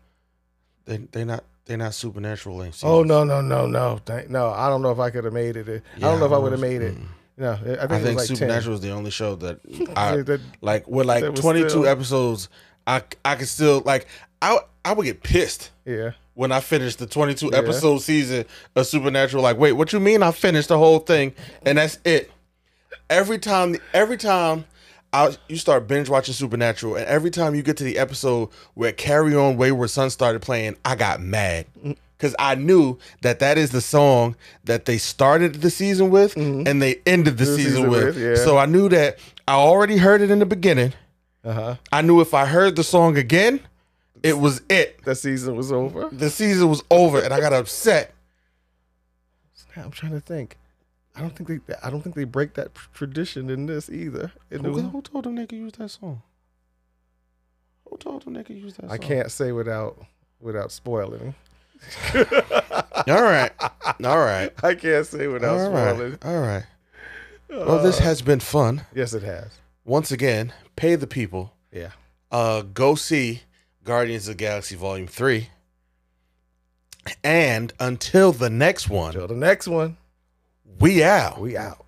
they 0.84 0.96
they 1.20 1.24
not 1.24 1.44
they're 1.64 1.76
not 1.76 1.94
supernatural. 1.94 2.60
Oh 2.82 3.02
no 3.02 3.24
no 3.24 3.40
no 3.40 3.66
no 3.66 4.00
Thank, 4.04 4.30
no! 4.30 4.48
I 4.50 4.68
don't 4.68 4.82
know 4.82 4.90
if 4.90 4.98
I 4.98 5.10
could 5.10 5.24
have 5.24 5.32
made 5.32 5.56
it. 5.56 5.68
I 5.96 6.00
don't 6.00 6.18
know 6.18 6.26
if 6.26 6.32
I 6.32 6.38
would 6.38 6.52
have 6.52 6.60
made 6.60 6.82
it. 6.82 6.96
mm. 6.96 7.06
No, 7.36 7.52
I 7.52 7.56
think, 7.56 7.78
I 7.78 7.84
it 7.84 7.90
was 8.02 8.14
like 8.16 8.26
Supernatural 8.26 8.74
is 8.74 8.80
the 8.80 8.90
only 8.90 9.12
show 9.12 9.36
that 9.36 9.60
10. 9.72 9.86
I 9.96 10.16
That- 10.22 10.40
like 10.60 10.88
with 10.88 11.06
like 11.06 11.22
was 11.22 11.38
22 11.38 11.68
still- 11.68 11.86
episodes. 11.86 12.48
I 12.84 13.02
I 13.24 13.36
could 13.36 13.46
still 13.48 13.80
like 13.84 14.08
I 14.42 14.58
I 14.84 14.92
would 14.92 15.04
get 15.04 15.22
pissed 15.22 15.70
yeah. 15.84 16.12
when 16.34 16.50
I 16.50 16.58
finished 16.58 16.98
the 16.98 17.06
22 17.06 17.50
Yeah. 17.52 17.58
episode 17.58 17.98
season 17.98 18.44
of 18.74 18.86
Supernatural. 18.88 19.42
Like, 19.42 19.56
wait, 19.58 19.72
what 19.72 19.92
you 19.92 20.00
mean? 20.00 20.22
I 20.24 20.32
finished 20.32 20.68
the 20.68 20.78
whole 20.78 20.98
thing 20.98 21.32
and 21.64 21.78
that's 21.78 21.98
it. 22.04 22.32
Every 23.08 23.38
time, 23.38 23.76
every 23.94 24.16
time. 24.16 24.64
I, 25.12 25.34
you 25.48 25.56
start 25.56 25.88
binge 25.88 26.08
watching 26.08 26.34
Supernatural, 26.34 26.96
and 26.96 27.06
every 27.06 27.30
time 27.30 27.54
you 27.54 27.62
get 27.62 27.76
to 27.78 27.84
the 27.84 27.98
episode 27.98 28.50
where 28.74 28.92
Carry 28.92 29.34
On 29.34 29.56
Wayward 29.56 29.90
Son 29.90 30.10
started 30.10 30.42
playing, 30.42 30.76
I 30.84 30.96
got 30.96 31.20
mad 31.20 31.66
because 32.16 32.34
I 32.38 32.56
knew 32.56 32.98
that 33.22 33.38
that 33.38 33.56
is 33.56 33.70
the 33.70 33.80
song 33.80 34.36
that 34.64 34.84
they 34.84 34.98
started 34.98 35.54
the 35.56 35.70
season 35.70 36.10
with 36.10 36.36
and 36.36 36.82
they 36.82 37.00
ended 37.06 37.38
the, 37.38 37.44
The 37.44 37.56
season, 37.56 37.72
season 37.72 37.90
with. 37.90 38.04
with, 38.04 38.18
yeah. 38.18 38.34
So 38.34 38.58
I 38.58 38.66
knew 38.66 38.88
that 38.90 39.18
I 39.46 39.54
already 39.54 39.96
heard 39.96 40.20
it 40.20 40.30
in 40.30 40.40
the 40.40 40.46
beginning. 40.46 40.92
Uh 41.44 41.52
huh. 41.52 41.76
I 41.90 42.02
knew 42.02 42.20
if 42.20 42.34
I 42.34 42.44
heard 42.44 42.76
the 42.76 42.84
song 42.84 43.16
again, 43.16 43.60
it 44.22 44.36
was 44.38 44.60
it. 44.68 45.02
The 45.04 45.14
season 45.14 45.56
was 45.56 45.72
over. 45.72 46.08
The 46.10 46.28
season 46.28 46.68
was 46.68 46.82
over, 46.90 47.20
and 47.20 47.32
I 47.32 47.40
got 47.40 47.52
upset. 47.52 48.12
I'm 49.76 49.90
trying 49.92 50.12
to 50.12 50.20
think. 50.20 50.56
I 51.18 51.20
don't 51.22 51.36
think 51.36 51.66
they. 51.66 51.74
I 51.82 51.90
don't 51.90 52.00
think 52.02 52.14
they 52.14 52.24
break 52.24 52.54
that 52.54 52.74
tradition 52.94 53.50
in 53.50 53.66
this 53.66 53.90
either. 53.90 54.32
In 54.50 54.64
Who, 54.64 54.80
who 54.80 55.02
told 55.02 55.24
them 55.24 55.34
they 55.36 55.46
could 55.46 55.58
use 55.58 55.72
that 55.78 55.88
song? 55.90 56.22
Who 57.88 57.96
told 57.96 58.24
them 58.24 58.34
they 58.34 58.44
could 58.44 58.56
use 58.56 58.74
that 58.76 58.82
song? 58.82 58.90
I 58.92 58.98
can't 58.98 59.30
say 59.30 59.52
without 59.52 60.04
without 60.40 60.70
spoiling. 60.72 61.34
All 62.14 63.22
right. 63.22 63.50
All 64.04 64.18
right. 64.18 64.52
I 64.62 64.74
can't 64.74 65.06
say 65.06 65.26
without 65.28 65.58
All 65.58 65.66
spoiling. 65.66 66.18
All 66.24 66.40
right. 66.40 66.64
Well, 67.48 67.82
this 67.82 67.98
Uh, 68.00 68.04
has 68.04 68.20
been 68.22 68.40
fun. 68.40 68.82
yes, 68.94 69.14
it 69.14 69.22
has. 69.22 69.58
Once 69.84 70.10
again, 70.12 70.52
pay 70.76 70.94
the 70.96 71.06
people. 71.06 71.54
Yeah. 71.72 71.92
Uh, 72.30 72.62
go 72.62 72.94
see 72.94 73.42
Guardians 73.84 74.28
of 74.28 74.36
the 74.36 74.44
Galaxy 74.44 74.74
Volume 74.76 75.06
3. 75.06 75.48
And 77.24 77.72
until 77.80 78.32
the 78.32 78.50
next 78.50 78.90
one, 78.90 79.14
Till 79.14 79.26
the 79.26 79.34
next 79.34 79.66
one, 79.66 79.96
we 80.80 81.02
out. 81.02 81.40
we 81.40 81.56
out. 81.56 81.87